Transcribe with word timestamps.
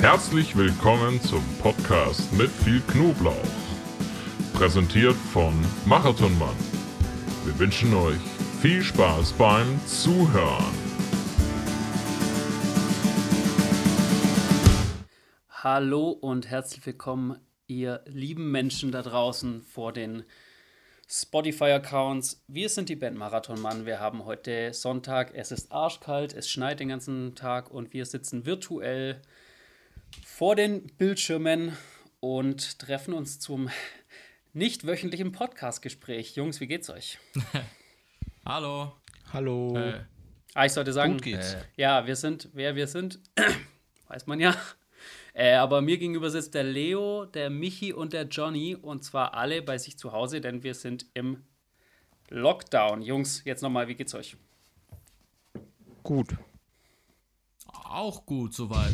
Herzlich 0.00 0.56
willkommen 0.56 1.20
zum 1.20 1.44
Podcast 1.58 2.32
mit 2.32 2.48
viel 2.48 2.80
Knoblauch. 2.80 3.34
Präsentiert 4.54 5.14
von 5.14 5.52
Marathonmann. 5.84 6.56
Wir 7.44 7.58
wünschen 7.58 7.92
euch 7.92 8.16
viel 8.62 8.82
Spaß 8.82 9.34
beim 9.34 9.78
Zuhören. 9.86 10.72
Hallo 15.50 16.12
und 16.12 16.48
herzlich 16.48 16.86
willkommen, 16.86 17.38
ihr 17.66 18.00
lieben 18.06 18.50
Menschen 18.50 18.92
da 18.92 19.02
draußen 19.02 19.60
vor 19.60 19.92
den 19.92 20.24
Spotify-Accounts. 21.10 22.42
Wir 22.48 22.70
sind 22.70 22.88
die 22.88 22.96
Band 22.96 23.18
Marathonmann. 23.18 23.84
Wir 23.84 24.00
haben 24.00 24.24
heute 24.24 24.72
Sonntag. 24.72 25.34
Es 25.34 25.52
ist 25.52 25.70
arschkalt, 25.70 26.32
es 26.32 26.48
schneit 26.48 26.80
den 26.80 26.88
ganzen 26.88 27.34
Tag 27.34 27.70
und 27.70 27.92
wir 27.92 28.06
sitzen 28.06 28.46
virtuell 28.46 29.20
vor 30.24 30.56
den 30.56 30.86
Bildschirmen 30.96 31.76
und 32.20 32.78
treffen 32.78 33.14
uns 33.14 33.38
zum 33.40 33.70
nicht 34.52 34.86
wöchentlichen 34.86 35.32
Podcast-Gespräch. 35.32 36.34
Jungs, 36.36 36.60
wie 36.60 36.66
geht's 36.66 36.90
euch? 36.90 37.18
Hallo. 38.44 38.92
Hallo. 39.32 39.76
Äh, 39.76 40.00
Ah, 40.52 40.66
ich 40.66 40.72
sollte 40.72 40.92
sagen, 40.92 41.12
Gut 41.12 41.22
geht's. 41.22 41.54
äh, 41.54 41.62
ja, 41.76 42.08
wir 42.08 42.16
sind, 42.16 42.48
wer 42.54 42.74
wir 42.74 42.88
sind, 42.88 43.20
weiß 44.08 44.26
man 44.26 44.40
ja. 44.40 44.56
Äh, 45.32 45.52
aber 45.54 45.80
mir 45.80 45.96
gegenüber 45.96 46.28
sitzt 46.28 46.54
der 46.54 46.64
Leo, 46.64 47.24
der 47.24 47.50
Michi 47.50 47.92
und 47.92 48.12
der 48.12 48.24
Johnny 48.24 48.74
und 48.74 49.04
zwar 49.04 49.34
alle 49.34 49.62
bei 49.62 49.78
sich 49.78 49.96
zu 49.96 50.10
Hause, 50.10 50.40
denn 50.40 50.64
wir 50.64 50.74
sind 50.74 51.06
im 51.14 51.44
Lockdown. 52.30 53.00
Jungs, 53.02 53.44
jetzt 53.44 53.62
nochmal, 53.62 53.86
wie 53.86 53.94
geht's 53.94 54.12
euch? 54.14 54.36
Gut. 56.02 56.34
auch 57.72 58.26
gut 58.26 58.52
soweit. 58.52 58.92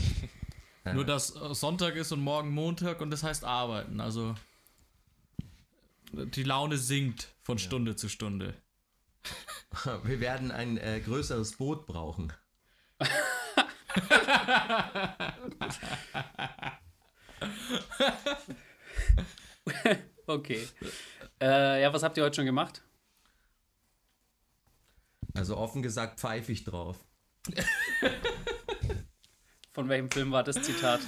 Nur 0.95 1.04
dass 1.04 1.34
äh, 1.34 1.54
Sonntag 1.54 1.96
ist 1.96 2.12
und 2.12 2.20
morgen 2.20 2.51
Montag 2.51 3.01
und 3.01 3.10
das 3.10 3.23
heißt 3.23 3.45
arbeiten. 3.45 4.01
Also 4.01 4.34
die 6.12 6.45
Laune 6.45 6.78
sinkt 6.78 7.34
von 7.43 7.59
Stunde 7.59 7.96
zu 7.96 8.09
Stunde. 8.09 8.54
Wir 10.04 10.20
werden 10.20 10.51
ein 10.51 10.78
äh, 10.78 11.01
größeres 11.01 11.56
Boot 11.56 11.87
brauchen. 11.87 12.32
Okay. 20.26 20.66
Äh, 21.40 21.82
ja, 21.82 21.93
was 21.93 22.02
habt 22.02 22.16
ihr 22.16 22.24
heute 22.24 22.34
schon 22.37 22.46
gemacht? 22.46 22.82
Also 25.34 25.56
offen 25.56 25.82
gesagt 25.82 26.18
pfeife 26.18 26.50
ich 26.50 26.65
drauf. 26.65 26.96
Von 29.77 29.91
welchem 29.91 30.10
Film 30.10 30.32
war 30.32 30.43
das 30.43 30.57
Zitat? 30.63 31.01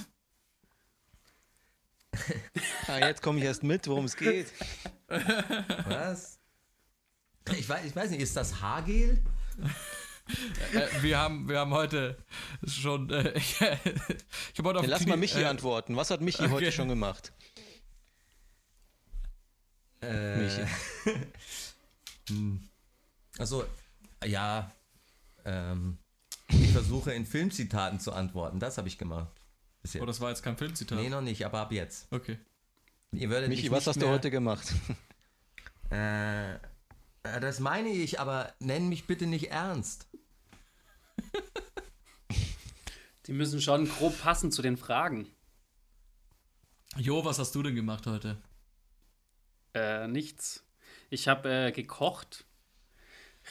Ah, 2.87 2.97
jetzt 2.99 3.21
komme 3.21 3.37
ich 3.39 3.45
erst 3.45 3.63
mit, 3.63 3.87
worum 3.87 4.05
es 4.05 4.15
geht. 4.15 4.51
Was? 5.07 6.39
Ich 7.55 7.67
weiß, 7.69 7.85
ich 7.85 7.95
weiß 7.95 8.09
nicht, 8.11 8.19
ist 8.21 8.35
das 8.35 8.61
Haargel? 8.61 9.23
Äh, 10.73 10.87
wir, 11.01 11.17
haben, 11.19 11.47
wir 11.49 11.59
haben 11.59 11.71
heute 11.73 12.17
schon. 12.65 13.09
Äh, 13.11 13.31
ich 13.37 13.59
habe 13.61 13.79
heute 14.63 14.79
auf 14.79 14.85
Ja, 14.85 14.89
lass 14.89 15.01
Knie- 15.01 15.09
mal 15.09 15.17
Michi 15.17 15.41
äh, 15.41 15.45
antworten. 15.45 15.95
Was 15.95 16.09
hat 16.11 16.21
Michi 16.21 16.47
heute 16.49 16.71
schon 16.71 16.89
gemacht? 16.89 17.31
Äh, 20.01 20.37
Michi. 20.37 20.61
Also, 23.37 23.65
ja. 24.25 24.71
Ähm, 25.45 25.97
ich 26.69 26.75
versuche 26.75 27.13
in 27.13 27.25
Filmzitaten 27.25 27.99
zu 27.99 28.13
antworten. 28.13 28.59
Das 28.59 28.77
habe 28.77 28.87
ich 28.87 28.97
gemacht. 28.97 29.33
Oh, 29.99 30.05
das 30.05 30.21
war 30.21 30.29
jetzt 30.29 30.43
kein 30.43 30.55
Filmzitat. 30.55 30.99
nee, 30.99 31.09
noch 31.09 31.21
nicht, 31.21 31.45
aber 31.45 31.61
ab 31.61 31.71
jetzt. 31.71 32.07
Okay. 32.11 32.37
Ihr 33.11 33.29
würdet 33.29 33.49
Michi, 33.49 33.63
mich 33.63 33.71
was 33.71 33.87
hast 33.87 34.01
du 34.01 34.07
heute 34.07 34.31
gemacht? 34.31 34.73
Äh, 35.91 36.53
äh, 36.53 36.59
das 37.41 37.59
meine 37.59 37.89
ich, 37.89 38.19
aber 38.19 38.53
nenn 38.59 38.89
mich 38.89 39.07
bitte 39.07 39.25
nicht 39.25 39.49
ernst. 39.49 40.07
Die 43.25 43.33
müssen 43.33 43.59
schon 43.59 43.89
grob 43.89 44.21
passen 44.21 44.51
zu 44.51 44.61
den 44.61 44.77
Fragen. 44.77 45.27
Jo, 46.95 47.25
was 47.25 47.39
hast 47.39 47.55
du 47.55 47.63
denn 47.63 47.73
gemacht 47.73 48.05
heute? 48.05 48.37
Äh, 49.73 50.07
nichts. 50.09 50.63
Ich 51.09 51.27
habe 51.27 51.49
äh, 51.49 51.71
gekocht. 51.71 52.45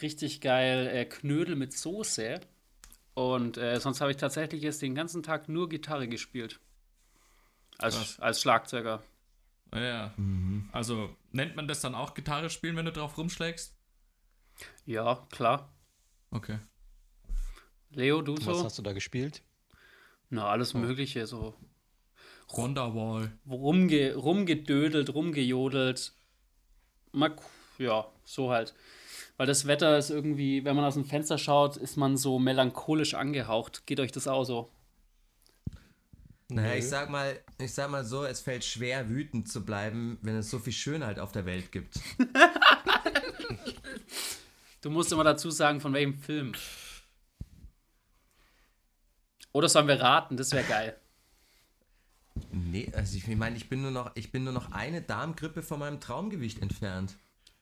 Richtig 0.01 0.39
geil 0.39 0.87
äh, 0.87 1.03
Knödel 1.03 1.57
mit 1.57 1.77
Soße. 1.77 2.39
Und 3.19 3.57
äh, 3.57 3.77
sonst 3.81 3.99
habe 3.99 4.11
ich 4.11 4.17
tatsächlich 4.17 4.61
jetzt 4.61 4.81
den 4.81 4.95
ganzen 4.95 5.23
Tag 5.23 5.49
nur 5.49 5.67
Gitarre 5.67 6.07
gespielt. 6.07 6.61
Als, 7.77 7.97
Krass. 7.97 8.19
als 8.21 8.41
Schlagzeuger. 8.41 9.03
Ja. 9.75 10.13
Also 10.71 11.13
nennt 11.33 11.57
man 11.57 11.67
das 11.67 11.81
dann 11.81 11.95
auch 11.95 12.13
Gitarre 12.13 12.49
spielen, 12.49 12.77
wenn 12.77 12.85
du 12.85 12.93
drauf 12.93 13.17
rumschlägst? 13.17 13.75
Ja, 14.85 15.27
klar. 15.31 15.69
Okay. 16.31 16.59
Leo, 17.89 18.21
du 18.21 18.37
Was 18.37 18.45
so? 18.45 18.63
hast 18.63 18.77
du 18.77 18.83
da 18.83 18.93
gespielt? 18.93 19.43
Na, 20.29 20.47
alles 20.47 20.73
Mögliche. 20.73 21.27
So 21.27 21.55
Wonderwall. 22.47 23.37
rumge 23.49 24.15
rumgedödelt, 24.15 25.13
rumgejodelt. 25.13 26.13
Mal, 27.11 27.35
ja, 27.79 28.09
so 28.23 28.49
halt. 28.49 28.73
Weil 29.39 29.47
das 29.47 29.67
Wetter 29.67 29.97
ist 29.97 30.09
irgendwie, 30.09 30.65
wenn 30.65 30.75
man 30.75 30.83
aus 30.83 30.95
dem 30.95 31.05
Fenster 31.05 31.37
schaut, 31.37 31.77
ist 31.77 31.95
man 31.95 32.17
so 32.17 32.39
melancholisch 32.39 33.13
angehaucht. 33.13 33.83
Geht 33.85 34.01
euch 34.01 34.11
das 34.11 34.27
auch 34.27 34.43
so? 34.43 34.69
Naja, 36.49 36.75
ich 36.75 36.89
sag 36.89 37.09
mal, 37.09 37.39
ich 37.57 37.73
sag 37.73 37.89
mal 37.89 38.03
so, 38.03 38.25
es 38.25 38.41
fällt 38.41 38.65
schwer, 38.65 39.07
wütend 39.07 39.47
zu 39.47 39.63
bleiben, 39.63 40.17
wenn 40.23 40.35
es 40.35 40.49
so 40.49 40.59
viel 40.59 40.73
Schönheit 40.73 41.19
auf 41.19 41.31
der 41.31 41.45
Welt 41.45 41.71
gibt. 41.71 42.01
Du 44.81 44.89
musst 44.89 45.11
immer 45.11 45.25
dazu 45.25 45.51
sagen, 45.51 45.81
von 45.81 45.91
welchem 45.91 46.17
Film. 46.17 46.53
Oder 49.51 49.67
sollen 49.67 49.89
wir 49.89 49.99
raten? 49.99 50.37
Das 50.37 50.53
wäre 50.53 50.63
geil. 50.63 50.95
Nee, 52.53 52.89
also 52.95 53.17
ich 53.17 53.27
meine, 53.27 53.57
ich 53.57 53.67
bin 53.67 53.81
nur 53.81 53.91
noch, 53.91 54.11
ich 54.15 54.31
bin 54.31 54.45
nur 54.45 54.53
noch 54.53 54.71
eine 54.71 55.01
Darmgrippe 55.01 55.63
von 55.63 55.79
meinem 55.79 55.99
Traumgewicht 55.99 56.61
entfernt. 56.61 57.17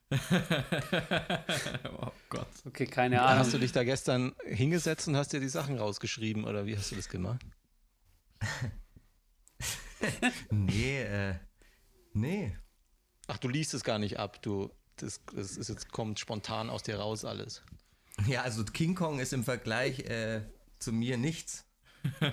Oh 1.99 2.11
Gott. 2.29 2.47
Okay, 2.65 2.85
keine 2.85 3.21
Hast 3.21 3.39
Ahnung. 3.39 3.51
du 3.51 3.59
dich 3.59 3.71
da 3.71 3.83
gestern 3.83 4.33
hingesetzt 4.45 5.07
und 5.07 5.15
hast 5.17 5.33
dir 5.33 5.39
die 5.39 5.49
Sachen 5.49 5.77
rausgeschrieben 5.77 6.45
oder 6.45 6.65
wie 6.65 6.77
hast 6.77 6.91
du 6.91 6.95
das 6.95 7.09
gemacht? 7.09 7.41
Nee, 10.51 11.01
äh, 11.01 11.35
nee. 12.13 12.55
Ach, 13.25 13.39
du 13.39 13.47
liest 13.49 13.73
es 13.73 13.83
gar 13.83 13.97
nicht 13.97 14.19
ab. 14.19 14.39
Du, 14.43 14.69
das, 14.97 15.21
das 15.33 15.57
ist 15.57 15.69
jetzt 15.69 15.91
kommt 15.91 16.19
spontan 16.19 16.69
aus 16.69 16.83
dir 16.83 16.97
raus 16.99 17.25
alles. 17.25 17.63
Ja, 18.27 18.43
also 18.43 18.63
King 18.63 18.93
Kong 18.93 19.19
ist 19.19 19.33
im 19.33 19.43
Vergleich 19.43 20.01
äh, 20.01 20.41
zu 20.79 20.93
mir 20.93 21.17
nichts. 21.17 21.65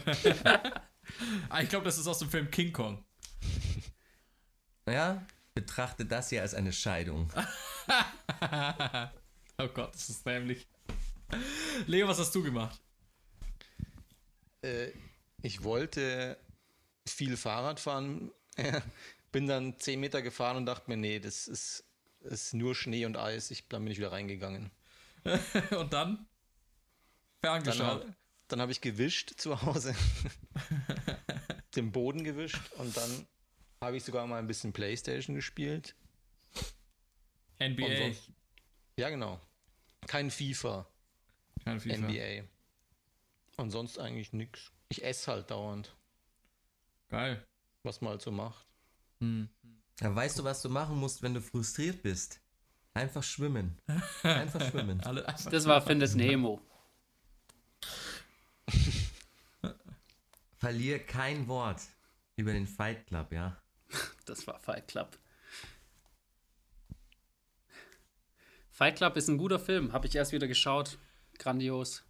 Ah, 1.50 1.60
ich 1.60 1.68
glaube, 1.68 1.84
das 1.84 1.98
ist 1.98 2.06
aus 2.06 2.18
dem 2.20 2.30
Film 2.30 2.50
King 2.50 2.72
Kong. 2.72 3.04
Ja, 4.88 5.26
betrachte 5.54 6.04
das 6.04 6.28
hier 6.30 6.42
als 6.42 6.54
eine 6.54 6.72
Scheidung. 6.72 7.30
Oh 9.56 9.68
Gott, 9.68 9.94
das 9.94 10.08
ist 10.08 10.26
nämlich. 10.26 10.66
Leo, 11.86 12.08
was 12.08 12.18
hast 12.18 12.34
du 12.34 12.42
gemacht? 12.42 12.80
Äh, 14.62 14.90
ich 15.42 15.62
wollte 15.62 16.36
viel 17.06 17.36
Fahrrad 17.36 17.78
fahren, 17.78 18.32
bin 19.32 19.46
dann 19.46 19.78
10 19.78 20.00
Meter 20.00 20.22
gefahren 20.22 20.56
und 20.56 20.66
dachte 20.66 20.90
mir, 20.90 20.96
nee, 20.96 21.20
das 21.20 21.46
ist, 21.46 21.84
ist 22.22 22.52
nur 22.54 22.74
Schnee 22.74 23.06
und 23.06 23.16
Eis. 23.16 23.52
Ich, 23.52 23.68
dann 23.68 23.84
bin 23.84 23.92
ich 23.92 23.98
wieder 23.98 24.10
reingegangen. 24.10 24.72
Und 25.70 25.92
dann? 25.92 26.26
Dann, 27.40 27.62
Ferngeschaut. 27.62 28.04
hab- 28.04 28.14
dann 28.48 28.60
habe 28.60 28.72
ich 28.72 28.80
gewischt 28.80 29.34
zu 29.38 29.62
Hause. 29.62 29.94
Den 31.76 31.92
Boden 31.92 32.24
gewischt 32.24 32.60
und 32.76 32.94
dann 32.96 33.26
habe 33.84 33.96
ich 33.96 34.04
sogar 34.04 34.26
mal 34.26 34.38
ein 34.38 34.46
bisschen 34.46 34.72
Playstation 34.72 35.36
gespielt. 35.36 35.94
NBA. 37.60 37.96
sonst, 37.96 38.30
ja, 38.96 39.10
genau. 39.10 39.40
Kein 40.06 40.30
FIFA, 40.30 40.86
Kein 41.64 41.80
FIFA. 41.80 41.98
NBA. 41.98 42.44
Und 43.56 43.70
sonst 43.70 43.98
eigentlich 43.98 44.32
nichts. 44.32 44.72
Ich 44.88 45.04
esse 45.04 45.30
halt 45.30 45.50
dauernd, 45.50 45.94
Geil. 47.08 47.46
was 47.82 48.00
man 48.00 48.10
halt 48.12 48.22
so 48.22 48.30
macht. 48.30 48.66
Hm. 49.20 49.48
Ja, 50.00 50.14
weißt 50.14 50.38
du, 50.38 50.44
was 50.44 50.60
du 50.62 50.68
machen 50.68 50.96
musst, 50.98 51.22
wenn 51.22 51.34
du 51.34 51.40
frustriert 51.40 52.02
bist? 52.02 52.40
Einfach 52.94 53.22
schwimmen. 53.22 53.78
Einfach 54.22 54.70
schwimmen. 54.70 55.00
Das 55.50 55.66
war 55.66 55.82
Findet 55.82 56.14
Nemo. 56.14 56.60
Verlier 60.56 60.98
kein 61.04 61.46
Wort 61.48 61.82
über 62.36 62.52
den 62.52 62.66
Fight 62.66 63.06
Club, 63.06 63.32
ja? 63.32 63.56
Das 64.24 64.46
war 64.46 64.58
Fight 64.60 64.88
Club. 64.88 65.18
Fight 68.70 68.96
Club 68.96 69.16
ist 69.16 69.28
ein 69.28 69.38
guter 69.38 69.58
Film. 69.58 69.92
Habe 69.92 70.06
ich 70.06 70.16
erst 70.16 70.32
wieder 70.32 70.48
geschaut. 70.48 70.98
Grandios. 71.38 72.04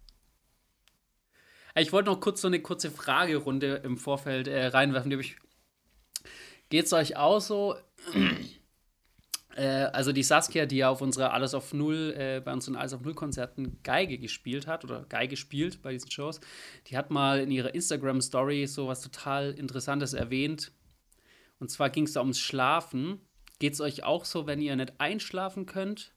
Ich 1.77 1.91
wollte 1.91 2.09
noch 2.09 2.21
kurz 2.21 2.41
so 2.41 2.47
eine 2.47 2.61
kurze 2.61 2.89
Fragerunde 2.89 3.81
im 3.83 3.97
Vorfeld 3.97 4.47
äh, 4.47 4.67
reinwerfen. 4.67 5.11
Geht 6.69 6.85
es 6.85 6.93
euch 6.93 7.17
auch 7.17 7.41
so? 7.41 7.75
äh, 9.55 9.65
also 9.65 10.11
die 10.11 10.23
Saskia, 10.23 10.65
die 10.65 10.77
ja 10.77 10.89
auf 10.89 11.01
unserer 11.01 11.33
Alles 11.33 11.53
auf 11.53 11.73
Null, 11.73 12.15
äh, 12.17 12.39
bei 12.39 12.53
unseren 12.53 12.77
Alles 12.77 12.93
auf 12.93 13.01
Null 13.01 13.13
Konzerten 13.13 13.79
Geige 13.83 14.17
gespielt 14.17 14.67
hat 14.67 14.85
oder 14.85 15.05
Geige 15.09 15.35
spielt 15.35 15.81
bei 15.81 15.91
diesen 15.91 16.09
Shows, 16.11 16.39
die 16.87 16.97
hat 16.97 17.11
mal 17.11 17.41
in 17.41 17.51
ihrer 17.51 17.75
Instagram-Story 17.75 18.67
so 18.67 18.87
was 18.87 19.01
total 19.01 19.51
Interessantes 19.51 20.13
erwähnt. 20.13 20.71
Und 21.59 21.69
zwar 21.69 21.89
ging 21.89 22.05
es 22.05 22.13
da 22.13 22.21
ums 22.21 22.39
Schlafen. 22.39 23.21
Geht 23.59 23.73
es 23.73 23.81
euch 23.81 24.03
auch 24.03 24.25
so, 24.25 24.47
wenn 24.47 24.61
ihr 24.61 24.75
nicht 24.75 24.99
einschlafen 24.99 25.65
könnt, 25.65 26.13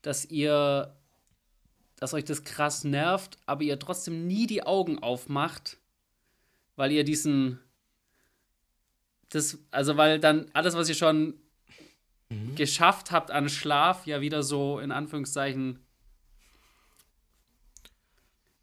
dass 0.00 0.24
ihr 0.24 0.96
dass 1.96 2.14
euch 2.14 2.24
das 2.24 2.42
krass 2.42 2.82
nervt, 2.82 3.38
aber 3.46 3.62
ihr 3.62 3.78
trotzdem 3.78 4.26
nie 4.26 4.48
die 4.48 4.64
Augen 4.64 4.98
aufmacht, 4.98 5.78
weil 6.74 6.90
ihr 6.90 7.04
diesen 7.04 7.60
das 9.28 9.58
also 9.70 9.96
weil 9.96 10.18
dann 10.18 10.50
alles 10.52 10.74
was 10.74 10.88
ihr 10.88 10.96
schon 10.96 11.38
mhm. 12.28 12.56
geschafft 12.56 13.12
habt 13.12 13.30
an 13.30 13.48
Schlaf 13.48 14.04
ja 14.06 14.20
wieder 14.20 14.42
so 14.42 14.80
in 14.80 14.90
Anführungszeichen 14.90 15.78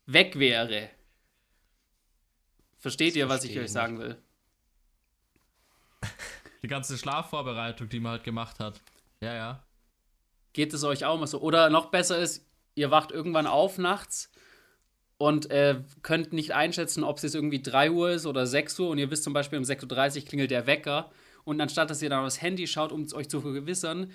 weg 0.05 0.37
wäre. 0.37 0.89
Versteht 2.77 3.09
das 3.09 3.15
ihr, 3.15 3.29
was 3.29 3.43
ich 3.45 3.57
euch 3.57 3.71
sagen 3.71 3.99
will? 3.99 4.17
Die 6.63 6.67
ganze 6.67 6.97
Schlafvorbereitung, 6.97 7.89
die 7.89 7.99
man 7.99 8.13
halt 8.13 8.23
gemacht 8.23 8.59
hat. 8.59 8.81
Ja, 9.21 9.33
ja. 9.33 9.63
Geht 10.53 10.73
es 10.73 10.83
euch 10.83 11.05
auch 11.05 11.19
mal 11.19 11.27
so? 11.27 11.39
Oder 11.39 11.69
noch 11.69 11.87
besser 11.87 12.17
ist, 12.17 12.45
ihr 12.75 12.91
wacht 12.91 13.11
irgendwann 13.11 13.47
auf 13.47 13.77
nachts 13.77 14.31
und 15.17 15.51
äh, 15.51 15.81
könnt 16.01 16.33
nicht 16.33 16.53
einschätzen, 16.53 17.03
ob 17.03 17.17
es 17.17 17.23
jetzt 17.23 17.35
irgendwie 17.35 17.61
3 17.61 17.91
Uhr 17.91 18.11
ist 18.11 18.25
oder 18.25 18.47
6 18.47 18.79
Uhr 18.79 18.89
und 18.89 18.97
ihr 18.97 19.11
wisst 19.11 19.23
zum 19.23 19.33
Beispiel 19.33 19.59
um 19.59 19.65
6.30 19.65 20.17
Uhr 20.17 20.25
klingelt 20.25 20.51
der 20.51 20.65
Wecker 20.65 21.11
und 21.43 21.59
anstatt 21.61 21.89
dass 21.89 22.01
ihr 22.01 22.09
dann 22.09 22.25
aufs 22.25 22.41
Handy 22.41 22.67
schaut, 22.67 22.91
um 22.91 23.01
es 23.03 23.13
euch 23.13 23.29
zu 23.29 23.41
vergewissern, 23.41 24.11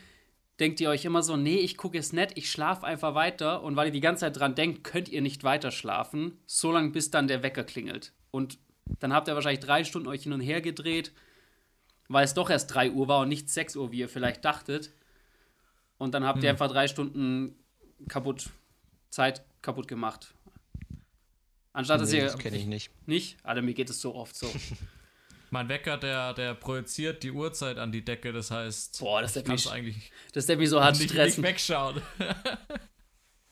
denkt 0.60 0.80
ihr 0.80 0.88
euch 0.88 1.04
immer 1.04 1.22
so, 1.22 1.36
nee, 1.36 1.58
ich 1.58 1.76
gucke 1.76 1.98
es 1.98 2.12
nicht, 2.12 2.36
ich 2.36 2.50
schlafe 2.50 2.86
einfach 2.86 3.14
weiter 3.14 3.62
und 3.62 3.76
weil 3.76 3.88
ihr 3.88 3.92
die 3.92 4.00
ganze 4.00 4.20
Zeit 4.20 4.38
dran 4.38 4.54
denkt, 4.54 4.84
könnt 4.84 5.08
ihr 5.08 5.20
nicht 5.20 5.44
weiter 5.44 5.70
schlafen, 5.70 6.38
solange 6.46 6.90
bis 6.90 7.10
dann 7.10 7.28
der 7.28 7.42
Wecker 7.42 7.64
klingelt. 7.64 8.12
Und 8.30 8.58
dann 9.00 9.12
habt 9.12 9.28
ihr 9.28 9.34
wahrscheinlich 9.34 9.64
drei 9.64 9.84
Stunden 9.84 10.08
euch 10.08 10.22
hin 10.22 10.32
und 10.32 10.40
her 10.40 10.60
gedreht, 10.60 11.12
weil 12.08 12.24
es 12.24 12.34
doch 12.34 12.50
erst 12.50 12.74
3 12.74 12.92
Uhr 12.92 13.08
war 13.08 13.20
und 13.20 13.28
nicht 13.28 13.50
6 13.50 13.76
Uhr, 13.76 13.92
wie 13.92 14.00
ihr 14.00 14.08
vielleicht 14.08 14.44
dachtet. 14.44 14.92
Und 15.98 16.12
dann 16.12 16.24
habt 16.24 16.38
hm. 16.38 16.44
ihr 16.44 16.50
einfach 16.50 16.68
drei 16.68 16.88
Stunden 16.88 17.54
kaputt, 18.08 18.50
Zeit 19.10 19.42
kaputt 19.62 19.88
gemacht. 19.88 20.34
Anstatt 21.72 21.98
nee, 21.98 22.04
dass 22.04 22.12
ihr. 22.12 22.24
Das 22.24 22.38
kenne 22.38 22.56
ich 22.56 22.66
nicht. 22.66 22.90
Nicht? 23.06 23.38
Alter, 23.42 23.62
mir 23.62 23.74
geht 23.74 23.90
es 23.90 24.00
so 24.00 24.14
oft 24.14 24.36
so. 24.36 24.52
mein 25.50 25.68
Wecker, 25.68 25.96
der, 25.96 26.34
der 26.34 26.54
projiziert 26.54 27.22
die 27.22 27.32
Uhrzeit 27.32 27.78
an 27.78 27.92
die 27.92 28.04
Decke, 28.04 28.32
das 28.32 28.50
heißt. 28.50 29.00
Boah, 29.00 29.22
das 29.22 29.36
ist 29.36 29.48
mich, 29.48 29.70
eigentlich. 29.70 30.12
Das 30.32 30.48
ist 30.48 30.58
mich 30.58 30.68
so 30.68 30.82
hart 30.82 30.98
nicht, 30.98 31.10
stressen. 31.10 31.42
Nicht 31.42 31.50
wegschauen. 31.50 32.02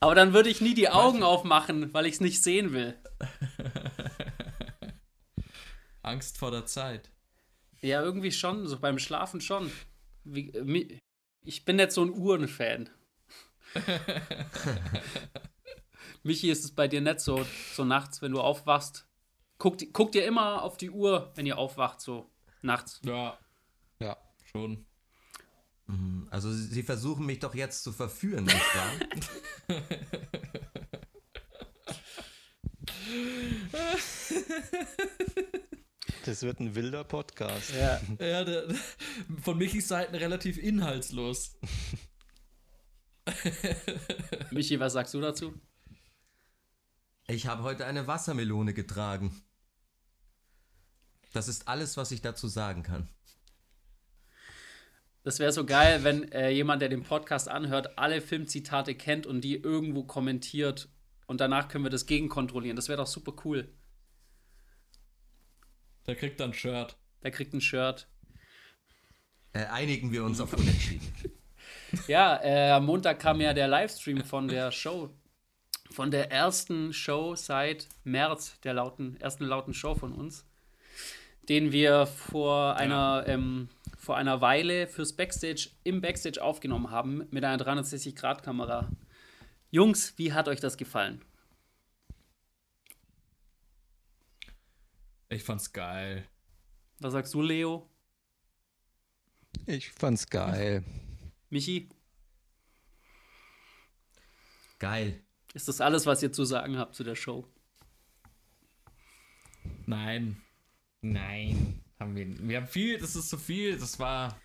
Aber 0.01 0.17
dann 0.17 0.33
würde 0.33 0.49
ich 0.49 0.61
nie 0.61 0.75
die 0.75 0.89
Augen 0.89 1.23
aufmachen, 1.23 1.95
weil 1.95 2.07
ich 2.07 2.15
es 2.15 2.21
nicht 2.21 2.43
sehen 2.43 2.73
will. 2.73 2.97
Angst 6.03 6.39
vor 6.39 6.51
der 6.51 6.67
Zeit. 6.67 7.12
Ja, 7.83 8.01
irgendwie 8.01 8.31
schon, 8.31 8.69
so 8.69 8.79
beim 8.79 9.01
Schlafen 9.01 9.41
schon. 9.41 9.73
Wie, 10.25 11.01
ich 11.45 11.65
bin 11.65 11.77
nicht 11.77 11.91
so 11.91 12.05
ein 12.05 12.11
Uhrenfan. 12.11 12.89
Michi, 16.23 16.51
ist 16.51 16.65
es 16.65 16.73
bei 16.73 16.87
dir 16.87 17.01
nicht 17.01 17.19
so, 17.19 17.45
so 17.75 17.85
nachts, 17.85 18.23
wenn 18.23 18.31
du 18.31 18.41
aufwachst? 18.41 19.09
Guckt, 19.59 19.93
guckt 19.93 20.15
ihr 20.15 20.25
immer 20.25 20.63
auf 20.63 20.77
die 20.77 20.91
Uhr, 20.91 21.33
wenn 21.35 21.47
ihr 21.47 21.59
aufwacht, 21.59 22.01
so 22.01 22.31
nachts? 22.63 23.01
Ja. 23.05 23.37
Ja, 23.99 24.17
schon. 24.45 24.87
Mhm, 25.89 26.29
also 26.31 26.53
sie 26.53 26.85
versuchen 26.85 27.27
mich 27.27 27.41
doch 27.41 27.57
jetzt 27.57 27.83
zu 27.83 27.93
verführen, 27.93 28.45
nicht 28.45 28.77
wahr? 28.77 28.93
Das 36.25 36.43
wird 36.43 36.61
ein 36.61 36.75
wilder 36.75 37.05
Podcast. 37.05 37.73
Ja, 37.75 38.01
ja 38.25 38.45
der, 38.45 38.69
von 39.41 39.59
Michis 39.59 39.89
Seiten 39.89 40.15
relativ 40.15 40.57
inhaltslos. 40.57 41.59
Michi, 44.51 44.79
was 44.79 44.93
sagst 44.93 45.15
du 45.15 45.21
dazu? 45.21 45.55
Ich 47.27 47.47
habe 47.47 47.63
heute 47.63 47.87
eine 47.87 48.07
Wassermelone 48.07 48.75
getragen. 48.75 49.43
Das 51.33 51.49
ist 51.49 51.67
alles, 51.67 51.97
was 51.97 52.13
ich 52.13 52.21
dazu 52.21 52.47
sagen 52.47 52.83
kann. 52.83 53.09
Das 55.25 55.39
wäre 55.39 55.53
so 55.53 55.65
geil, 55.65 56.03
wenn 56.05 56.31
äh, 56.33 56.51
jemand, 56.51 56.83
der 56.83 56.89
den 56.89 57.05
Podcast 57.05 57.49
anhört, 57.49 57.97
alle 57.97 58.21
Filmzitate 58.21 58.95
kennt 58.95 59.27
und 59.27 59.41
die 59.41 59.55
irgendwo 59.55 60.05
kommentiert. 60.05 60.89
Und 61.27 61.41
danach 61.41 61.69
können 61.69 61.85
wir 61.85 61.91
das 61.91 62.07
gegenkontrollieren. 62.07 62.77
Das 62.77 62.89
wäre 62.89 62.99
doch 62.99 63.07
super 63.07 63.33
cool. 63.45 63.73
Der 66.07 66.17
kriegt 66.17 66.41
dann 66.41 66.51
ein 66.51 66.55
Shirt. 66.55 66.97
Der 67.23 67.31
kriegt 67.31 67.53
ein 67.55 67.61
Shirt. 67.61 68.07
Äh, 69.53 69.67
einigen 69.67 70.13
wir 70.13 70.25
uns 70.25 70.41
auf 70.41 70.53
Unentschieden. 70.55 71.07
ja, 72.09 72.43
äh, 72.43 72.71
am 72.71 72.87
Montag 72.87 73.21
kam 73.21 73.41
ja 73.41 73.53
der 73.53 73.69
Livestream 73.69 74.25
von 74.25 74.49
der 74.49 74.71
Show. 74.73 75.11
Von 75.91 76.11
der 76.11 76.33
ersten 76.33 76.93
Show 76.93 77.35
seit 77.37 77.87
März, 78.05 78.59
der 78.61 78.75
lauten, 78.75 79.21
ersten 79.21 79.45
lauten 79.45 79.75
Show 79.75 79.95
von 79.95 80.13
uns. 80.13 80.47
Den 81.49 81.73
wir 81.73 82.07
vor 82.07 82.77
einer, 82.77 83.25
ähm, 83.27 83.69
vor 83.99 84.17
einer 84.17 84.41
Weile 84.41 84.87
fürs 84.87 85.13
Backstage 85.13 85.69
im 85.85 86.01
Backstage 86.01 86.43
aufgenommen 86.43 86.91
haben 86.91 87.27
mit 87.31 87.45
einer 87.45 87.63
360-Grad-Kamera. 87.63 88.89
Jungs, 89.71 90.15
wie 90.17 90.33
hat 90.33 90.49
euch 90.49 90.61
das 90.61 90.77
gefallen? 90.77 91.21
Ich 95.33 95.45
fand's 95.45 95.73
geil. 95.73 96.29
Was 96.99 97.15
sagst 97.15 97.33
du, 97.33 97.41
Leo? 97.41 97.89
Ich 99.67 99.91
fand's 99.91 100.27
geil. 100.29 100.85
Michi? 101.49 101.89
Geil. 104.79 105.23
Ist 105.55 105.69
das 105.69 105.81
alles, 105.81 106.05
was 106.05 106.23
ihr 106.23 106.33
zu 106.33 106.45
sagen 106.45 106.77
habt 106.77 106.95
zu 106.95 107.03
der 107.03 107.17
Show? 107.17 107.49
Nein. 109.87 110.37
Nein. 111.01 111.83
Haben 111.99 112.15
wir, 112.15 112.49
wir 112.49 112.57
haben 112.59 112.67
viel, 112.67 112.99
das 112.99 113.17
ist 113.17 113.31
zu 113.31 113.39
viel. 113.39 113.79
Das 113.79 113.99
war. 113.99 114.39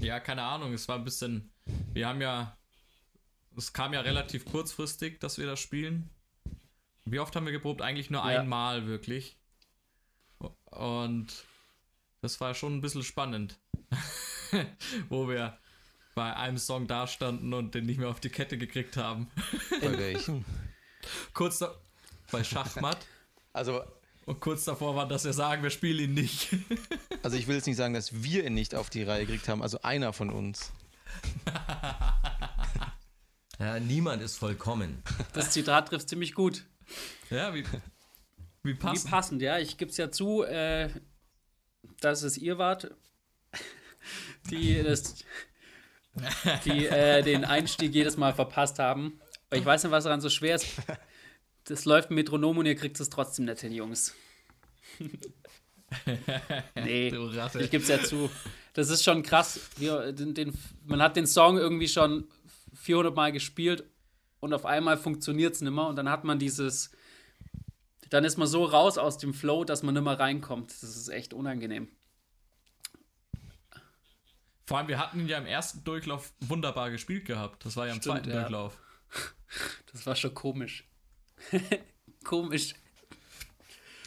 Ja, 0.00 0.20
keine 0.20 0.42
Ahnung. 0.42 0.74
Es 0.74 0.86
war 0.86 0.96
ein 0.96 1.04
bisschen. 1.04 1.50
Wir 1.94 2.08
haben 2.08 2.20
ja. 2.20 2.58
Es 3.56 3.72
kam 3.72 3.94
ja 3.94 4.02
relativ 4.02 4.44
kurzfristig, 4.44 5.18
dass 5.18 5.38
wir 5.38 5.46
das 5.46 5.60
spielen. 5.60 6.10
Wie 7.06 7.18
oft 7.18 7.34
haben 7.34 7.46
wir 7.46 7.52
geprobt? 7.52 7.80
Eigentlich 7.80 8.10
nur 8.10 8.20
ja. 8.20 8.40
einmal 8.40 8.86
wirklich. 8.86 9.39
Und 10.70 11.28
das 12.20 12.40
war 12.40 12.54
schon 12.54 12.76
ein 12.76 12.80
bisschen 12.80 13.02
spannend. 13.02 13.58
Wo 15.08 15.28
wir 15.28 15.58
bei 16.14 16.34
einem 16.36 16.58
Song 16.58 16.86
dastanden 16.86 17.54
und 17.54 17.74
den 17.74 17.86
nicht 17.86 17.98
mehr 17.98 18.08
auf 18.08 18.20
die 18.20 18.30
Kette 18.30 18.58
gekriegt 18.58 18.96
haben. 18.96 19.30
Bei 19.80 19.96
welchem? 19.98 20.44
kurz 21.32 21.58
da, 21.58 21.74
bei 22.30 22.44
Schachmatt. 22.44 22.98
Also. 23.52 23.82
Und 24.26 24.38
kurz 24.38 24.64
davor 24.64 24.94
war, 24.94 25.08
dass 25.08 25.24
wir 25.24 25.32
sagen, 25.32 25.62
wir 25.62 25.70
spielen 25.70 26.10
ihn 26.10 26.14
nicht. 26.14 26.50
also 27.22 27.36
ich 27.36 27.48
will 27.48 27.56
jetzt 27.56 27.66
nicht 27.66 27.78
sagen, 27.78 27.94
dass 27.94 28.22
wir 28.22 28.44
ihn 28.44 28.54
nicht 28.54 28.74
auf 28.74 28.90
die 28.90 29.02
Reihe 29.02 29.26
gekriegt 29.26 29.48
haben, 29.48 29.62
also 29.62 29.80
einer 29.82 30.12
von 30.12 30.30
uns. 30.30 30.72
ja, 33.58 33.80
niemand 33.80 34.22
ist 34.22 34.36
vollkommen. 34.36 35.02
Das 35.32 35.50
Zitat 35.50 35.88
trifft 35.88 36.08
ziemlich 36.08 36.34
gut. 36.34 36.66
Ja, 37.30 37.54
wie, 37.54 37.64
wie 38.62 38.74
passend. 38.74 39.04
Wie 39.04 39.10
passend, 39.10 39.42
ja. 39.42 39.58
Ich 39.58 39.78
gebe 39.78 39.90
es 39.90 39.96
ja 39.96 40.10
zu, 40.10 40.42
äh, 40.42 40.88
dass 42.00 42.22
es 42.22 42.36
ihr 42.38 42.58
wart, 42.58 42.94
die, 44.50 44.82
das, 44.82 45.24
die 46.64 46.86
äh, 46.86 47.22
den 47.22 47.44
Einstieg 47.44 47.94
jedes 47.94 48.16
Mal 48.16 48.34
verpasst 48.34 48.78
haben. 48.78 49.20
Ich 49.52 49.64
weiß 49.64 49.84
nicht, 49.84 49.92
was 49.92 50.04
daran 50.04 50.20
so 50.20 50.30
schwer 50.30 50.56
ist. 50.56 50.66
Das 51.64 51.84
läuft 51.84 52.10
mit 52.10 52.26
Metronom 52.26 52.58
und 52.58 52.66
ihr 52.66 52.74
kriegt 52.74 52.98
es 52.98 53.10
trotzdem 53.10 53.44
nicht 53.44 53.60
hin, 53.60 53.72
Jungs. 53.72 54.14
nee, 56.74 57.08
ich 57.08 57.70
gebe 57.70 57.82
es 57.82 57.88
ja 57.88 58.02
zu. 58.02 58.30
Das 58.72 58.88
ist 58.88 59.04
schon 59.04 59.22
krass. 59.22 59.60
Wir, 59.76 60.12
den, 60.12 60.34
den, 60.34 60.52
man 60.84 61.02
hat 61.02 61.16
den 61.16 61.26
Song 61.26 61.58
irgendwie 61.58 61.88
schon 61.88 62.28
400 62.74 63.14
Mal 63.14 63.32
gespielt 63.32 63.84
und 64.40 64.54
auf 64.54 64.64
einmal 64.64 64.96
funktioniert 64.96 65.54
es 65.54 65.60
nicht 65.60 65.72
mehr 65.72 65.86
und 65.86 65.96
dann 65.96 66.08
hat 66.08 66.24
man 66.24 66.38
dieses 66.38 66.90
dann 68.10 68.24
ist 68.24 68.36
man 68.36 68.46
so 68.46 68.64
raus 68.64 68.98
aus 68.98 69.18
dem 69.18 69.32
Flow, 69.32 69.64
dass 69.64 69.82
man 69.82 69.94
nicht 69.94 70.04
mehr 70.04 70.18
reinkommt. 70.18 70.70
Das 70.70 70.82
ist 70.82 71.08
echt 71.08 71.32
unangenehm. 71.32 71.88
Vor 74.66 74.78
allem, 74.78 74.88
wir 74.88 74.98
hatten 74.98 75.20
ihn 75.20 75.28
ja 75.28 75.38
im 75.38 75.46
ersten 75.46 75.82
Durchlauf 75.82 76.32
wunderbar 76.40 76.90
gespielt 76.90 77.24
gehabt. 77.24 77.64
Das 77.64 77.76
war 77.76 77.86
ja 77.86 77.92
im 77.92 78.00
Stimmt, 78.00 78.18
zweiten 78.18 78.30
ja. 78.30 78.40
Durchlauf. 78.40 78.78
Das 79.92 80.06
war 80.06 80.14
schon 80.14 80.32
komisch. 80.32 80.84
Komisch. 82.24 82.74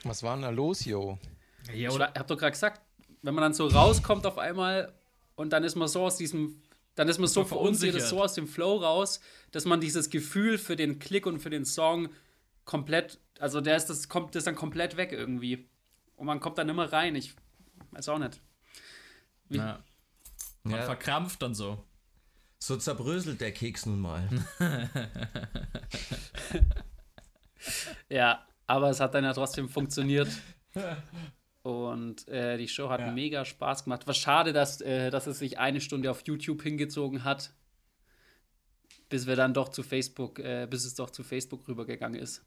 Was 0.06 0.24
war 0.24 0.36
denn 0.38 0.44
da 0.44 0.50
los, 0.52 0.86
yo? 0.86 1.20
Ja, 1.68 1.74
Ich 1.74 1.90
oder? 1.90 2.14
hab 2.18 2.28
doch 2.28 2.38
gerade 2.38 2.54
gesagt, 2.54 2.82
wenn 3.22 3.34
man 3.34 3.42
dann 3.42 3.54
so 3.54 3.68
rauskommt 3.68 4.26
auf 4.26 4.38
einmal 4.38 4.94
und 5.36 5.52
dann 5.52 5.66
ist 5.66 5.76
man 5.76 5.90
so 5.90 6.04
aus 6.06 6.16
diesem, 6.16 6.62
dann 6.96 7.10
ist 7.10 7.18
man 7.20 7.28
so 7.28 7.44
verunsichert. 7.44 8.02
so 8.02 8.24
aus 8.24 8.34
dem 8.34 8.48
Flow 8.48 8.78
raus, 8.78 9.20
dass 9.52 9.66
man 9.66 9.82
dieses 9.82 10.10
Gefühl 10.10 10.58
für 10.58 10.78
den 10.78 11.00
Klick 11.00 11.26
und 11.26 11.40
für 11.40 11.50
den 11.50 11.66
Song 11.66 12.08
komplett, 12.64 13.20
also 13.40 13.62
der 13.62 13.76
ist, 13.78 13.88
das 13.88 14.10
kommt 14.10 14.36
das 14.36 14.44
dann 14.46 14.56
komplett 14.56 14.98
weg 14.98 15.12
irgendwie. 15.12 15.68
Und 16.16 16.28
man 16.28 16.40
kommt 16.40 16.58
dann 16.58 16.70
immer 16.70 16.92
rein. 16.92 17.16
Ich 17.16 17.34
weiß 17.92 18.10
auch 18.10 18.20
nicht. 18.20 18.40
Ja. 19.50 19.84
Man 20.64 20.76
Ja, 20.80 20.84
verkrampft 20.84 21.42
dann 21.42 21.54
so. 21.54 21.84
so 22.60 22.78
zerbröselt 22.78 23.42
der 23.42 23.52
Keks 23.52 23.86
nun 23.86 24.00
mal. 24.00 24.28
Ja, 28.10 28.46
aber 28.68 28.90
es 28.90 29.00
hat 29.00 29.14
dann 29.14 29.24
ja 29.24 29.34
trotzdem 29.34 29.70
funktioniert. 29.70 30.28
Und 31.64 32.28
äh, 32.28 32.58
die 32.58 32.68
Show 32.68 32.90
hat 32.90 33.00
Ja. 33.00 33.12
mega 33.12 33.46
Spaß 33.46 33.86
gemacht. 33.86 34.06
War 34.06 34.14
schade, 34.14 34.52
dass, 34.52 34.82
äh, 34.82 35.10
dass 35.12 35.28
es 35.28 35.40
sich 35.40 35.60
eine 35.60 35.80
Stunde 35.80 36.12
auf 36.12 36.24
YouTube 36.28 36.62
hingezogen 36.62 37.24
hat, 37.24 37.54
bis 39.08 39.28
wir 39.28 39.38
dann 39.38 39.54
doch 39.54 39.70
zu 39.70 39.82
Facebook, 39.82 40.40
äh, 40.40 40.68
bis 40.70 40.84
es 40.84 40.96
doch 40.96 41.10
zu 41.10 41.24
Facebook 41.24 41.66
rübergegangen 41.70 42.20
ist. 42.20 42.44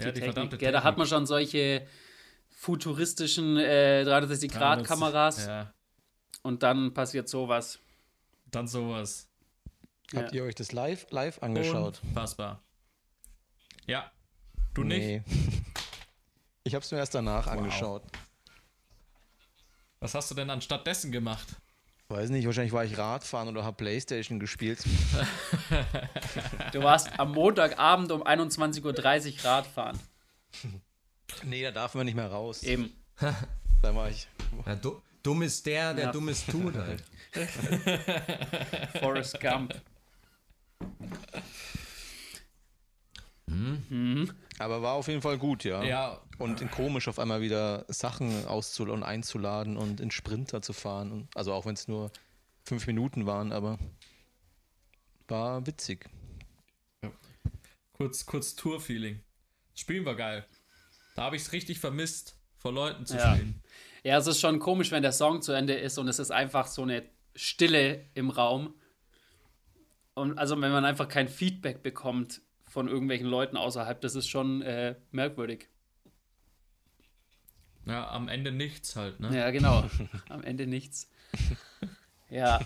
Ja, 0.00 0.10
die 0.12 0.20
verdammte 0.20 0.56
Gell, 0.58 0.72
da 0.72 0.82
hat 0.82 0.98
man 0.98 1.06
schon 1.06 1.26
solche 1.26 1.86
futuristischen 2.50 3.56
äh, 3.56 4.04
360-Grad-Kameras 4.06 5.46
Ja, 5.46 5.72
und 6.42 6.62
dann 6.62 6.92
passiert 6.94 7.28
sowas. 7.28 7.78
dann 8.50 8.66
sowas. 8.68 9.28
Habt 10.14 10.32
Ja. 10.32 10.38
ihr 10.38 10.44
euch 10.44 10.54
das 10.56 10.72
live, 10.72 11.06
live 11.10 11.42
angeschaut? 11.42 12.00
Unfassbar. 12.02 12.62
Ja. 13.86 14.10
Du 14.74 14.82
nicht? 14.84 14.98
Nee. 15.00 15.22
Ich 16.62 16.74
habe 16.74 16.84
es 16.84 16.90
mir 16.92 16.98
erst 16.98 17.14
danach 17.14 17.46
angeschaut. 17.46 18.02
Was 19.98 20.14
hast 20.14 20.30
du 20.30 20.34
denn 20.34 20.50
anstattdessen 20.50 21.10
gemacht? 21.10 21.48
Weiß 22.10 22.30
nicht, 22.30 22.44
wahrscheinlich 22.44 22.72
war 22.72 22.84
ich 22.84 22.98
Radfahren 22.98 23.48
oder 23.48 23.62
habe 23.62 23.76
Playstation 23.76 24.40
gespielt. 24.40 24.80
Du 26.72 26.82
warst 26.82 27.08
am 27.20 27.30
Montagabend 27.30 28.10
um 28.10 28.24
21.30 28.24 28.84
Uhr 28.84 29.44
Radfahren. 29.44 29.96
Nee, 31.44 31.62
da 31.62 31.70
darf 31.70 31.94
man 31.94 32.06
nicht 32.06 32.16
mehr 32.16 32.26
raus. 32.30 32.62
Eben. 32.64 32.92
Da 33.82 33.94
war 33.94 34.10
ich. 34.10 34.28
Ja, 34.66 34.74
du, 34.74 35.00
dumm 35.22 35.40
ist 35.40 35.64
der, 35.64 35.94
der 35.94 36.04
Ja. 36.06 36.12
Dummes 36.12 36.44
tut 36.44 36.74
halt. 36.74 37.02
Forrest 39.00 39.40
Gump. 39.40 39.74
Aber 44.58 44.82
war 44.82 44.94
auf 44.94 45.08
jeden 45.08 45.22
Fall 45.22 45.38
gut, 45.38 45.64
ja. 45.64 45.82
Ja. 45.82 46.20
Und 46.38 46.70
komisch 46.70 47.08
auf 47.08 47.18
einmal 47.18 47.40
wieder 47.40 47.84
Sachen 47.88 48.46
auszuladen 48.46 49.02
und 49.02 49.08
einzuladen 49.08 49.76
und 49.76 50.00
in 50.00 50.10
Sprinter 50.10 50.62
zu 50.62 50.72
fahren. 50.72 51.28
Also 51.34 51.52
auch 51.52 51.66
wenn 51.66 51.74
es 51.74 51.88
nur 51.88 52.10
fünf 52.64 52.86
Minuten 52.86 53.26
waren, 53.26 53.52
aber 53.52 53.78
war 55.28 55.66
witzig. 55.66 56.08
Kurz, 57.92 58.24
kurz 58.24 58.54
Tour-Feeling. 58.56 59.20
Das 59.72 59.80
Spielen 59.80 60.04
war 60.04 60.14
geil. 60.14 60.46
Da 61.14 61.22
habe 61.24 61.36
ich 61.36 61.42
es 61.42 61.52
richtig 61.52 61.78
vermisst, 61.78 62.36
vor 62.58 62.72
Leuten 62.72 63.04
zu 63.06 63.16
Ja. 63.16 63.34
spielen. 63.34 63.60
Ja, 64.02 64.16
es 64.16 64.26
ist 64.26 64.40
schon 64.40 64.58
komisch, 64.58 64.90
wenn 64.90 65.02
der 65.02 65.12
Song 65.12 65.42
zu 65.42 65.52
Ende 65.52 65.74
ist 65.74 65.98
und 65.98 66.08
es 66.08 66.18
ist 66.18 66.30
einfach 66.30 66.66
so 66.66 66.82
eine 66.82 67.02
Stille 67.34 68.06
im 68.14 68.30
Raum. 68.30 68.74
Und 70.14 70.38
also 70.38 70.58
wenn 70.60 70.72
man 70.72 70.84
einfach 70.86 71.08
kein 71.08 71.28
Feedback 71.28 71.82
bekommt 71.82 72.40
von 72.70 72.86
irgendwelchen 72.86 73.26
Leuten 73.26 73.56
außerhalb, 73.56 74.00
das 74.00 74.14
ist 74.14 74.28
schon 74.28 74.62
äh, 74.62 74.94
merkwürdig. 75.10 75.68
Ja, 77.84 78.08
am 78.10 78.28
Ende 78.28 78.52
nichts 78.52 78.94
halt, 78.94 79.18
ne? 79.18 79.36
Ja, 79.36 79.50
genau. 79.50 79.84
Am 80.28 80.42
Ende 80.42 80.66
nichts. 80.66 81.10
Ja. 82.32 82.60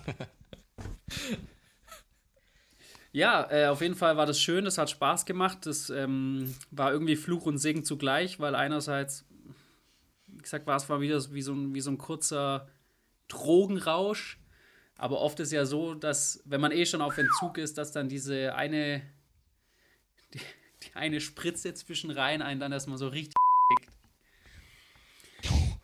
Ja, 3.13 3.51
äh, 3.51 3.69
auf 3.69 3.81
jeden 3.81 3.95
Fall 3.95 4.19
war 4.19 4.27
das 4.27 4.39
schön, 4.39 4.67
das 4.67 4.77
hat 4.77 4.91
Spaß 4.91 5.25
gemacht. 5.25 5.65
Das 5.65 5.89
ähm, 5.89 6.55
war 6.71 6.93
irgendwie 6.93 7.17
Fluch 7.17 7.47
und 7.47 7.57
Segen 7.57 7.83
zugleich, 7.83 8.39
weil 8.41 8.55
einerseits, 8.55 9.25
wie 10.27 10.43
gesagt, 10.43 10.67
war 10.67 10.77
es 10.77 10.87
mal 10.87 11.01
wieder 11.01 11.19
wie 11.33 11.41
so, 11.41 11.55
ein, 11.55 11.75
wie 11.75 11.81
so 11.81 11.91
ein 11.91 11.97
kurzer 11.97 12.69
Drogenrausch. 13.29 14.39
Aber 14.97 15.23
oft 15.23 15.41
ist 15.41 15.51
ja 15.51 15.65
so, 15.65 15.95
dass, 15.95 16.43
wenn 16.45 16.61
man 16.61 16.73
eh 16.73 16.85
schon 16.85 17.01
auf 17.01 17.17
Entzug 17.17 17.57
ist, 17.57 17.79
dass 17.79 17.91
dann 17.91 18.11
diese 18.11 18.55
eine, 18.55 19.01
die, 20.35 20.41
die 20.83 20.95
eine 20.95 21.21
Spritze 21.21 21.73
zwischen 21.75 22.11
rein 22.11 22.43
einen 22.43 22.61
dann 22.61 22.73
erstmal 22.73 22.99
so 22.99 23.09
richtig. 23.09 23.35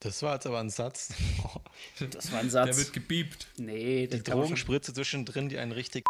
Das 0.00 0.22
war 0.22 0.34
jetzt 0.34 0.46
aber 0.46 0.60
ein 0.60 0.70
Satz. 0.70 1.14
Das 2.10 2.30
war 2.30 2.38
ein 2.40 2.46
Der 2.46 2.66
Satz. 2.66 2.76
wird 2.76 2.92
gebiebt. 2.92 3.48
Nee, 3.56 4.06
das 4.06 4.22
Die 4.22 4.30
Drogenspritze 4.30 4.92
zwischendrin, 4.92 5.48
die 5.48 5.58
einen 5.58 5.72
richtig. 5.72 6.04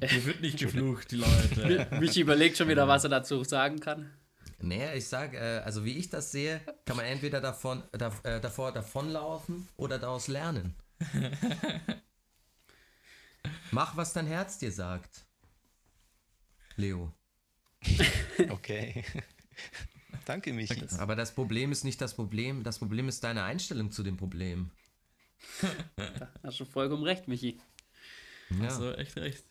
Hier 0.00 0.24
wird 0.24 0.40
nicht 0.40 0.58
geflucht, 0.58 1.10
die 1.10 1.16
Leute. 1.16 1.88
Michi 2.00 2.20
überlegt 2.20 2.56
schon 2.56 2.68
wieder, 2.68 2.86
was 2.86 3.04
er 3.04 3.10
dazu 3.10 3.42
sagen 3.44 3.80
kann. 3.80 4.12
Naja, 4.60 4.94
ich 4.94 5.06
sag, 5.08 5.34
äh, 5.34 5.60
also 5.64 5.84
wie 5.84 5.96
ich 5.98 6.08
das 6.10 6.30
sehe, 6.30 6.60
kann 6.84 6.96
man 6.96 7.06
entweder 7.06 7.40
davon, 7.40 7.82
da, 7.92 8.12
äh, 8.22 8.40
davor 8.40 8.72
davonlaufen 8.72 9.68
oder 9.76 9.98
daraus 9.98 10.28
lernen. 10.28 10.74
Mach, 13.70 13.96
was 13.96 14.12
dein 14.12 14.26
Herz 14.26 14.58
dir 14.58 14.72
sagt. 14.72 15.24
Leo. 16.76 17.12
Okay. 18.48 19.04
Danke, 20.24 20.52
Michi. 20.52 20.84
Aber 20.98 21.16
das 21.16 21.34
Problem 21.34 21.72
ist 21.72 21.84
nicht 21.84 22.00
das 22.00 22.14
Problem, 22.14 22.62
das 22.62 22.78
Problem 22.78 23.08
ist 23.08 23.22
deine 23.24 23.42
Einstellung 23.42 23.90
zu 23.90 24.02
dem 24.02 24.16
Problem. 24.16 24.70
Hast 26.42 26.60
du 26.60 26.64
vollkommen 26.64 27.02
recht, 27.02 27.28
Michi. 27.28 27.60
Ja. 28.50 28.64
Also 28.64 28.92
echt 28.92 29.16
recht. 29.16 29.44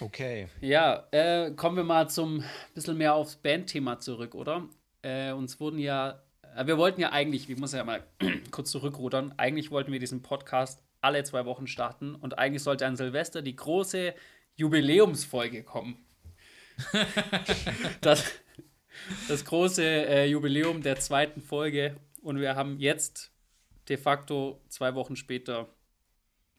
Okay. 0.00 0.48
Ja, 0.60 1.06
äh, 1.12 1.52
kommen 1.52 1.76
wir 1.76 1.84
mal 1.84 2.10
zum 2.10 2.44
bisschen 2.74 2.98
mehr 2.98 3.14
aufs 3.14 3.36
Bandthema 3.36 4.00
zurück, 4.00 4.34
oder? 4.34 4.68
Äh, 5.02 5.32
uns 5.32 5.60
wurden 5.60 5.78
ja, 5.78 6.22
wir 6.64 6.78
wollten 6.78 7.00
ja 7.00 7.12
eigentlich, 7.12 7.48
ich 7.48 7.58
muss 7.58 7.72
ja 7.72 7.84
mal 7.84 8.04
kurz 8.50 8.70
zurückrudern, 8.70 9.34
eigentlich 9.36 9.70
wollten 9.70 9.92
wir 9.92 9.98
diesen 9.98 10.22
Podcast 10.22 10.82
alle 11.00 11.22
zwei 11.24 11.44
Wochen 11.44 11.66
starten 11.66 12.14
und 12.14 12.38
eigentlich 12.38 12.62
sollte 12.62 12.86
an 12.86 12.96
Silvester 12.96 13.42
die 13.42 13.56
große 13.56 14.14
Jubiläumsfolge 14.56 15.62
kommen. 15.62 15.98
das, 18.00 18.24
das 19.28 19.44
große 19.44 19.84
äh, 19.84 20.26
Jubiläum 20.26 20.82
der 20.82 20.98
zweiten 20.98 21.40
Folge 21.40 21.96
und 22.22 22.40
wir 22.40 22.56
haben 22.56 22.78
jetzt 22.78 23.30
de 23.88 23.96
facto 23.96 24.60
zwei 24.68 24.94
Wochen 24.94 25.16
später 25.16 25.68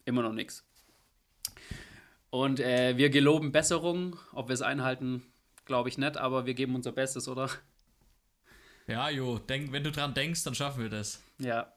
immer 0.05 0.21
noch 0.21 0.33
nichts. 0.33 0.63
Und 2.29 2.59
äh, 2.59 2.97
wir 2.97 3.09
geloben 3.09 3.51
Besserung. 3.51 4.17
Ob 4.33 4.49
wir 4.49 4.53
es 4.53 4.61
einhalten, 4.61 5.23
glaube 5.63 5.89
ich 5.89 5.97
nicht, 5.97 6.17
aber 6.17 6.45
wir 6.45 6.53
geben 6.53 6.75
unser 6.75 6.91
Bestes, 6.91 7.27
oder? 7.27 7.49
Ja, 8.87 9.09
Jo, 9.09 9.39
denk, 9.39 9.71
wenn 9.71 9.83
du 9.83 9.91
dran 9.91 10.13
denkst, 10.13 10.43
dann 10.43 10.55
schaffen 10.55 10.83
wir 10.83 10.89
das. 10.89 11.21
Ja, 11.39 11.73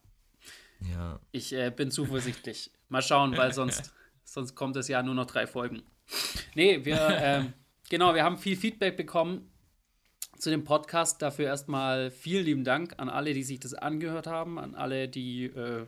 ja. 0.92 1.18
ich 1.32 1.52
äh, 1.52 1.70
bin 1.70 1.90
zuversichtlich. 1.90 2.70
Mal 2.88 3.02
schauen, 3.02 3.36
weil 3.36 3.52
sonst, 3.52 3.92
sonst 4.24 4.54
kommt 4.54 4.76
es 4.76 4.88
ja 4.88 5.02
nur 5.02 5.14
noch 5.14 5.26
drei 5.26 5.46
Folgen. 5.46 5.82
Nee, 6.54 6.84
wir, 6.84 7.08
ähm, 7.20 7.52
genau, 7.88 8.14
wir 8.14 8.24
haben 8.24 8.38
viel 8.38 8.56
Feedback 8.56 8.96
bekommen 8.96 9.50
zu 10.38 10.50
dem 10.50 10.64
Podcast. 10.64 11.20
Dafür 11.22 11.46
erstmal 11.46 12.10
vielen 12.10 12.44
lieben 12.44 12.64
Dank 12.64 12.94
an 12.98 13.08
alle, 13.08 13.34
die 13.34 13.42
sich 13.42 13.60
das 13.60 13.74
angehört 13.74 14.26
haben, 14.26 14.58
an 14.58 14.74
alle, 14.74 15.08
die 15.08 15.44
äh, 15.46 15.86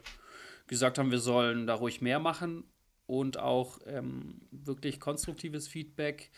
gesagt 0.66 0.98
haben, 0.98 1.10
wir 1.10 1.20
sollen 1.20 1.66
da 1.66 1.74
ruhig 1.74 2.00
mehr 2.00 2.18
machen 2.18 2.64
und 3.06 3.38
auch 3.38 3.78
ähm, 3.86 4.40
wirklich 4.50 5.00
konstruktives 5.00 5.68
Feedback. 5.68 6.30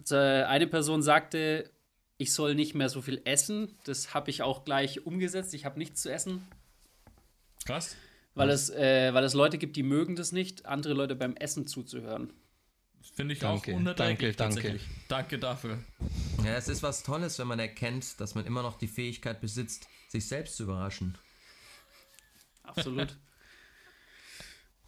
Also, 0.00 0.16
eine 0.16 0.66
Person 0.66 1.02
sagte, 1.02 1.70
ich 2.18 2.32
soll 2.32 2.54
nicht 2.54 2.74
mehr 2.74 2.88
so 2.88 3.00
viel 3.00 3.22
essen. 3.24 3.78
Das 3.84 4.12
habe 4.12 4.30
ich 4.30 4.42
auch 4.42 4.64
gleich 4.64 5.06
umgesetzt. 5.06 5.54
Ich 5.54 5.64
habe 5.64 5.78
nichts 5.78 6.02
zu 6.02 6.12
essen. 6.12 6.46
Krass. 7.64 7.96
Weil 8.34 8.50
es, 8.50 8.70
äh, 8.70 9.14
weil 9.14 9.24
es 9.24 9.34
Leute 9.34 9.58
gibt, 9.58 9.76
die 9.76 9.82
mögen 9.82 10.14
das 10.14 10.32
nicht, 10.32 10.66
andere 10.66 10.94
Leute 10.94 11.16
beim 11.16 11.34
Essen 11.36 11.66
zuzuhören. 11.66 12.32
Finde 13.14 13.34
ich 13.34 13.40
Danke, 13.40 13.72
auch 13.72 13.76
unerträglich 13.76 14.36
danke, 14.36 14.62
danke. 14.62 14.80
Danke 15.08 15.38
dafür. 15.38 15.78
ja, 16.44 16.56
es 16.56 16.68
ist 16.68 16.82
was 16.82 17.02
Tolles, 17.02 17.38
wenn 17.38 17.46
man 17.48 17.58
erkennt, 17.58 18.20
dass 18.20 18.34
man 18.34 18.46
immer 18.46 18.62
noch 18.62 18.78
die 18.78 18.86
Fähigkeit 18.86 19.40
besitzt, 19.40 19.88
sich 20.08 20.26
selbst 20.26 20.56
zu 20.56 20.64
überraschen. 20.64 21.16
Absolut. 22.62 23.16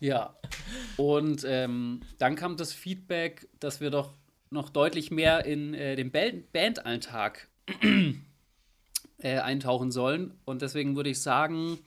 ja. 0.00 0.36
Und 0.96 1.44
ähm, 1.44 2.02
dann 2.18 2.36
kam 2.36 2.56
das 2.56 2.72
Feedback, 2.72 3.48
dass 3.58 3.80
wir 3.80 3.90
doch 3.90 4.14
noch 4.50 4.68
deutlich 4.68 5.10
mehr 5.10 5.44
in 5.46 5.74
äh, 5.74 5.96
den 5.96 6.10
Band 6.10 6.52
Bandalltag 6.52 7.48
äh, 9.18 9.38
eintauchen 9.38 9.90
sollen. 9.90 10.38
Und 10.44 10.62
deswegen 10.62 10.96
würde 10.96 11.10
ich 11.10 11.22
sagen, 11.22 11.78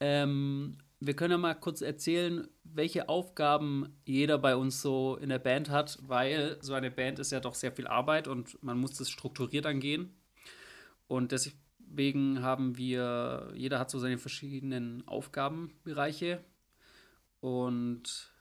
ähm, 0.00 0.78
wir 0.98 1.14
können 1.14 1.32
ja 1.32 1.38
mal 1.38 1.54
kurz 1.54 1.82
erzählen, 1.82 2.48
welche 2.64 3.08
Aufgaben 3.08 3.96
jeder 4.04 4.38
bei 4.38 4.56
uns 4.56 4.82
so 4.82 5.16
in 5.16 5.28
der 5.28 5.38
Band 5.38 5.70
hat, 5.70 5.98
weil 6.02 6.58
so 6.60 6.74
eine 6.74 6.90
Band 6.90 7.18
ist 7.18 7.32
ja 7.32 7.40
doch 7.40 7.54
sehr 7.54 7.72
viel 7.72 7.86
Arbeit 7.86 8.28
und 8.28 8.62
man 8.62 8.78
muss 8.78 8.94
das 8.94 9.10
strukturiert 9.10 9.66
angehen. 9.66 10.16
Und 11.06 11.32
deswegen 11.32 12.42
haben 12.42 12.76
wir, 12.76 13.52
jeder 13.54 13.78
hat 13.78 13.90
so 13.90 13.98
seine 13.98 14.18
verschiedenen 14.18 15.06
Aufgabenbereiche. 15.06 16.42
Und 17.40 18.32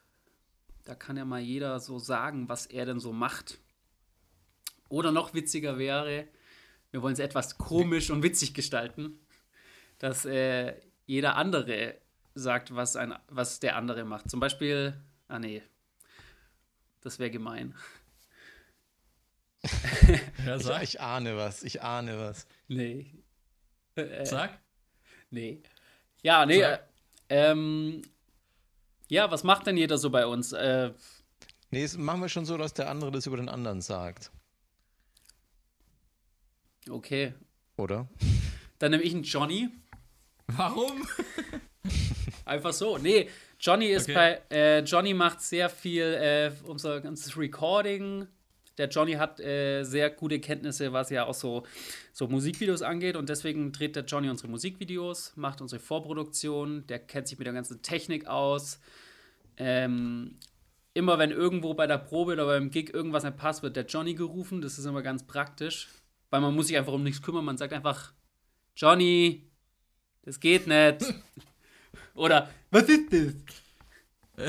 da 0.86 0.96
kann 0.96 1.18
ja 1.18 1.25
mal 1.25 1.42
jeder 1.42 1.80
so 1.80 2.00
sagen, 2.00 2.48
was 2.48 2.65
er 2.65 2.86
denn 2.86 3.00
so 3.00 3.12
macht. 3.12 3.60
Oder 4.88 5.12
noch 5.12 5.34
witziger 5.34 5.77
wäre, 5.77 6.27
wir 6.92 7.01
wollen 7.01 7.13
es 7.13 7.20
etwas 7.20 7.58
komisch 7.58 8.12
und 8.12 8.24
witzig 8.24 8.54
gestalten, 8.54 9.20
dass 9.98 10.25
äh, 10.25 10.75
jeder 11.06 11.36
andere 11.36 11.98
sagt, 12.36 12.75
was, 12.75 12.96
ein, 12.96 13.15
was 13.27 13.60
der 13.60 13.75
andere 13.75 14.06
macht. 14.06 14.30
Zum 14.30 14.39
Beispiel, 14.39 14.96
ah 15.27 15.39
nee, 15.39 15.63
das 17.01 17.20
wäre 17.20 17.32
gemein. 17.32 17.75
Ja, 20.46 20.56
Ich, 20.58 20.63
sag. 20.63 20.84
ich 20.84 21.01
ahne 21.01 21.38
was, 21.38 21.63
ich 21.63 21.82
ahne 21.82 22.20
was. 22.20 22.48
Nee. 22.68 23.12
Äh, 23.96 24.25
Sag. 24.25 24.60
Nee. 25.30 25.63
Ja, 26.22 26.46
nee. 26.46 26.62
Äh, 26.62 26.77
ähm, 27.30 28.01
ja, 29.10 29.30
was 29.32 29.44
macht 29.44 29.68
denn 29.68 29.78
jeder 29.78 29.98
so 29.98 30.10
bei 30.10 30.26
uns? 30.26 30.52
Äh, 30.54 30.92
Nee, 31.72 31.82
das 31.82 31.98
machen 31.98 32.22
wir 32.22 32.30
schon 32.30 32.46
so, 32.46 32.58
dass 32.58 32.74
der 32.74 32.90
andere 32.90 33.12
das 33.12 33.26
über 33.26 33.38
den 33.38 33.50
anderen 33.50 33.82
sagt, 33.82 34.32
okay. 36.90 37.34
oder? 37.78 38.08
Dann 38.80 38.92
nehme 38.92 39.04
ich 39.04 39.14
einen 39.14 39.24
Johnny. 39.24 39.70
Warum? 40.48 41.08
Einfach 42.46 42.74
so. 42.74 42.98
Nee, 42.98 43.30
Johnny 43.60 43.88
ist 43.88 44.04
Okay. 44.04 44.14
bei. 44.50 44.56
Äh, 44.56 44.80
Johnny 44.82 45.14
macht 45.14 45.42
sehr 45.42 45.70
viel 45.70 46.04
äh, 46.04 46.52
unser 46.68 47.02
ganzes 47.02 47.36
Recording. 47.38 48.28
Der 48.77 48.89
Johnny 48.89 49.13
hat 49.13 49.39
äh, 49.39 49.84
sehr 49.84 50.10
gute 50.10 50.39
Kenntnisse, 50.39 50.91
was 50.91 51.10
ja 51.10 51.25
auch 51.25 51.34
so, 51.34 51.63
so 52.12 52.27
Musikvideos 52.27 52.82
angeht. 52.82 53.15
Und 53.15 53.29
deswegen 53.29 53.72
dreht 53.72 53.96
der 53.96 54.03
Johnny 54.03 54.29
unsere 54.29 54.50
Musikvideos, 54.50 55.34
macht 55.36 55.62
unsere 55.62 55.79
Vorproduktion. 55.79 56.86
Der 56.88 57.00
kennt 57.00 57.27
sich 57.27 57.38
mit 57.38 57.48
der 57.48 57.53
ganzen 57.53 57.82
Technik 57.82 58.27
aus. 58.27 58.79
Ähm, 59.58 60.38
immer 60.94 61.17
wenn 61.17 61.32
irgendwo 61.32 61.74
bei 61.74 61.88
der 61.88 61.98
Probe 61.98 62.34
oder 62.34 62.46
beim 62.46 62.70
Gig 62.70 62.94
irgendwas 62.94 63.24
nicht 63.24 63.38
passt, 63.38 63.63
wird 63.63 63.77
der 63.77 63.86
Johnny 63.86 64.13
gerufen. 64.13 64.62
Das 64.62 64.77
ist 64.77 64.86
immer 64.86 65.01
ganz 65.01 65.25
praktisch. 65.25 65.89
Weil 66.29 66.41
man 66.41 66.53
muss 66.53 66.67
sich 66.67 66.77
einfach 66.77 66.94
um 66.94 67.03
nichts 67.03 67.22
kümmern. 67.22 67.46
Man 67.46 67.58
sagt 67.58 67.72
einfach, 67.72 68.12
Johnny, 68.75 69.50
das 70.24 70.39
geht 70.39 70.67
nicht. 70.67 71.13
Oder, 72.13 72.50
was 72.72 72.89
ist 72.89 73.13
das? 73.13 73.64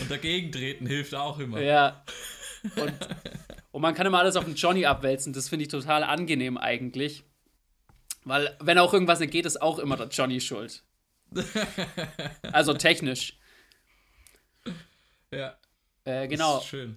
Und 0.00 0.10
dagegen 0.10 0.50
treten 0.52 0.86
hilft 0.86 1.14
auch 1.14 1.38
immer. 1.38 1.60
Ja. 1.60 2.04
Und, 2.76 2.92
und 3.72 3.82
man 3.82 3.94
kann 3.94 4.06
immer 4.06 4.18
alles 4.18 4.36
auf 4.36 4.44
den 4.44 4.54
Johnny 4.54 4.86
abwälzen. 4.86 5.32
Das 5.32 5.48
finde 5.48 5.64
ich 5.64 5.68
total 5.70 6.02
angenehm 6.04 6.56
eigentlich. 6.56 7.24
Weil, 8.24 8.56
wenn 8.60 8.78
auch 8.78 8.92
irgendwas 8.94 9.20
nicht 9.20 9.32
geht, 9.32 9.44
ist 9.46 9.60
auch 9.60 9.78
immer 9.78 9.96
der 9.96 10.08
Johnny 10.08 10.40
schuld. 10.40 10.82
Also 12.52 12.74
technisch. 12.74 13.36
Ja, 15.32 15.56
Äh, 16.04 16.22
das 16.22 16.28
genau, 16.28 16.58
ist 16.58 16.66
schön. 16.66 16.96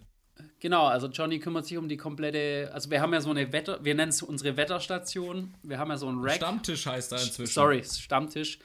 genau. 0.60 0.86
Also 0.86 1.08
Johnny 1.08 1.40
kümmert 1.40 1.66
sich 1.66 1.78
um 1.78 1.90
die 1.90 1.98
komplette. 1.98 2.70
Also 2.74 2.92
wir 2.92 3.02
haben 3.02 3.12
ja 3.14 3.22
so 3.22 3.32
eine 3.32 3.52
Wetter, 3.52 3.84
wir 3.84 3.96
nennen 3.96 4.10
es 4.10 4.22
unsere 4.22 4.56
Wetterstation. 4.58 5.56
Wir 5.64 5.80
haben 5.80 5.90
ja 5.90 5.98
so 5.98 6.08
einen 6.08 6.22
Rack. 6.24 6.36
Stammtisch 6.36 6.86
heißt 6.86 7.12
er 7.14 7.22
inzwischen. 7.22 7.52
Sorry, 7.52 7.84
Stammtisch. 7.84 8.60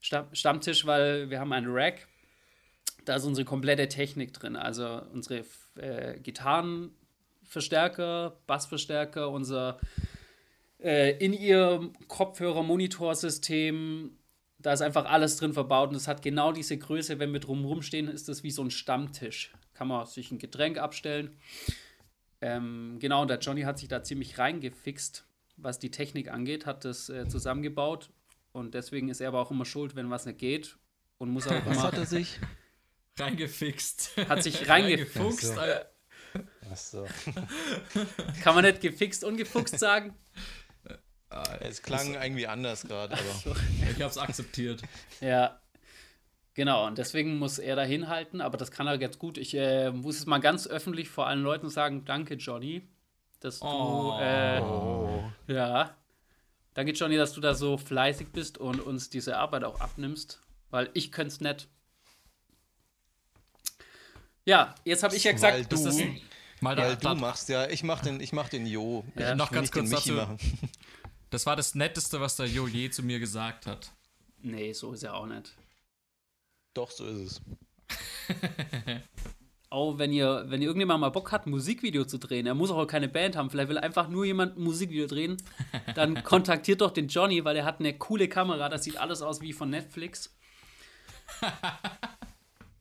Stamm, 0.00 0.26
Stammtisch, 0.32 0.86
weil 0.86 1.28
wir 1.30 1.40
haben 1.40 1.52
einen 1.52 1.70
Rack. 1.70 2.06
Da 3.04 3.16
ist 3.16 3.24
unsere 3.24 3.44
komplette 3.44 3.88
Technik 3.88 4.32
drin. 4.32 4.54
Also 4.56 5.02
unsere 5.12 5.44
äh, 5.76 6.18
Gitarrenverstärker, 6.20 8.38
Bassverstärker, 8.46 9.30
unser 9.30 9.78
äh, 10.80 11.16
in 11.18 11.32
ihr 11.32 11.90
Kopfhörer-Monitorsystem. 12.06 14.12
Da 14.60 14.72
ist 14.72 14.82
einfach 14.82 15.06
alles 15.06 15.36
drin 15.36 15.52
verbaut 15.52 15.90
und 15.90 15.96
es 15.96 16.08
hat 16.08 16.22
genau 16.22 16.52
diese 16.52 16.76
Größe. 16.76 17.18
Wenn 17.18 17.32
wir 17.32 17.40
drumherum 17.40 17.82
stehen, 17.82 18.08
ist 18.08 18.28
das 18.28 18.42
wie 18.42 18.50
so 18.50 18.62
ein 18.62 18.70
Stammtisch. 18.70 19.52
Kann 19.74 19.88
man 19.88 20.06
sich 20.06 20.32
ein 20.32 20.38
Getränk 20.38 20.78
abstellen. 20.78 21.36
Ähm, 22.40 22.98
genau, 23.00 23.22
und 23.22 23.28
der 23.28 23.38
Johnny 23.38 23.62
hat 23.62 23.78
sich 23.78 23.88
da 23.88 24.02
ziemlich 24.02 24.38
reingefixt, 24.38 25.24
was 25.56 25.78
die 25.78 25.90
Technik 25.90 26.30
angeht, 26.30 26.66
hat 26.66 26.84
das 26.84 27.08
äh, 27.08 27.28
zusammengebaut 27.28 28.10
und 28.52 28.74
deswegen 28.74 29.08
ist 29.08 29.20
er 29.20 29.28
aber 29.28 29.40
auch 29.40 29.50
immer 29.50 29.64
schuld, 29.64 29.94
wenn 29.96 30.10
was 30.10 30.26
nicht 30.26 30.38
geht 30.38 30.76
und 31.18 31.30
muss 31.30 31.46
auch 31.46 31.52
Was 31.66 31.76
immer, 31.76 31.82
hat 31.82 31.94
er 31.94 32.06
sich? 32.06 32.38
Reingefixt. 33.18 34.12
hat 34.28 34.42
sich 34.42 34.68
reingefuchst. 34.68 35.56
Ach 35.58 36.76
so. 36.76 37.06
Kann 38.42 38.54
man 38.54 38.64
nicht 38.64 38.80
gefixt 38.80 39.24
und 39.24 39.36
gefuchst 39.36 39.78
sagen? 39.78 40.14
Es 41.60 41.82
klang 41.82 42.14
irgendwie 42.14 42.46
anders 42.46 42.82
gerade, 42.86 43.14
aber. 43.14 43.56
Ich 43.90 44.00
hab's 44.02 44.16
akzeptiert. 44.18 44.82
Ja. 45.20 45.60
Genau, 46.54 46.86
und 46.86 46.98
deswegen 46.98 47.38
muss 47.38 47.58
er 47.58 47.76
da 47.76 47.82
hinhalten, 47.82 48.40
aber 48.40 48.56
das 48.56 48.70
kann 48.70 48.86
er 48.86 48.98
ganz 48.98 49.18
gut. 49.18 49.36
Ich 49.38 49.54
äh, 49.54 49.90
muss 49.90 50.18
es 50.18 50.26
mal 50.26 50.38
ganz 50.38 50.66
öffentlich 50.66 51.08
vor 51.08 51.26
allen 51.26 51.42
Leuten 51.42 51.68
sagen: 51.70 52.04
Danke, 52.04 52.34
Johnny, 52.34 52.88
dass 53.40 53.60
du, 53.60 53.66
Oh. 53.66 54.18
äh, 54.20 54.60
Oh. 54.60 55.22
ja, 55.46 55.94
danke, 56.78 56.92
Johnny, 56.92 57.16
dass 57.16 57.32
du 57.32 57.40
da 57.40 57.54
so 57.54 57.76
fleißig 57.76 58.28
bist 58.28 58.56
und 58.56 58.80
uns 58.80 59.10
diese 59.10 59.36
Arbeit 59.36 59.64
auch 59.64 59.80
abnimmst, 59.80 60.40
weil 60.70 60.88
ich 60.94 61.10
könnte 61.10 61.34
es 61.34 61.40
nicht. 61.40 61.68
Ja, 64.44 64.76
jetzt 64.84 65.02
habe 65.02 65.16
ich 65.16 65.24
ja 65.24 65.32
gesagt, 65.32 65.72
das 65.72 65.82
du- 65.82 65.88
ist 65.88 66.00
ein, 66.00 66.20
Mal 66.60 66.76
da, 66.76 66.82
Weil 66.82 66.94
du 66.96 67.00
da, 67.02 67.14
machst 67.14 67.48
ja, 67.48 67.68
ich 67.68 67.82
mach 67.82 68.00
den, 68.02 68.20
ich 68.20 68.32
mach 68.32 68.48
den 68.48 68.66
Jo. 68.66 69.04
Ja, 69.16 69.30
ich 69.32 69.36
noch 69.36 69.50
ganz 69.52 69.70
kurz 69.72 69.90
dazu. 69.90 70.12
machen. 70.12 70.38
das 71.30 71.46
war 71.46 71.54
das 71.56 71.74
Netteste, 71.74 72.20
was 72.20 72.36
der 72.36 72.46
Jo 72.46 72.66
je 72.68 72.90
zu 72.90 73.02
mir 73.02 73.18
gesagt 73.20 73.66
hat. 73.66 73.92
Nee, 74.42 74.72
so 74.72 74.92
ist 74.92 75.02
er 75.04 75.14
auch 75.14 75.26
nicht. 75.26 75.52
Doch, 76.74 76.90
so 76.92 77.06
ist 77.06 77.40
es. 77.88 77.98
Auch 79.70 79.98
wenn 79.98 80.12
ihr, 80.12 80.44
wenn 80.46 80.62
ihr 80.62 80.68
irgendjemand 80.68 81.00
mal 81.00 81.10
Bock 81.10 81.30
hat, 81.30 81.46
ein 81.46 81.50
Musikvideo 81.50 82.04
zu 82.04 82.18
drehen, 82.18 82.46
er 82.46 82.54
muss 82.54 82.70
auch 82.70 82.86
keine 82.86 83.08
Band 83.08 83.36
haben, 83.36 83.50
vielleicht 83.50 83.68
will 83.68 83.76
einfach 83.76 84.08
nur 84.08 84.24
jemand 84.24 84.56
ein 84.56 84.62
Musikvideo 84.62 85.06
drehen, 85.06 85.36
dann 85.94 86.22
kontaktiert 86.24 86.80
doch 86.80 86.90
den 86.90 87.08
Johnny, 87.08 87.44
weil 87.44 87.56
er 87.56 87.66
hat 87.66 87.80
eine 87.80 87.92
coole 87.98 88.28
Kamera, 88.28 88.70
das 88.70 88.84
sieht 88.84 88.96
alles 88.96 89.20
aus 89.20 89.42
wie 89.42 89.52
von 89.52 89.68
Netflix. 89.68 90.34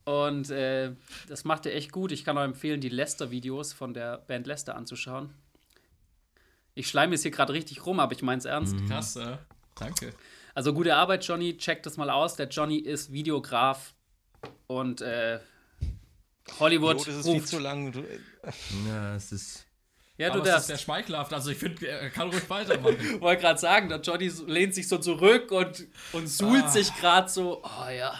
Und 0.05 0.49
äh, 0.51 0.93
das 1.27 1.43
macht 1.43 1.65
er 1.65 1.75
echt 1.75 1.91
gut. 1.91 2.13
Ich 2.13 2.23
kann 2.23 2.37
euch 2.37 2.45
empfehlen, 2.45 2.79
die 2.79 2.87
Lester-Videos 2.87 3.73
von 3.73 3.93
der 3.93 4.19
Band 4.19 4.47
Lester 4.47 4.75
anzuschauen. 4.77 5.33
Ich 6.75 6.87
schleime 6.87 7.15
es 7.15 7.23
hier 7.23 7.31
gerade 7.31 7.51
richtig 7.51 7.85
rum, 7.85 7.99
aber 7.99 8.13
ich 8.13 8.21
meine 8.21 8.39
es 8.39 8.45
ernst. 8.45 8.77
Krass, 8.87 9.17
äh? 9.17 9.37
Danke. 9.75 10.13
Also 10.55 10.73
gute 10.73 10.95
Arbeit, 10.95 11.25
Johnny. 11.25 11.57
Checkt 11.57 11.85
das 11.85 11.97
mal 11.97 12.09
aus. 12.09 12.37
Der 12.37 12.47
Johnny 12.47 12.77
ist 12.77 13.11
Videograf 13.11 13.95
und 14.67 15.01
äh, 15.01 15.39
Hollywood 16.59 16.99
das 17.07 17.15
ist 17.15 17.25
viel 17.25 17.33
ruft. 17.35 17.47
zu 17.47 17.59
lang. 17.59 17.91
Du, 17.91 18.03
Ja, 18.87 19.15
es 19.15 19.31
ist. 19.31 19.65
Ja, 20.17 20.29
du 20.29 20.33
Aber 20.35 20.41
es 20.41 20.47
ist 20.47 20.53
darfst. 20.53 20.67
sehr 20.67 20.77
schmeichelhaft. 20.79 21.31
Also 21.33 21.51
ich 21.51 21.57
finde, 21.57 21.87
er 21.87 22.09
kann 22.09 22.29
ruhig 22.29 22.49
weitermachen. 22.49 22.97
wollte 23.21 23.41
gerade 23.41 23.59
sagen, 23.59 23.87
der 23.89 23.99
Johnny 24.01 24.31
lehnt 24.47 24.73
sich 24.73 24.87
so 24.87 24.97
zurück 24.97 25.51
und, 25.51 25.85
und 26.13 26.27
suhlt 26.27 26.63
Ah. 26.63 26.69
sich 26.69 26.93
gerade 26.95 27.29
so. 27.29 27.63
Oh 27.63 27.89
ja, 27.89 28.19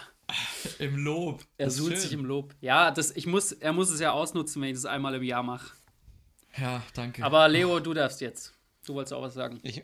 Im 0.77 0.97
Lob. 0.97 1.43
er 1.57 1.71
suhlt 1.71 1.93
schön. 1.93 2.01
sich 2.01 2.13
im 2.13 2.25
Lob. 2.25 2.53
Ja, 2.61 2.91
das, 2.91 3.11
ich 3.15 3.25
muss, 3.25 3.51
er 3.51 3.73
muss 3.73 3.89
es 3.89 3.99
ja 3.99 4.11
ausnutzen, 4.11 4.61
wenn 4.61 4.69
ich 4.69 4.75
das 4.75 4.85
einmal 4.85 5.15
im 5.15 5.23
Jahr 5.23 5.41
mache. 5.41 5.71
Ja, 6.55 6.83
danke. 6.93 7.23
Aber 7.23 7.47
Leo, 7.47 7.79
du 7.79 7.93
darfst 7.95 8.21
jetzt. 8.21 8.53
Du 8.85 8.93
wolltest 8.93 9.13
auch 9.13 9.21
was 9.23 9.33
sagen. 9.33 9.59
ich, 9.63 9.83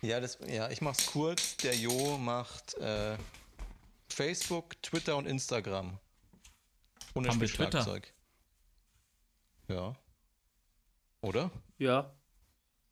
ja, 0.00 0.18
das, 0.20 0.38
ja, 0.46 0.70
ich 0.70 0.80
mach's 0.80 1.06
kurz. 1.06 1.56
Der 1.58 1.74
Jo 1.76 2.16
macht 2.18 2.74
äh, 2.78 3.16
Facebook, 4.08 4.80
Twitter 4.82 5.16
und 5.16 5.26
Instagram. 5.26 5.98
Und 7.16 7.24
er 7.24 7.30
Haben 7.32 7.40
wir 7.40 7.48
Twitter? 7.48 7.70
Schlagzeug. 7.82 8.12
Ja. 9.68 9.96
Oder? 11.22 11.50
Ja. 11.78 12.14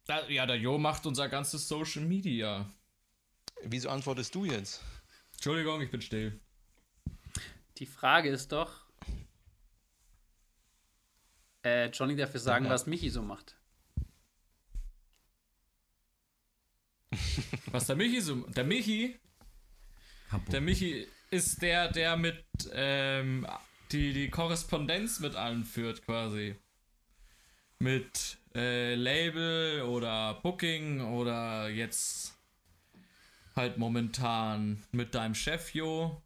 Da- 0.06 0.28
ja, 0.28 0.46
der 0.46 0.56
Jo 0.56 0.78
macht 0.78 1.04
unser 1.06 1.28
ganzes 1.28 1.68
Social 1.68 2.04
Media. 2.04 2.70
Wieso 3.62 3.90
antwortest 3.90 4.34
du 4.34 4.44
jetzt? 4.46 4.82
Entschuldigung, 5.34 5.80
ich 5.82 5.90
bin 5.90 6.00
still. 6.00 6.40
Die 7.78 7.86
Frage 7.86 8.28
ist 8.30 8.50
doch, 8.52 8.86
äh, 11.64 11.88
Johnny 11.90 12.16
darf 12.16 12.32
jetzt 12.34 12.44
sagen, 12.44 12.64
Ja. 12.66 12.70
was 12.70 12.86
Michi 12.86 13.10
so 13.10 13.22
macht. 13.22 13.56
Was 17.72 17.86
der 17.86 17.96
Michi 17.96 18.20
so. 18.20 18.34
Der 18.48 18.64
Michi. 18.64 19.18
Der 20.48 20.60
Michi 20.60 21.06
ist 21.30 21.62
der, 21.62 21.90
der 21.92 22.16
mit 22.16 22.44
ähm, 22.72 23.46
die, 23.94 24.12
die 24.12 24.28
Korrespondenz 24.28 25.20
mit 25.20 25.36
allen 25.36 25.64
führt, 25.64 26.04
quasi. 26.04 26.56
Mit 27.78 28.38
äh, 28.54 28.96
Label 28.96 29.82
oder 29.82 30.34
Booking 30.42 31.00
oder 31.00 31.68
jetzt 31.68 32.34
halt 33.54 33.78
momentan 33.78 34.82
mit 34.90 35.14
deinem 35.14 35.34
Chef, 35.34 35.74
Jo. 35.74 36.20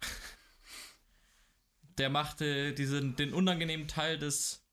Der 1.98 2.10
machte 2.10 2.72
diesen, 2.74 3.14
den 3.14 3.32
unangenehmen 3.32 3.86
Teil 3.86 4.18
des 4.18 4.64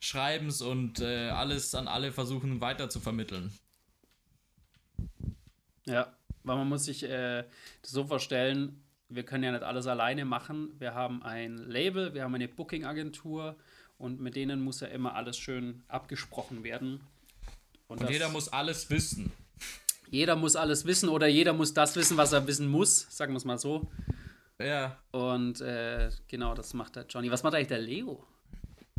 Schreibens 0.00 0.60
und 0.60 1.00
äh, 1.00 1.28
alles 1.28 1.74
an 1.76 1.86
alle 1.86 2.10
versuchen 2.12 2.60
weiter 2.60 2.90
zu 2.90 2.98
vermitteln. 2.98 3.56
Ja, 5.86 6.16
weil 6.42 6.56
man 6.56 6.68
muss 6.68 6.86
sich 6.86 7.04
äh, 7.04 7.44
so 7.82 8.04
vorstellen, 8.04 8.83
wir 9.08 9.24
können 9.24 9.44
ja 9.44 9.52
nicht 9.52 9.62
alles 9.62 9.86
alleine 9.86 10.24
machen. 10.24 10.74
Wir 10.78 10.94
haben 10.94 11.22
ein 11.22 11.58
Label, 11.58 12.14
wir 12.14 12.22
haben 12.22 12.34
eine 12.34 12.48
Booking-Agentur 12.48 13.56
und 13.98 14.20
mit 14.20 14.36
denen 14.36 14.62
muss 14.62 14.80
ja 14.80 14.88
immer 14.88 15.14
alles 15.14 15.38
schön 15.38 15.82
abgesprochen 15.88 16.64
werden. 16.64 17.00
Und, 17.86 18.00
und 18.00 18.10
jeder 18.10 18.28
muss 18.28 18.48
alles 18.48 18.90
wissen. 18.90 19.32
Jeder 20.10 20.36
muss 20.36 20.56
alles 20.56 20.84
wissen 20.84 21.08
oder 21.08 21.26
jeder 21.26 21.52
muss 21.52 21.74
das 21.74 21.96
wissen, 21.96 22.16
was 22.16 22.32
er 22.32 22.46
wissen 22.46 22.68
muss, 22.68 23.06
sagen 23.10 23.32
wir 23.32 23.38
es 23.38 23.44
mal 23.44 23.58
so. 23.58 23.90
Ja. 24.58 24.98
Und 25.10 25.60
äh, 25.60 26.10
genau, 26.28 26.54
das 26.54 26.74
macht 26.74 26.96
der 26.96 27.06
Johnny. 27.06 27.30
Was 27.30 27.42
macht 27.42 27.54
eigentlich 27.54 27.68
der 27.68 27.78
Leo? 27.78 28.24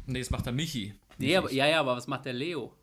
Nee, 0.05 0.19
das 0.19 0.29
macht 0.29 0.45
der 0.45 0.53
Michi. 0.53 0.93
Nee, 1.17 1.35
aber, 1.35 1.51
ja, 1.51 1.67
ja, 1.67 1.79
aber 1.79 1.95
was 1.95 2.07
macht 2.07 2.25
der 2.25 2.33
Leo? 2.33 2.75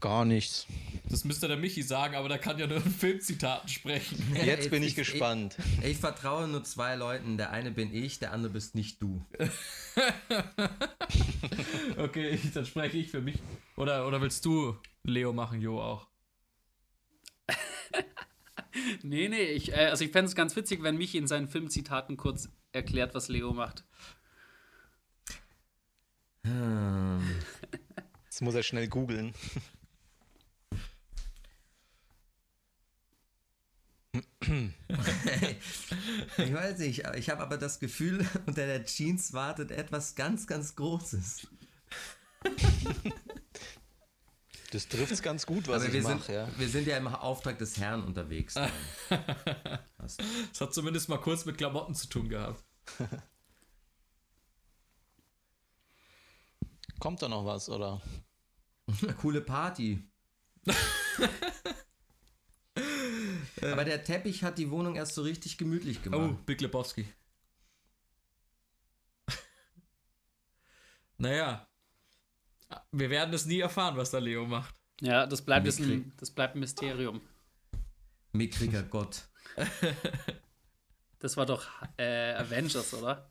Gar 0.00 0.24
nichts. 0.24 0.66
Das 1.10 1.24
müsste 1.24 1.48
der 1.48 1.56
Michi 1.56 1.82
sagen, 1.82 2.14
aber 2.14 2.28
der 2.28 2.38
kann 2.38 2.58
ja 2.58 2.66
nur 2.66 2.78
in 2.78 2.90
Filmzitaten 2.90 3.68
sprechen. 3.68 4.36
Jetzt 4.44 4.70
bin 4.70 4.82
ich, 4.82 4.90
ich 4.90 4.96
gespannt. 4.96 5.56
Ich, 5.80 5.92
ich, 5.92 5.96
vertraue 5.96 6.46
nur 6.48 6.64
zwei 6.64 6.96
Leuten. 6.96 7.38
Der 7.38 7.50
eine 7.50 7.70
bin 7.70 7.94
ich, 7.94 8.18
der 8.18 8.32
andere 8.32 8.52
bist 8.52 8.74
nicht 8.74 9.00
du. 9.00 9.24
okay, 11.96 12.38
dann 12.52 12.66
spreche 12.66 12.98
ich 12.98 13.10
für 13.10 13.22
mich. 13.22 13.38
Oder, 13.76 14.06
oder 14.06 14.20
willst 14.20 14.44
du 14.44 14.76
Leo 15.02 15.32
machen, 15.32 15.62
Jo 15.62 15.80
auch? 15.80 16.08
nee, 19.02 19.28
nee, 19.28 19.44
ich, 19.44 19.72
äh, 19.72 19.86
also 19.86 20.04
ich 20.04 20.12
fände 20.12 20.28
es 20.28 20.34
ganz 20.34 20.56
witzig, 20.56 20.82
wenn 20.82 20.98
Michi 20.98 21.16
in 21.16 21.26
seinen 21.26 21.48
Filmzitaten 21.48 22.18
kurz 22.18 22.50
erklärt, 22.72 23.14
was 23.14 23.28
Leo 23.28 23.54
macht. 23.54 23.84
Hm. 26.44 27.22
Jetzt 28.24 28.42
muss 28.42 28.54
er 28.54 28.62
schnell 28.62 28.88
googeln. 28.88 29.32
ich 36.38 36.52
weiß 36.52 36.78
nicht, 36.78 37.04
ich 37.16 37.30
habe 37.30 37.42
aber 37.42 37.58
das 37.58 37.78
Gefühl, 37.78 38.26
unter 38.46 38.66
der 38.66 38.84
Jeans 38.84 39.32
wartet 39.32 39.70
etwas 39.70 40.14
ganz, 40.14 40.46
ganz 40.46 40.74
Großes. 40.76 41.46
Das 44.70 44.88
trifft 44.88 45.12
es 45.12 45.22
ganz 45.22 45.46
gut, 45.46 45.66
was 45.68 45.82
Aber 45.84 45.94
ich 45.94 46.02
mache, 46.02 46.32
ja. 46.32 46.48
Wir 46.58 46.68
sind 46.68 46.86
ja 46.86 46.96
im 46.96 47.08
Auftrag 47.08 47.58
des 47.58 47.78
Herrn 47.78 48.04
unterwegs. 48.04 48.54
das 49.98 50.18
hat 50.60 50.74
zumindest 50.74 51.08
mal 51.08 51.18
kurz 51.18 51.46
mit 51.46 51.56
Klamotten 51.56 51.94
zu 51.94 52.08
tun 52.08 52.28
gehabt. 52.28 52.62
Kommt 56.98 57.22
da 57.22 57.28
noch 57.28 57.46
was, 57.46 57.68
oder? 57.68 58.02
Eine 59.02 59.14
coole 59.14 59.40
Party. 59.40 60.02
Aber 63.62 63.84
der 63.84 64.04
Teppich 64.04 64.42
hat 64.42 64.58
die 64.58 64.70
Wohnung 64.70 64.96
erst 64.96 65.14
so 65.14 65.22
richtig 65.22 65.58
gemütlich 65.58 66.02
gemacht. 66.02 66.20
Oh, 66.20 66.36
Big 66.44 66.60
Lebowski. 66.60 67.06
naja, 71.18 71.68
wir 72.92 73.10
werden 73.10 73.34
es 73.34 73.46
nie 73.46 73.60
erfahren, 73.60 73.96
was 73.96 74.10
der 74.10 74.20
Leo 74.20 74.46
macht. 74.46 74.74
Ja, 75.00 75.26
das 75.26 75.42
bleibt, 75.42 75.66
ein, 75.66 76.12
das 76.16 76.30
bleibt 76.30 76.56
ein 76.56 76.60
Mysterium. 76.60 77.20
Mickriger 78.32 78.82
Gott. 78.82 79.28
Das 81.20 81.36
war 81.36 81.46
doch 81.46 81.66
äh, 81.96 82.32
Avengers, 82.34 82.94
oder? 82.94 83.30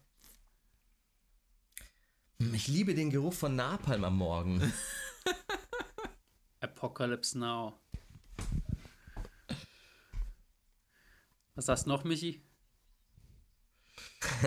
Ich 2.54 2.68
liebe 2.68 2.94
den 2.94 3.10
Geruch 3.10 3.34
von 3.34 3.56
Napalm 3.56 4.04
am 4.04 4.18
Morgen. 4.18 4.74
Apocalypse 6.60 7.38
Now. 7.40 7.80
Was 11.58 11.66
sagst 11.66 11.88
du 11.88 11.90
noch, 11.90 12.04
Michi? 12.04 12.46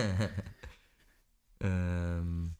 ähm. 1.59 2.55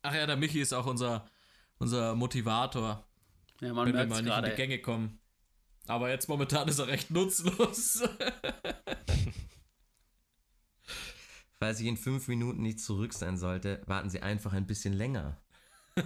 Ach 0.00 0.14
ja, 0.14 0.24
der 0.26 0.36
Michi 0.36 0.62
ist 0.62 0.72
auch 0.72 0.86
unser, 0.86 1.28
unser 1.76 2.14
Motivator. 2.14 3.06
Ja, 3.60 3.74
man 3.74 3.88
wenn 3.88 3.94
wir 3.94 4.06
mal 4.06 4.22
nicht 4.22 4.32
grade. 4.32 4.46
in 4.46 4.52
die 4.52 4.56
Gänge 4.56 4.78
kommen. 4.80 5.20
Aber 5.86 6.08
jetzt 6.08 6.26
momentan 6.30 6.66
ist 6.66 6.78
er 6.78 6.86
recht 6.86 7.10
nutzlos. 7.10 8.02
Falls 11.58 11.78
ich 11.78 11.86
in 11.86 11.98
fünf 11.98 12.26
Minuten 12.28 12.62
nicht 12.62 12.80
zurück 12.80 13.12
sein 13.12 13.36
sollte, 13.36 13.82
warten 13.84 14.08
Sie 14.08 14.22
einfach 14.22 14.54
ein 14.54 14.66
bisschen 14.66 14.94
länger. 14.94 15.42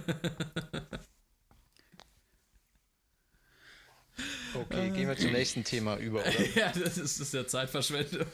Okay, 4.53 4.89
gehen 4.89 5.07
wir 5.07 5.17
zum 5.17 5.31
nächsten 5.31 5.63
Thema 5.63 5.97
über, 5.97 6.21
oder? 6.21 6.45
ja, 6.55 6.71
das 6.71 6.97
ist, 6.97 7.19
das 7.19 7.27
ist 7.27 7.33
ja 7.33 7.45
Zeitverschwendung. 7.47 8.25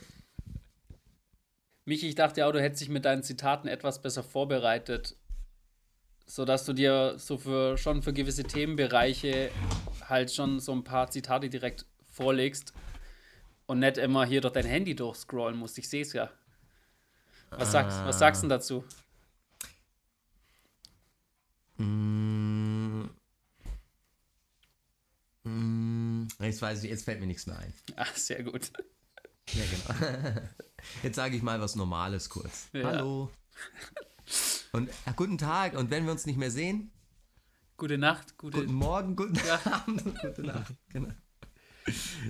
Michi, 1.86 2.08
ich 2.08 2.16
dachte 2.16 2.40
ja, 2.40 2.52
du 2.52 2.62
hättest 2.62 2.82
dich 2.82 2.90
mit 2.90 3.06
deinen 3.06 3.24
Zitaten 3.24 3.68
etwas 3.68 4.02
besser 4.02 4.24
vorbereitet 4.24 5.16
sodass 6.26 6.66
du 6.66 6.74
dir 6.74 7.16
so 7.18 7.38
für 7.38 7.78
schon 7.78 8.02
für 8.02 8.14
gewisse 8.14 8.44
Themenbereiche 8.44 9.52
halt 10.08 10.32
schon 10.32 10.60
so 10.60 10.72
ein 10.72 10.84
paar 10.84 11.10
Zitate 11.10 11.50
direkt 11.50 11.86
vorlegst 12.12 12.74
und 13.68 13.80
nicht 13.80 13.98
immer 13.98 14.26
hier 14.26 14.42
durch 14.42 14.54
dein 14.54 14.66
Handy 14.66 14.96
durchscrollen 14.96 15.58
musst. 15.58 15.78
Ich 15.78 15.90
sehe 15.90 16.02
es 16.02 16.14
ja. 16.14 16.30
Was 17.52 17.72
sagst, 17.72 17.98
was 18.06 18.20
sagst 18.20 18.44
du 18.44 18.48
dazu? 18.48 18.84
Mm, 21.78 22.65
jetzt 26.40 26.62
weiß 26.62 26.84
ich, 26.84 26.90
jetzt 26.90 27.06
fällt 27.06 27.20
mir 27.20 27.28
nichts 27.28 27.46
mehr 27.48 27.58
ein. 27.58 27.74
Ach, 27.96 28.16
sehr 28.16 28.44
gut. 28.44 28.72
Ja, 29.50 29.64
genau. 29.66 30.42
Jetzt 31.04 31.16
sage 31.16 31.36
ich 31.36 31.42
mal 31.42 31.60
was 31.62 31.76
Normales 31.76 32.30
kurz. 32.30 32.68
Ja. 32.74 32.84
Hallo. 32.86 33.32
Und 34.72 34.90
ja, 35.06 35.12
guten 35.16 35.38
Tag. 35.38 35.78
Und 35.78 35.90
wenn 35.90 36.06
wir 36.06 36.12
uns 36.12 36.26
nicht 36.26 36.38
mehr 36.38 36.52
sehen? 36.52 36.92
Gute 37.78 37.98
Nacht. 37.98 38.38
Gute 38.38 38.60
guten 38.60 38.74
Morgen, 38.74 39.16
guten 39.16 39.36
ja. 39.36 39.60
Abend, 39.72 40.04
gute 40.04 40.42
Nacht. 40.42 40.74
Genau. 40.90 41.10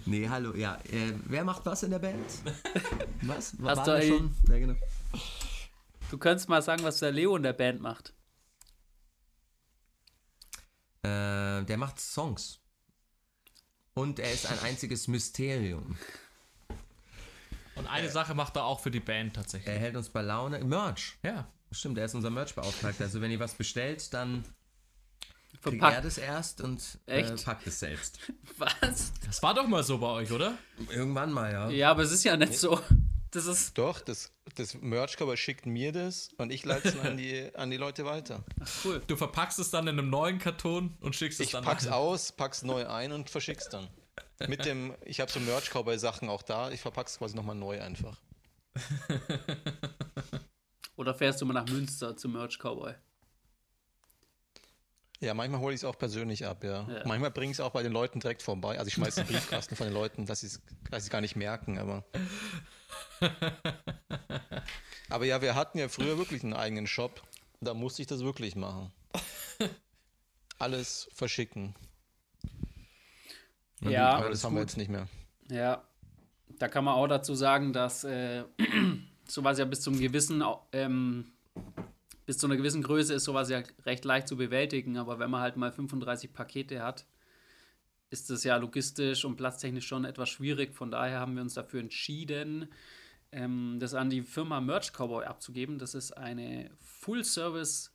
Nee, 0.05 0.27
hallo, 0.27 0.53
ja. 0.55 0.75
Äh, 0.91 1.13
wer 1.25 1.43
macht 1.45 1.65
was 1.65 1.83
in 1.83 1.91
der 1.91 1.99
Band? 1.99 2.25
Was? 3.21 3.61
War, 3.61 3.77
Hast 3.77 3.87
du 3.87 4.01
schon? 4.01 4.35
Ja, 4.49 4.59
genau. 4.59 4.75
Du 6.09 6.17
könntest 6.17 6.49
mal 6.49 6.61
sagen, 6.61 6.83
was 6.83 6.99
der 6.99 7.11
Leo 7.11 7.35
in 7.37 7.43
der 7.43 7.53
Band 7.53 7.79
macht. 7.81 8.13
Äh, 11.03 11.63
der 11.63 11.77
macht 11.77 11.99
Songs. 11.99 12.59
Und 13.95 14.19
er 14.19 14.31
ist 14.31 14.45
ein 14.45 14.59
einziges 14.59 15.07
Mysterium. 15.07 15.97
Und 17.75 17.87
eine 17.87 18.07
äh, 18.07 18.11
Sache 18.11 18.35
macht 18.35 18.57
er 18.57 18.65
auch 18.65 18.81
für 18.81 18.91
die 18.91 18.99
Band 18.99 19.35
tatsächlich. 19.35 19.73
Er 19.73 19.79
hält 19.79 19.95
uns 19.95 20.09
bei 20.09 20.21
Laune. 20.21 20.63
Merch. 20.63 21.17
Ja. 21.23 21.47
Stimmt, 21.71 21.97
er 21.97 22.05
ist 22.05 22.13
unser 22.13 22.29
Merch-Beauftragter. 22.29 23.05
Also 23.05 23.21
wenn 23.21 23.31
ihr 23.31 23.39
was 23.39 23.53
bestellt, 23.53 24.13
dann 24.13 24.43
kriegt 25.61 25.81
er 25.81 26.01
das 26.01 26.17
erst 26.17 26.59
und 26.61 26.99
äh, 27.05 27.23
packt 27.23 27.67
es 27.67 27.79
selbst. 27.79 28.19
Was? 28.57 29.13
Das 29.25 29.41
war 29.41 29.53
doch 29.53 29.67
mal 29.67 29.83
so 29.83 29.97
bei 29.97 30.07
euch, 30.07 30.31
oder? 30.31 30.57
Irgendwann 30.89 31.31
mal, 31.31 31.51
ja. 31.51 31.69
Ja, 31.69 31.91
aber 31.91 32.03
es 32.03 32.11
ist 32.11 32.23
ja 32.23 32.37
nicht 32.37 32.57
so. 32.57 32.79
Das 33.35 33.47
ist 33.47 33.77
Doch, 33.77 33.99
das, 33.99 34.31
das 34.55 34.75
Merch-Cover 34.75 35.35
schickt 35.35 35.65
mir 35.65 35.91
das 35.91 36.29
und 36.37 36.53
ich 36.53 36.63
leite 36.63 36.87
es 36.87 36.97
an 36.99 37.17
die, 37.17 37.53
an 37.53 37.69
die 37.69 37.75
Leute 37.75 38.05
weiter. 38.05 38.45
Ach, 38.61 38.71
cool. 38.85 39.01
Du 39.07 39.17
verpackst 39.17 39.59
es 39.59 39.69
dann 39.71 39.87
in 39.87 39.99
einem 39.99 40.09
neuen 40.09 40.39
Karton 40.39 40.95
und 41.01 41.17
schickst 41.17 41.41
es 41.41 41.47
ich 41.47 41.51
dann 41.51 41.63
Ich 41.63 41.69
pack's 41.69 41.87
aus, 41.87 42.31
pack's 42.31 42.63
neu 42.63 42.87
ein 42.87 43.11
und 43.11 43.29
verschick's 43.29 43.67
dann. 43.67 43.89
Mit 44.47 44.63
dem, 44.63 44.93
ich 45.03 45.19
habe 45.19 45.29
so 45.29 45.41
Merch-Cowboy-Sachen 45.41 46.29
auch 46.29 46.43
da, 46.43 46.71
ich 46.71 46.79
verpack's 46.79 47.17
quasi 47.17 47.35
nochmal 47.35 47.55
neu 47.55 47.81
einfach. 47.81 48.21
Oder 50.95 51.13
fährst 51.13 51.41
du 51.41 51.45
mal 51.45 51.53
nach 51.53 51.67
Münster 51.67 52.15
zum 52.15 52.33
Merch 52.33 52.57
Cowboy? 52.57 52.93
Ja, 55.19 55.33
manchmal 55.33 55.59
hole 55.59 55.73
ich 55.73 55.81
es 55.81 55.85
auch 55.85 55.97
persönlich 55.97 56.45
ab, 56.45 56.63
ja. 56.63 56.87
ja. 56.89 57.05
Manchmal 57.05 57.31
bringe 57.31 57.51
ich 57.51 57.57
es 57.57 57.61
auch 57.61 57.71
bei 57.71 57.83
den 57.83 57.91
Leuten 57.91 58.19
direkt 58.19 58.43
vorbei. 58.43 58.77
Also 58.77 58.87
ich 58.87 58.93
schmeiße 58.93 59.23
den 59.23 59.27
Briefkasten 59.27 59.75
von 59.75 59.87
den 59.87 59.93
Leuten, 59.93 60.25
dass 60.25 60.41
sie 60.41 60.47
es 60.91 61.09
gar 61.09 61.21
nicht 61.21 61.35
merken, 61.35 61.79
aber. 61.79 62.05
Aber 65.09 65.25
ja, 65.25 65.41
wir 65.41 65.55
hatten 65.55 65.77
ja 65.77 65.87
früher 65.89 66.17
wirklich 66.17 66.43
einen 66.43 66.53
eigenen 66.53 66.87
Shop. 66.87 67.21
Da 67.61 67.73
musste 67.73 68.01
ich 68.01 68.07
das 68.07 68.21
wirklich 68.23 68.55
machen. 68.55 68.91
Alles 70.59 71.09
verschicken. 71.13 71.75
Ja, 73.81 74.15
aber 74.17 74.29
das 74.29 74.43
haben 74.43 74.53
gut. 74.53 74.59
wir 74.59 74.63
jetzt 74.63 74.77
nicht 74.77 74.89
mehr. 74.89 75.07
Ja, 75.49 75.83
da 76.59 76.67
kann 76.67 76.83
man 76.83 76.95
auch 76.95 77.07
dazu 77.07 77.35
sagen, 77.35 77.73
dass 77.73 78.03
äh, 78.03 78.43
sowas 79.27 79.57
ja 79.57 79.65
bis 79.65 79.81
zum 79.81 79.99
gewissen, 79.99 80.43
ähm, 80.71 81.31
bis 82.25 82.37
zu 82.37 82.47
einer 82.47 82.57
gewissen 82.57 82.83
Größe 82.83 83.13
ist 83.13 83.25
sowas 83.25 83.49
ja 83.49 83.61
recht 83.85 84.05
leicht 84.05 84.27
zu 84.27 84.37
bewältigen, 84.37 84.97
aber 84.97 85.19
wenn 85.19 85.29
man 85.29 85.41
halt 85.41 85.57
mal 85.57 85.71
35 85.71 86.33
Pakete 86.33 86.81
hat, 86.81 87.05
ist 88.09 88.29
es 88.29 88.43
ja 88.43 88.57
logistisch 88.57 89.25
und 89.25 89.35
platztechnisch 89.35 89.87
schon 89.87 90.05
etwas 90.05 90.29
schwierig. 90.29 90.73
Von 90.73 90.91
daher 90.91 91.19
haben 91.19 91.35
wir 91.35 91.41
uns 91.41 91.53
dafür 91.53 91.79
entschieden, 91.79 92.69
ähm, 93.31 93.77
das 93.79 93.93
an 93.93 94.09
die 94.09 94.21
Firma 94.21 94.61
Merch 94.61 94.93
Cowboy 94.93 95.25
abzugeben. 95.25 95.79
Das 95.79 95.95
ist 95.95 96.11
eine 96.11 96.71
Full-Service 96.79 97.91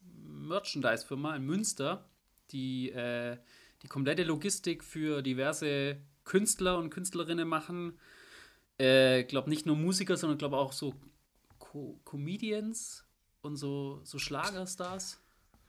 Merchandise-Firma 0.00 1.36
in 1.36 1.44
Münster, 1.44 2.08
die 2.50 2.90
äh, 2.90 3.36
die 3.82 3.88
komplette 3.88 4.24
Logistik 4.24 4.84
für 4.84 5.22
diverse 5.22 5.98
Künstler 6.24 6.78
und 6.78 6.90
Künstlerinnen 6.90 7.48
machen. 7.48 7.98
Ich 8.78 8.84
äh, 8.86 9.24
glaube 9.24 9.50
nicht 9.50 9.66
nur 9.66 9.76
Musiker, 9.76 10.16
sondern 10.16 10.38
glaube 10.38 10.56
auch 10.56 10.72
so 10.72 10.94
Co 11.58 12.00
Comedians 12.04 13.04
und 13.42 13.56
so, 13.56 14.00
so 14.04 14.18
Schlagerstars. 14.18 15.19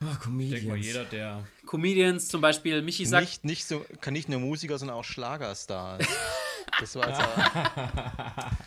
Oh, 0.03 0.07
Ich 0.39 0.49
denke 0.49 0.67
mal, 0.67 0.77
jeder, 0.77 1.05
der. 1.05 1.47
Comedians, 1.65 2.27
zum 2.27 2.41
Beispiel 2.41 2.81
Michi 2.81 3.05
sagt. 3.05 3.23
Nicht, 3.25 3.45
nicht, 3.45 3.65
so, 3.65 3.85
kann 4.01 4.13
nicht 4.13 4.29
nur 4.29 4.39
Musiker, 4.39 4.77
sondern 4.79 4.97
auch 4.97 5.03
Schlagerstars. 5.03 6.07
das 6.79 6.95
war 6.95 7.07
aber, 7.07 8.57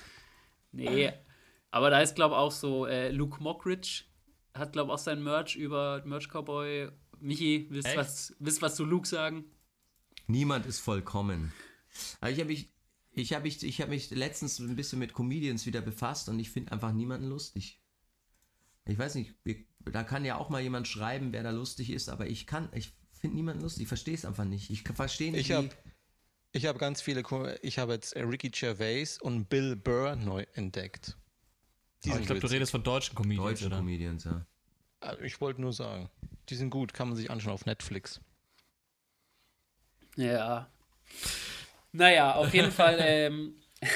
Nee, 0.73 1.13
aber 1.71 1.91
da 1.91 2.01
ist, 2.01 2.15
glaube 2.15 2.35
ich, 2.35 2.39
auch 2.39 2.53
so 2.53 2.87
äh, 2.87 3.11
Luke 3.11 3.43
Mockridge 3.43 4.05
hat, 4.55 4.73
glaube 4.73 4.91
ich, 4.91 4.95
auch 4.95 4.99
sein 4.99 5.23
Merch 5.23 5.57
über 5.57 6.03
Merch 6.05 6.29
Cowboy. 6.29 6.91
Michi, 7.19 7.67
willst 7.71 7.89
Echt? 7.89 7.97
was, 7.97 8.35
willst 8.39 8.63
was 8.63 8.77
zu 8.77 8.85
Luke 8.85 9.07
sagen? 9.09 9.45
Niemand 10.27 10.67
ist 10.67 10.81
vollkommen. 10.81 11.53
Aber 12.21 12.31
ich 12.31 12.39
habe 12.39 12.49
mich, 12.49 12.71
ich 13.13 13.33
habe 13.33 13.45
mich, 13.45 13.63
ich 13.63 13.81
habe 13.81 13.91
mich 13.91 14.11
letztens 14.11 14.59
ein 14.59 14.77
bisschen 14.77 14.99
mit 14.99 15.13
Comedians 15.15 15.67
wieder 15.67 15.81
befasst 15.81 16.29
und 16.29 16.39
ich 16.39 16.51
finde 16.51 16.73
einfach 16.73 16.93
niemanden 16.93 17.29
lustig. 17.29 17.81
Ich 18.87 18.99
weiß 18.99 19.15
nicht, 19.17 19.35
wir- 19.45 19.65
da 19.93 20.03
kann 20.03 20.25
ja 20.25 20.37
auch 20.37 20.49
mal 20.51 20.61
jemand 20.63 20.89
schreiben, 20.89 21.33
wer 21.33 21.43
da 21.43 21.51
lustig 21.51 21.91
ist, 21.91 22.09
aber 22.09 22.27
ich 22.27 22.47
kann, 22.47 22.69
ich 22.73 22.93
finde 23.13 23.37
niemanden 23.37 23.63
lustig. 23.63 23.83
Ich 23.83 23.89
verstehe 23.89 24.15
es 24.15 24.25
einfach 24.25 24.45
nicht. 24.45 24.71
Ich 24.71 24.83
verstehe 24.83 25.33
nicht. 25.33 25.41
ich 25.43 25.49
wie- 25.51 25.55
habe 25.55 25.69
ich 26.53 26.67
hab 26.67 26.79
ganz 26.79 27.01
viele, 27.03 27.23
ich 27.63 27.79
habe 27.79 27.95
jetzt 27.95 28.15
äh, 28.15 28.23
Ricky 28.23 28.51
Gervais 28.51 29.19
und 29.21 29.49
Bill 29.49 29.75
Burr 29.77 30.15
neu 30.17 30.45
entdeckt. 30.55 31.17
Die 32.05 32.11
ich 32.11 32.27
glaube, 32.27 32.41
du 32.41 32.47
redest 32.47 32.71
von 32.71 32.83
deutschen 32.83 33.15
Comedians, 33.17 33.45
deutsche 33.51 33.67
oder? 33.67 33.77
Comedians, 33.79 34.25
ja. 34.25 34.47
Also 35.01 35.23
Ich 35.23 35.41
wollte 35.41 35.61
nur 35.61 35.73
sagen, 35.73 36.11
die 36.49 36.55
sind 36.55 36.71
gut, 36.71 36.95
kann 36.95 37.09
man 37.09 37.17
sich 37.17 37.31
anschauen 37.31 37.55
auf 37.55 37.67
Netflix. 37.67 38.21
Ja. 40.17 40.71
Naja, 41.93 42.35
auf 42.35 42.53
jeden 42.55 42.71
Fall. 42.73 42.99
Ähm, 43.01 43.55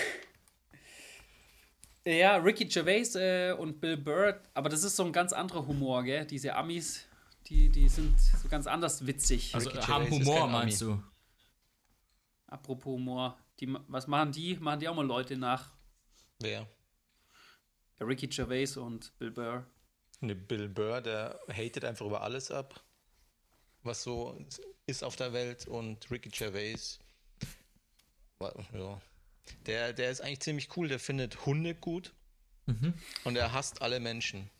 ja, 2.06 2.36
Ricky 2.36 2.64
Gervais 2.66 3.14
äh, 3.16 3.52
und 3.52 3.80
Bill 3.80 3.96
Burr, 3.96 4.40
aber 4.54 4.68
das 4.68 4.82
ist 4.84 4.96
so 4.96 5.04
ein 5.04 5.12
ganz 5.12 5.32
anderer 5.32 5.66
Humor, 5.66 6.02
gell? 6.04 6.24
Diese 6.26 6.54
Amis, 6.54 7.06
die, 7.46 7.68
die 7.68 7.88
sind 7.88 8.18
so 8.20 8.48
ganz 8.48 8.66
anders 8.66 9.06
witzig. 9.06 9.54
Also 9.54 9.70
Ricky 9.70 9.82
haben 9.86 10.04
Gervais 10.04 10.26
Humor, 10.26 10.46
meinst 10.48 10.80
du? 10.80 11.02
Apropos 12.46 12.92
Humor, 12.94 13.38
die, 13.60 13.66
ma- 13.66 13.84
was 13.88 14.06
machen 14.06 14.32
die? 14.32 14.56
Machen 14.56 14.80
die 14.80 14.88
auch 14.88 14.94
mal 14.94 15.06
Leute 15.06 15.36
nach? 15.36 15.70
Wer? 16.40 16.66
Ricky 18.00 18.28
Gervais 18.28 18.76
und 18.76 19.16
Bill 19.18 19.30
Burr. 19.32 19.66
Ne, 20.20 20.34
Bill 20.34 20.68
Burr, 20.68 21.00
der 21.00 21.38
hatet 21.52 21.84
einfach 21.84 22.06
über 22.06 22.22
alles 22.22 22.50
ab, 22.50 22.82
was 23.82 24.02
so 24.02 24.38
ist 24.86 25.04
auf 25.04 25.16
der 25.16 25.32
Welt 25.32 25.66
und 25.68 26.10
Ricky 26.10 26.28
Gervais, 26.30 26.98
ja, 28.72 29.00
der, 29.66 29.92
der 29.92 30.10
ist 30.10 30.20
eigentlich 30.20 30.40
ziemlich 30.40 30.76
cool, 30.76 30.88
der 30.88 30.98
findet 30.98 31.46
Hunde 31.46 31.74
gut 31.74 32.12
und 33.24 33.36
er 33.36 33.52
hasst 33.52 33.80
alle 33.82 33.98
Menschen. 34.00 34.50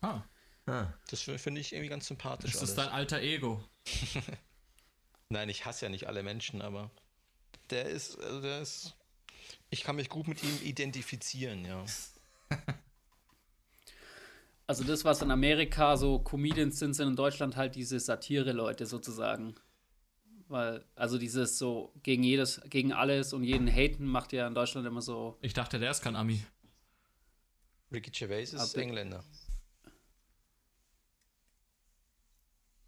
Ah, 0.00 0.22
Ah, 0.66 0.86
Das 1.10 1.22
finde 1.22 1.60
ich 1.60 1.72
irgendwie 1.72 1.88
ganz 1.90 2.06
sympathisch. 2.06 2.52
das 2.52 2.62
ist 2.62 2.78
alles. 2.78 2.86
dein 2.86 2.88
alter 2.94 3.20
Ego. 3.20 3.62
Nein, 5.28 5.48
ich 5.48 5.64
hasse 5.64 5.86
ja 5.86 5.88
nicht 5.90 6.06
alle 6.06 6.22
Menschen, 6.22 6.62
aber 6.62 6.90
der 7.70 7.86
ist, 7.86 8.16
also 8.20 8.40
der 8.40 8.60
ist, 8.62 8.94
ich 9.70 9.82
kann 9.82 9.96
mich 9.96 10.08
gut 10.08 10.28
mit 10.28 10.42
ihm 10.42 10.58
identifizieren, 10.62 11.64
ja. 11.64 11.84
Also 14.66 14.84
das, 14.84 15.04
was 15.04 15.20
in 15.22 15.30
Amerika 15.30 15.96
so 15.96 16.18
Comedians 16.20 16.78
sind, 16.78 16.94
sind 16.94 17.08
in 17.08 17.16
Deutschland 17.16 17.56
halt 17.56 17.74
diese 17.74 17.98
Satire-Leute 17.98 18.86
sozusagen. 18.86 19.54
Weil, 20.52 20.84
also 20.94 21.16
dieses 21.16 21.56
so 21.58 21.94
gegen 22.02 22.22
jedes, 22.22 22.60
gegen 22.68 22.92
alles 22.92 23.32
und 23.32 23.42
jeden 23.42 23.66
haten 23.68 24.04
macht 24.04 24.34
ja 24.34 24.46
in 24.46 24.54
Deutschland 24.54 24.86
immer 24.86 25.00
so. 25.00 25.38
Ich 25.40 25.54
dachte, 25.54 25.78
der 25.78 25.90
ist 25.90 26.02
kein 26.02 26.14
Ami. 26.14 26.44
Ricky 27.90 28.10
Gervais 28.10 28.52
ist 28.52 28.60
Aber- 28.74 28.82
Engländer, 28.82 29.24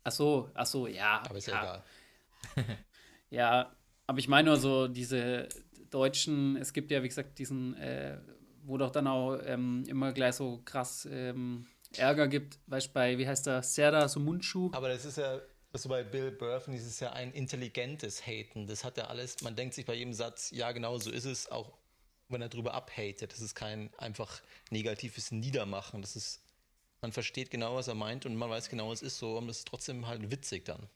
Ach 0.03 0.13
so, 0.13 0.51
ach 0.53 0.67
so, 0.67 0.87
ja. 0.87 1.23
aber 1.25 1.37
ist 1.39 1.47
ja, 1.47 1.55
ja 1.55 1.63
egal. 2.57 2.77
Ja, 3.31 3.75
aber 4.07 4.19
ich 4.19 4.29
meine 4.29 4.51
nur 4.51 4.59
so 4.59 4.87
diese 4.87 5.49
Deutschen, 5.91 6.57
es 6.57 6.73
gibt 6.75 6.91
ja, 6.91 7.03
wie 7.03 7.09
gesagt, 7.09 7.39
diesen, 7.39 7.75
äh, 7.79 8.19
wo 8.65 8.77
doch 8.77 8.91
dann 8.91 9.07
auch 9.07 9.39
ähm, 9.45 9.85
immer 9.89 10.13
gleich 10.13 10.35
so 10.35 10.61
krass 10.67 11.09
ähm, 11.11 11.67
Ärger 11.97 12.29
gibt, 12.29 12.59
weißt 12.67 12.89
du, 12.89 12.93
bei, 12.93 13.17
wie 13.19 13.27
heißt 13.27 13.47
der, 13.47 13.63
Serdar 13.63 14.09
Sumunchu. 14.11 14.71
Aber 14.75 14.89
das 14.89 15.05
ist 15.07 15.17
ja, 15.17 15.41
also 15.75 15.89
bei 15.89 16.05
Bill 16.05 16.39
ich, 16.69 16.75
ist 16.75 17.01
ja 17.01 17.13
ein 17.15 17.33
intelligentes 17.33 18.25
Haten. 18.25 18.69
Das 18.69 18.85
hat 18.85 18.97
ja 18.97 19.07
alles, 19.09 19.43
man 19.43 19.57
denkt 19.57 19.75
sich 19.75 19.85
bei 19.85 19.95
jedem 19.95 20.15
Satz, 20.15 20.53
ja 20.53 20.71
genau 20.71 20.99
so 20.99 21.11
ist 21.11 21.25
es, 21.25 21.51
auch 21.51 21.77
wenn 22.29 22.41
er 22.41 22.49
drüber 22.49 22.75
abhatet. 22.75 23.33
Das 23.33 23.41
ist 23.41 23.57
kein 23.57 23.93
einfach 23.99 24.41
negatives 24.71 25.33
Niedermachen. 25.33 26.01
Das 26.01 26.15
ist, 26.15 26.41
man 27.01 27.11
versteht 27.11 27.51
genau, 27.51 27.75
was 27.75 27.89
er 27.89 27.97
meint 27.97 28.25
und 28.25 28.37
man 28.37 28.49
weiß 28.51 28.69
genau, 28.69 28.89
was 28.91 29.03
es 29.03 29.15
ist 29.15 29.19
so 29.19 29.37
und 29.37 29.49
es 29.49 29.59
ist 29.59 29.69
trotzdem 29.69 30.07
halt 30.07 30.31
witzig 30.31 30.65
dann. 30.65 30.89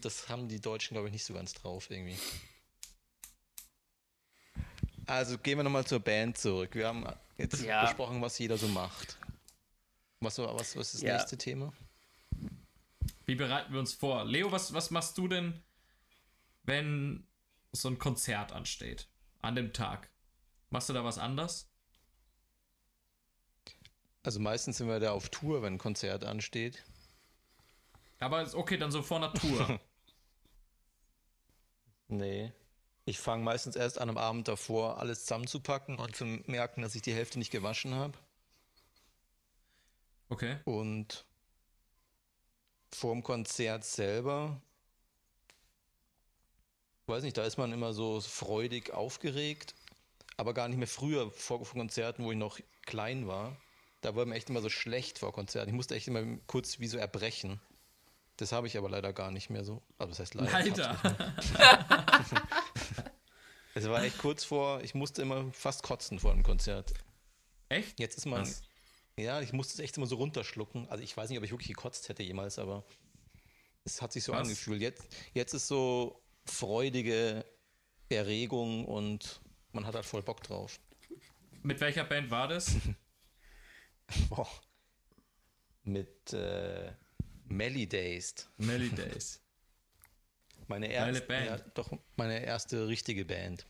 Das 0.00 0.28
haben 0.28 0.48
die 0.48 0.60
Deutschen, 0.60 0.94
glaube 0.94 1.08
ich, 1.08 1.12
nicht 1.12 1.24
so 1.24 1.34
ganz 1.34 1.52
drauf 1.52 1.90
irgendwie. 1.90 2.16
Also 5.06 5.36
gehen 5.36 5.58
wir 5.58 5.64
nochmal 5.64 5.84
zur 5.84 5.98
Band 5.98 6.38
zurück. 6.38 6.76
Wir 6.76 6.86
haben 6.86 7.04
jetzt 7.38 7.60
Ja. 7.60 7.82
besprochen, 7.82 8.22
was 8.22 8.38
jeder 8.38 8.56
so 8.56 8.68
macht. 8.68 9.18
Was, 10.20 10.38
was, 10.38 10.76
was 10.76 10.94
ist 10.94 10.94
das 10.94 11.02
Ja. 11.02 11.16
nächste 11.16 11.36
Thema? 11.36 11.72
Wie 13.30 13.36
bereiten 13.36 13.72
wir 13.72 13.78
uns 13.78 13.94
vor? 13.94 14.24
Leo, 14.24 14.50
was, 14.50 14.74
was 14.74 14.90
machst 14.90 15.16
du 15.16 15.28
denn, 15.28 15.62
wenn 16.64 17.28
so 17.70 17.86
ein 17.86 17.96
Konzert 17.96 18.50
ansteht? 18.50 19.06
An 19.40 19.54
dem 19.54 19.72
Tag? 19.72 20.10
Machst 20.70 20.88
du 20.88 20.94
da 20.94 21.04
was 21.04 21.16
anders? 21.16 21.70
Also 24.24 24.40
meistens 24.40 24.78
sind 24.78 24.88
wir 24.88 24.98
da 24.98 25.12
auf 25.12 25.28
Tour, 25.28 25.62
wenn 25.62 25.74
ein 25.74 25.78
Konzert 25.78 26.24
ansteht. 26.24 26.82
Aber 28.18 28.42
ist 28.42 28.56
okay, 28.56 28.76
dann 28.76 28.90
so 28.90 29.00
vor 29.00 29.20
Natur. 29.20 29.78
Nee. 32.08 32.52
Ich 33.04 33.20
fange 33.20 33.44
meistens 33.44 33.76
erst 33.76 34.00
an 34.00 34.10
am 34.10 34.18
Abend 34.18 34.48
davor 34.48 34.98
alles 34.98 35.20
zusammenzupacken 35.20 36.00
und 36.00 36.16
zu 36.16 36.24
merken, 36.24 36.82
dass 36.82 36.96
ich 36.96 37.02
die 37.02 37.14
Hälfte 37.14 37.38
nicht 37.38 37.52
gewaschen 37.52 37.94
habe. 37.94 38.18
Okay. 40.28 40.58
Und 40.64 41.24
vorm 42.92 43.22
Konzert 43.22 43.84
selber, 43.84 44.60
weiß 47.06 47.22
nicht, 47.22 47.36
da 47.36 47.44
ist 47.44 47.58
man 47.58 47.72
immer 47.72 47.92
so 47.92 48.20
freudig 48.20 48.92
aufgeregt, 48.92 49.74
aber 50.36 50.54
gar 50.54 50.68
nicht 50.68 50.78
mehr 50.78 50.88
früher 50.88 51.30
vor, 51.30 51.64
vor 51.64 51.78
Konzerten, 51.78 52.24
wo 52.24 52.32
ich 52.32 52.38
noch 52.38 52.58
klein 52.86 53.26
war. 53.26 53.56
Da 54.00 54.16
war 54.16 54.24
mir 54.24 54.34
echt 54.36 54.48
immer 54.48 54.62
so 54.62 54.70
schlecht 54.70 55.18
vor 55.18 55.32
Konzerten. 55.32 55.68
Ich 55.68 55.74
musste 55.74 55.94
echt 55.94 56.08
immer 56.08 56.24
kurz 56.46 56.80
wie 56.80 56.86
so 56.86 56.96
erbrechen. 56.96 57.60
Das 58.38 58.52
habe 58.52 58.66
ich 58.66 58.78
aber 58.78 58.88
leider 58.88 59.12
gar 59.12 59.30
nicht 59.30 59.50
mehr 59.50 59.64
so. 59.64 59.82
Also 59.98 60.10
das 60.12 60.20
heißt 60.20 60.34
leider. 60.34 60.52
Leider. 60.52 60.96
Es 63.74 63.88
war 63.88 64.02
echt 64.02 64.18
kurz 64.18 64.42
vor, 64.44 64.82
ich 64.82 64.94
musste 64.94 65.22
immer 65.22 65.52
fast 65.52 65.82
kotzen 65.82 66.18
vor 66.18 66.32
einem 66.32 66.42
Konzert. 66.42 66.92
Echt? 67.68 68.00
Jetzt 68.00 68.18
ist 68.18 68.26
man, 68.26 68.42
Was? 68.42 68.62
Ja, 69.20 69.40
ich 69.40 69.52
musste 69.52 69.74
es 69.74 69.78
echt 69.80 69.96
immer 69.96 70.06
so 70.06 70.16
runterschlucken. 70.16 70.88
Also 70.88 71.02
ich 71.02 71.16
weiß 71.16 71.28
nicht, 71.30 71.38
ob 71.38 71.44
ich 71.44 71.50
wirklich 71.50 71.68
gekotzt 71.68 72.08
hätte 72.08 72.22
jemals, 72.22 72.58
aber 72.58 72.84
es 73.84 74.02
hat 74.02 74.12
sich 74.12 74.24
so 74.24 74.32
Was? 74.32 74.42
angefühlt. 74.42 74.80
Jetzt, 74.80 75.04
jetzt 75.34 75.54
ist 75.54 75.68
so 75.68 76.22
freudige 76.44 77.44
Erregung 78.08 78.84
und 78.84 79.40
man 79.72 79.86
hat 79.86 79.94
halt 79.94 80.04
voll 80.04 80.22
Bock 80.22 80.42
drauf. 80.42 80.80
Mit 81.62 81.80
welcher 81.80 82.04
Band 82.04 82.30
war 82.30 82.48
das? 82.48 82.74
Boah. 84.28 84.48
Mit 85.82 86.32
äh, 86.32 86.92
Melly 87.44 87.86
Dazed. 87.86 88.48
Melly 88.58 88.88
Days. 88.90 89.40
Meine 90.66 90.86
erste, 90.86 91.22
Band. 91.22 91.46
Ja, 91.46 91.58
doch 91.74 91.90
meine 92.16 92.44
erste 92.44 92.86
richtige 92.86 93.24
Band. 93.24 93.66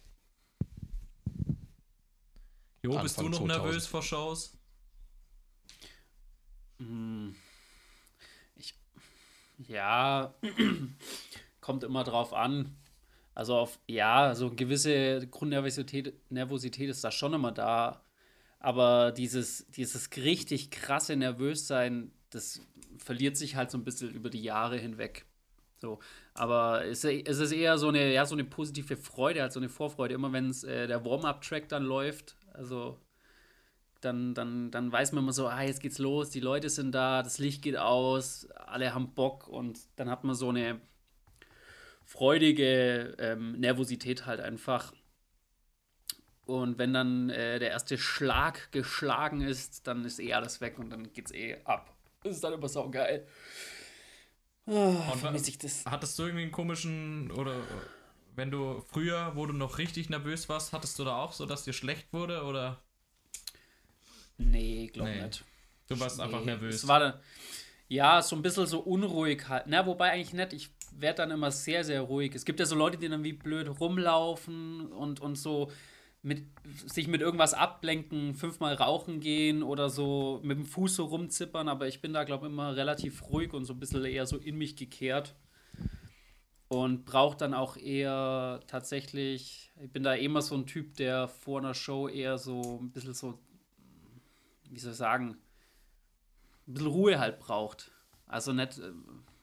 Jo, 2.82 2.98
bist 3.02 3.18
du 3.18 3.26
Anfang 3.26 3.30
noch 3.30 3.38
2000. 3.38 3.48
nervös 3.48 3.86
vor 3.86 4.02
Shows? 4.02 4.59
Ja, 9.68 10.34
kommt 11.60 11.84
immer 11.84 12.04
drauf 12.04 12.32
an. 12.32 12.76
Also 13.34 13.56
auf, 13.56 13.78
ja, 13.86 14.34
so 14.34 14.46
eine 14.46 14.56
gewisse 14.56 15.26
Grundnervosität 15.28 16.14
Nervosität 16.30 16.90
ist 16.90 17.04
da 17.04 17.10
schon 17.10 17.34
immer 17.34 17.52
da. 17.52 18.04
Aber 18.58 19.12
dieses, 19.12 19.66
dieses 19.70 20.14
richtig 20.16 20.70
krasse 20.70 21.16
Nervössein, 21.16 22.12
das 22.30 22.60
verliert 22.98 23.36
sich 23.36 23.56
halt 23.56 23.70
so 23.70 23.78
ein 23.78 23.84
bisschen 23.84 24.10
über 24.10 24.30
die 24.30 24.42
Jahre 24.42 24.76
hinweg. 24.78 25.26
So. 25.80 25.98
Aber 26.34 26.84
es, 26.84 27.04
es 27.04 27.38
ist 27.38 27.52
eher 27.52 27.78
so 27.78 27.88
eine, 27.88 28.12
ja, 28.12 28.26
so 28.26 28.34
eine 28.34 28.44
positive 28.44 28.96
Freude, 28.96 29.42
halt 29.42 29.52
so 29.52 29.60
eine 29.60 29.68
Vorfreude. 29.68 30.14
Immer 30.14 30.32
wenn 30.32 30.50
äh, 30.64 30.86
der 30.86 31.04
Warm-Up-Track 31.04 31.68
dann 31.68 31.84
läuft, 31.84 32.36
also 32.52 32.98
dann, 34.00 34.34
dann, 34.34 34.70
dann 34.70 34.90
weiß 34.90 35.12
man 35.12 35.24
immer 35.24 35.32
so, 35.32 35.48
ah, 35.48 35.62
jetzt 35.62 35.80
geht's 35.80 35.98
los, 35.98 36.30
die 36.30 36.40
Leute 36.40 36.70
sind 36.70 36.92
da, 36.92 37.22
das 37.22 37.38
Licht 37.38 37.62
geht 37.62 37.76
aus, 37.76 38.48
alle 38.50 38.94
haben 38.94 39.14
Bock 39.14 39.48
und 39.48 39.78
dann 39.96 40.10
hat 40.10 40.24
man 40.24 40.34
so 40.34 40.48
eine 40.48 40.80
freudige 42.04 43.14
ähm, 43.18 43.60
Nervosität 43.60 44.26
halt 44.26 44.40
einfach. 44.40 44.92
Und 46.46 46.78
wenn 46.78 46.92
dann 46.92 47.30
äh, 47.30 47.60
der 47.60 47.70
erste 47.70 47.96
Schlag 47.96 48.72
geschlagen 48.72 49.40
ist, 49.40 49.86
dann 49.86 50.04
ist 50.04 50.18
eh 50.18 50.34
alles 50.34 50.60
weg 50.60 50.78
und 50.78 50.90
dann 50.90 51.12
geht's 51.12 51.32
eh 51.32 51.58
ab. 51.64 51.94
Das 52.24 52.34
ist 52.34 52.44
dann 52.44 52.52
immer 52.52 52.68
so 52.68 52.90
geil. 52.90 53.26
Oh, 54.66 54.96
Und 55.22 55.48
ich 55.48 55.58
das. 55.58 55.84
Hattest 55.86 56.18
du 56.18 56.24
irgendwie 56.24 56.42
einen 56.42 56.52
komischen 56.52 57.30
oder 57.30 57.54
wenn 58.34 58.50
du 58.50 58.82
früher, 58.88 59.32
wo 59.34 59.46
du 59.46 59.52
noch 59.52 59.78
richtig 59.78 60.10
nervös 60.10 60.48
warst, 60.48 60.72
hattest 60.72 60.98
du 60.98 61.04
da 61.04 61.16
auch 61.16 61.32
so, 61.32 61.46
dass 61.46 61.64
dir 61.64 61.72
schlecht 61.72 62.12
wurde 62.12 62.42
oder 62.42 62.82
Nee, 64.40 64.90
glaub 64.92 65.06
Nee. 65.06 65.22
nicht. 65.22 65.44
du 65.88 66.00
warst 66.00 66.20
einfach 66.20 66.40
Nee, 66.40 66.46
nervös? 66.46 66.76
Es 66.76 66.88
war 66.88 67.00
dann, 67.00 67.14
ja, 67.88 68.22
so 68.22 68.36
ein 68.36 68.42
bisschen 68.42 68.66
so 68.66 68.80
unruhig 68.80 69.48
halt. 69.48 69.64
Na, 69.66 69.86
wobei 69.86 70.12
eigentlich 70.12 70.32
nicht. 70.32 70.52
Ich 70.52 70.70
werde 70.92 71.18
dann 71.18 71.30
immer 71.30 71.50
sehr, 71.50 71.84
sehr 71.84 72.00
ruhig. 72.02 72.34
Es 72.34 72.44
gibt 72.44 72.60
ja 72.60 72.66
so 72.66 72.74
Leute, 72.76 72.98
die 72.98 73.08
dann 73.08 73.24
wie 73.24 73.32
blöd 73.32 73.68
rumlaufen 73.80 74.92
und, 74.92 75.20
und 75.20 75.36
so 75.36 75.70
mit, 76.22 76.44
sich 76.86 77.08
mit 77.08 77.20
irgendwas 77.22 77.54
ablenken, 77.54 78.34
fünfmal 78.34 78.74
rauchen 78.74 79.20
gehen 79.20 79.62
oder 79.62 79.88
so 79.88 80.40
mit 80.42 80.58
dem 80.58 80.66
Fuß 80.66 80.96
so 80.96 81.04
rumzippern. 81.06 81.68
Aber 81.68 81.88
ich 81.88 82.00
bin 82.00 82.12
da, 82.12 82.24
glaube 82.24 82.46
ich, 82.46 82.52
immer 82.52 82.76
relativ 82.76 83.22
ruhig 83.30 83.52
und 83.52 83.64
so 83.64 83.72
ein 83.72 83.80
bisschen 83.80 84.04
eher 84.04 84.26
so 84.26 84.36
in 84.36 84.56
mich 84.56 84.76
gekehrt. 84.76 85.34
Und 86.68 87.04
brauche 87.04 87.36
dann 87.36 87.52
auch 87.52 87.76
eher 87.76 88.60
tatsächlich, 88.68 89.72
ich 89.82 89.90
bin 89.90 90.04
da 90.04 90.14
immer 90.14 90.40
so 90.40 90.54
ein 90.54 90.66
Typ, 90.66 90.94
der 90.96 91.26
vor 91.26 91.58
einer 91.58 91.74
Show 91.74 92.06
eher 92.06 92.38
so 92.38 92.78
ein 92.80 92.92
bisschen 92.92 93.12
so, 93.14 93.40
wie 94.70 94.78
soll 94.78 94.92
ich 94.92 94.98
sagen, 94.98 95.36
ein 96.66 96.74
bisschen 96.74 96.88
Ruhe 96.88 97.18
halt 97.18 97.38
braucht. 97.38 97.90
Also 98.26 98.52
nicht, 98.52 98.78
äh, 98.78 98.92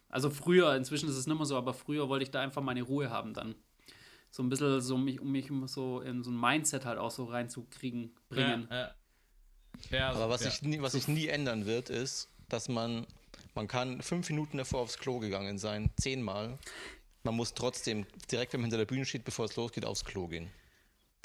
also 0.09 0.29
früher, 0.29 0.75
inzwischen 0.75 1.09
ist 1.09 1.15
es 1.15 1.27
nicht 1.27 1.37
mehr 1.37 1.45
so, 1.45 1.57
aber 1.57 1.73
früher 1.73 2.09
wollte 2.09 2.23
ich 2.23 2.31
da 2.31 2.41
einfach 2.41 2.61
meine 2.61 2.81
Ruhe 2.81 3.09
haben 3.09 3.33
dann. 3.33 3.55
So 4.31 4.43
ein 4.43 4.49
bisschen 4.49 4.81
so 4.81 4.97
mich, 4.97 5.19
um 5.19 5.31
mich 5.31 5.49
so 5.65 6.01
in 6.01 6.23
so 6.23 6.31
ein 6.31 6.39
Mindset 6.39 6.85
halt 6.85 6.97
auch 6.97 7.11
so 7.11 7.25
reinzukriegen, 7.25 8.13
bringen. 8.29 8.67
Ja, 8.69 8.77
ja. 8.77 8.95
ja 9.91 10.09
Aber 10.11 10.29
was, 10.29 10.43
ja. 10.43 10.49
sich 10.49 10.61
nie, 10.61 10.81
was 10.81 10.93
sich 10.93 11.07
nie 11.07 11.27
ändern 11.27 11.65
wird, 11.65 11.89
ist, 11.89 12.29
dass 12.49 12.69
man, 12.69 13.05
man 13.55 13.67
kann 13.67 14.01
fünf 14.01 14.29
Minuten 14.29 14.57
davor 14.57 14.81
aufs 14.81 14.97
Klo 14.97 15.19
gegangen 15.19 15.57
sein, 15.57 15.91
zehnmal. 15.97 16.57
Man 17.23 17.35
muss 17.35 17.53
trotzdem, 17.53 18.05
direkt 18.31 18.53
wenn 18.53 18.61
man 18.61 18.69
hinter 18.69 18.77
der 18.77 18.85
Bühne 18.85 19.05
steht, 19.05 19.25
bevor 19.25 19.45
es 19.45 19.55
losgeht, 19.55 19.85
aufs 19.85 20.05
Klo 20.05 20.27
gehen. 20.27 20.49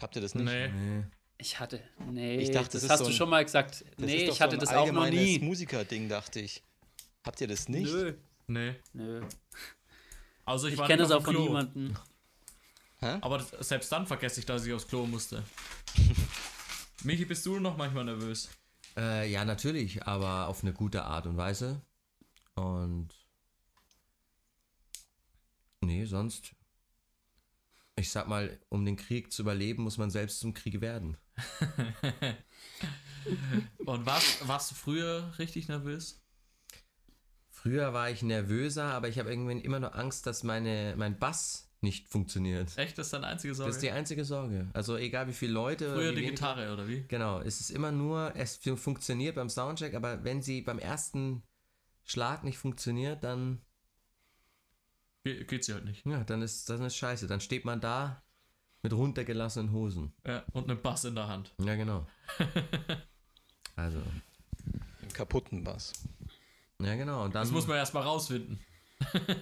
Habt 0.01 0.17
ihr 0.17 0.23
das 0.23 0.35
nicht? 0.35 0.47
Nee. 0.47 0.69
Nee. 0.69 1.05
Ich 1.43 1.59
hatte, 1.59 1.83
nee, 2.13 2.37
Ich 2.39 2.53
dachte, 2.53 2.71
das, 2.71 2.73
das 2.75 2.83
ist 2.85 2.91
hast 2.91 2.99
so 3.01 3.05
du 3.07 3.11
ein- 3.11 3.17
schon 3.17 3.29
mal 3.31 3.45
gesagt. 3.45 3.85
Das 3.97 4.07
nee, 4.07 4.27
ich 4.29 4.41
hatte 4.41 4.53
so 4.55 4.57
ein 4.57 4.61
das 4.61 4.69
auch 4.69 4.75
noch 4.93 5.03
allgemeines 5.03 5.19
nie. 5.21 5.39
Musikerding, 5.41 6.09
dachte 6.09 6.39
ich. 6.39 6.63
Habt 7.25 7.41
ihr 7.41 7.49
das 7.49 7.69
nicht? 7.69 7.93
Nö, 7.93 8.15
Nee. 8.47 8.77
nö. 8.93 9.23
Also 10.45 10.69
ich, 10.69 10.75
Ich 10.75 10.79
war 10.79 10.87
kenne 10.87 11.03
das 11.03 11.11
auch 11.11 11.23
von 11.25 11.35
niemandem. 11.35 11.97
Aber 13.01 13.39
das, 13.39 13.51
selbst 13.69 13.91
dann 13.91 14.07
vergesse 14.07 14.39
ich, 14.39 14.47
dass 14.47 14.65
ich 14.65 14.73
aufs 14.73 14.87
Klo 14.87 15.05
musste. 15.07 15.43
Michi, 17.03 17.25
bist 17.25 17.45
du 17.45 17.59
noch 17.59 17.77
manchmal 17.77 18.05
nervös? 18.05 18.49
Äh, 18.97 19.29
ja, 19.29 19.45
natürlich, 19.45 20.05
aber 20.07 20.47
auf 20.47 20.63
eine 20.63 20.73
gute 20.73 21.03
Art 21.05 21.27
und 21.27 21.37
Weise. 21.37 21.81
Und. 22.55 23.09
Nee, 25.81 26.05
sonst. 26.05 26.53
Ich 27.97 28.11
sag 28.11 28.27
mal, 28.27 28.59
um 28.69 28.85
den 28.85 28.97
Krieg 28.97 29.33
zu 29.33 29.43
überleben, 29.43 29.83
muss 29.83 29.99
man 29.99 30.11
selbst 30.11 30.41
zum 30.41 30.55
Krieg 30.55 30.81
werden. 30.81 31.17
Und 33.85 34.07
warst, 34.07 34.47
warst 34.49 34.71
du 34.71 34.75
früher 34.75 35.33
richtig 35.39 35.69
nervös? 35.69 36.21
Früher 37.51 37.93
war 37.93 38.11
ich 38.11 38.23
nervöser, 38.23 38.85
aber 38.85 39.09
ich 39.09 39.19
habe 39.19 39.31
irgendwann 39.31 39.61
immer 39.61 39.79
nur 39.79 39.95
Angst, 39.95 40.27
dass 40.27 40.43
meine, 40.43 40.95
mein 40.97 41.19
Bass 41.19 41.71
nicht 41.81 42.09
funktioniert. 42.09 42.77
Echt, 42.79 42.97
das 42.99 43.09
ist 43.09 43.13
deine 43.13 43.27
einzige 43.27 43.55
Sorge? 43.55 43.69
Das 43.69 43.77
ist 43.77 43.83
die 43.83 43.91
einzige 43.91 44.25
Sorge. 44.25 44.69
Also 44.73 44.97
egal 44.97 45.29
wie 45.29 45.33
viele 45.33 45.53
Leute. 45.53 45.93
früher 45.95 46.11
die 46.13 46.19
wenig- 46.19 46.31
Gitarre, 46.31 46.73
oder 46.73 46.89
wie? 46.89 47.03
Genau, 47.09 47.41
es 47.41 47.61
ist 47.61 47.71
immer 47.71 47.93
nur, 47.93 48.33
es 48.37 48.57
fun- 48.57 48.77
funktioniert 48.77 49.35
beim 49.37 49.49
Soundcheck, 49.49 49.95
aber 49.95 50.25
wenn 50.25 50.43
sie 50.43 50.63
beim 50.63 50.79
ersten 50.79 51.43
Schlag 52.05 52.43
nicht 52.43 52.59
funktioniert, 52.59 53.23
dann, 53.23 53.61
Ge 55.25 55.45
geht 55.45 55.65
sie 55.65 55.73
halt 55.75 55.85
nicht. 55.85 56.05
ja, 56.07 56.25
dann 56.25 56.43
ist, 56.43 56.69
dann 56.69 56.83
ist 56.83 56.97
scheiße. 56.97 57.27
Dann 57.29 57.41
steht 57.41 57.65
man 57.65 57.81
da 57.81 58.23
mit 58.83 58.93
runtergelassenen 58.93 59.71
Hosen. 59.73 60.13
Ja, 60.27 60.45
und 60.53 60.69
einen 60.69 60.83
Bass 60.83 61.05
in 61.05 61.15
der 61.15 61.29
Hand. 61.29 61.55
Ja, 61.65 61.77
genau. 61.77 62.07
Also, 63.75 64.03
Einen 65.01 65.13
kaputten 65.15 65.65
Bass. 65.65 65.95
ja, 66.79 66.95
genau. 66.95 67.25
Und 67.25 67.35
dann, 67.35 67.43
Das 67.43 67.51
muss 67.51 67.67
man 67.67 67.79
erstmal 67.79 68.03
rausfinden. 68.03 68.61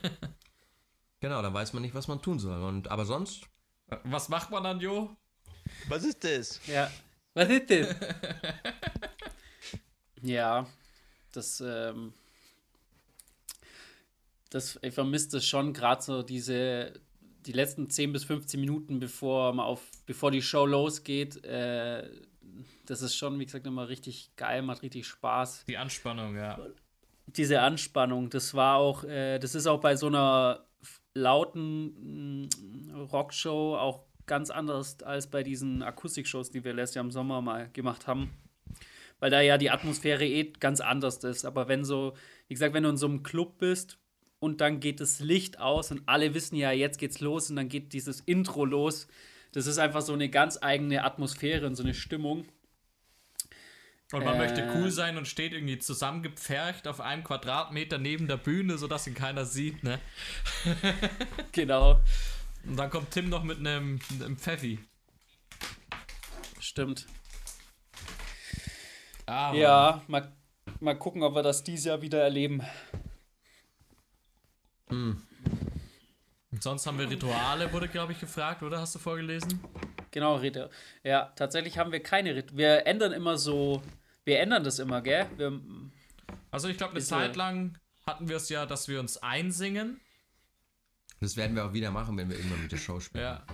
genau, 1.20 1.42
dann 1.42 1.52
weiß 1.52 1.72
man 1.72 1.82
nicht, 1.82 1.96
was 1.96 2.06
man 2.06 2.22
tun 2.22 2.38
soll. 2.38 2.62
Und, 2.62 2.86
aber 2.88 3.04
sonst, 3.06 3.42
Was 4.04 4.28
macht 4.28 4.50
man 4.52 4.62
dann, 4.62 4.78
Jo? 4.80 5.16
Was 5.88 6.04
ist 6.04 6.22
das? 6.22 6.64
Ja. 6.68 6.88
Was 7.34 7.48
ist 7.48 7.70
das? 7.70 7.96
ja, 10.22 10.64
das, 11.32 11.60
ähm, 11.60 12.12
das, 14.50 14.78
ich 14.82 14.92
vermisse 14.92 15.30
das 15.30 15.46
schon 15.46 15.72
gerade 15.72 16.02
so 16.02 16.22
diese, 16.22 16.92
die 17.46 17.52
letzten 17.52 17.88
10 17.88 18.12
bis 18.12 18.24
15 18.24 18.60
Minuten, 18.60 19.00
bevor 19.00 19.52
man 19.52 19.64
auf, 19.64 19.80
bevor 20.06 20.30
die 20.30 20.42
Show 20.42 20.66
losgeht, 20.66 21.44
äh, 21.44 22.08
das 22.86 23.02
ist 23.02 23.16
schon, 23.16 23.38
wie 23.38 23.46
gesagt, 23.46 23.66
immer 23.66 23.88
richtig 23.88 24.32
geil, 24.36 24.62
macht 24.62 24.82
richtig 24.82 25.06
Spaß. 25.06 25.64
Die 25.68 25.76
Anspannung, 25.76 26.36
ja. 26.36 26.58
Diese 27.26 27.60
Anspannung, 27.60 28.28
das 28.28 28.54
war 28.54 28.76
auch, 28.76 29.04
äh, 29.04 29.38
das 29.38 29.54
ist 29.54 29.68
auch 29.68 29.80
bei 29.80 29.94
so 29.94 30.08
einer 30.08 30.66
lauten 31.14 32.42
mm, 32.42 32.90
Rockshow 33.12 33.76
auch 33.76 34.04
ganz 34.26 34.50
anders 34.50 35.02
als 35.02 35.28
bei 35.28 35.44
diesen 35.44 35.82
Akustikshows, 35.82 36.50
die 36.50 36.64
wir 36.64 36.72
letztes 36.72 36.96
Jahr 36.96 37.04
im 37.04 37.10
Sommer 37.12 37.40
mal 37.40 37.70
gemacht 37.72 38.08
haben. 38.08 38.30
Weil 39.20 39.30
da 39.30 39.40
ja 39.40 39.58
die 39.58 39.70
Atmosphäre 39.70 40.24
eh 40.24 40.52
ganz 40.58 40.80
anders 40.80 41.22
ist. 41.24 41.44
Aber 41.44 41.68
wenn 41.68 41.84
so, 41.84 42.14
wie 42.48 42.54
gesagt, 42.54 42.74
wenn 42.74 42.84
du 42.84 42.88
in 42.88 42.96
so 42.96 43.06
einem 43.06 43.22
Club 43.22 43.58
bist 43.58 43.99
und 44.40 44.60
dann 44.60 44.80
geht 44.80 45.00
das 45.00 45.20
Licht 45.20 45.60
aus 45.60 45.90
und 45.90 46.02
alle 46.06 46.34
wissen 46.34 46.56
ja, 46.56 46.72
jetzt 46.72 46.98
geht's 46.98 47.20
los 47.20 47.50
und 47.50 47.56
dann 47.56 47.68
geht 47.68 47.92
dieses 47.92 48.20
Intro 48.20 48.64
los. 48.64 49.06
Das 49.52 49.66
ist 49.66 49.78
einfach 49.78 50.02
so 50.02 50.12
eine 50.12 50.28
ganz 50.28 50.58
eigene 50.60 51.04
Atmosphäre 51.04 51.66
und 51.66 51.74
so 51.76 51.82
eine 51.82 51.94
Stimmung. 51.94 52.46
Und 54.12 54.24
man 54.24 54.34
Äh. 54.34 54.38
möchte 54.38 54.68
cool 54.74 54.90
sein 54.90 55.16
und 55.16 55.28
steht 55.28 55.52
irgendwie 55.52 55.78
zusammengepfercht 55.78 56.88
auf 56.88 57.00
einem 57.00 57.22
Quadratmeter 57.22 57.98
neben 57.98 58.26
der 58.26 58.38
Bühne, 58.38 58.76
sodass 58.78 59.06
ihn 59.06 59.14
keiner 59.14 59.44
sieht, 59.44 59.84
ne? 59.84 60.00
Genau. 61.52 62.00
Und 62.66 62.76
dann 62.76 62.90
kommt 62.90 63.10
Tim 63.12 63.28
noch 63.28 63.44
mit 63.44 63.58
einem, 63.58 64.00
einem 64.20 64.36
Pfeffi. 64.36 64.78
Stimmt. 66.58 67.06
Ah, 69.26 69.54
Ja, 69.54 70.02
mal, 70.08 70.32
mal 70.80 70.94
gucken, 70.98 71.22
ob 71.22 71.34
wir 71.34 71.42
das 71.42 71.62
dieses 71.62 71.86
Jahr 71.86 72.02
wieder 72.02 72.20
erleben. 72.20 72.62
Und 74.90 76.62
sonst 76.62 76.86
haben 76.86 76.98
wir 76.98 77.08
Rituale, 77.08 77.72
wurde, 77.72 77.88
glaube 77.88 78.12
ich, 78.12 78.20
gefragt, 78.20 78.62
oder? 78.62 78.80
Hast 78.80 78.94
du 78.94 78.98
vorgelesen? 78.98 79.60
Genau, 80.10 80.36
Rite. 80.36 80.68
Ja, 81.04 81.32
tatsächlich 81.36 81.78
haben 81.78 81.92
wir 81.92 82.02
keine 82.02 82.34
Rite. 82.34 82.56
Wir 82.56 82.86
ändern 82.86 83.12
immer 83.12 83.38
so, 83.38 83.82
wir 84.24 84.40
ändern 84.40 84.64
das 84.64 84.78
immer, 84.80 85.00
gell? 85.00 85.26
Wir, 85.36 85.60
Also 86.50 86.68
ich 86.68 86.76
glaube, 86.76 86.94
eine 86.94 87.02
Zeit 87.02 87.36
lang 87.36 87.78
hatten 88.06 88.28
wir 88.28 88.36
es 88.36 88.48
ja, 88.48 88.66
dass 88.66 88.88
wir 88.88 88.98
uns 88.98 89.18
einsingen. 89.18 90.00
das 91.20 91.36
werden 91.36 91.54
wir 91.54 91.64
auch 91.66 91.72
wieder 91.72 91.90
machen, 91.92 92.16
wenn 92.16 92.28
wir 92.28 92.36
irgendwann 92.36 92.62
mit 92.62 92.72
der 92.72 92.78
Show 92.78 92.98
spielen. 92.98 93.24
Ja. 93.24 93.44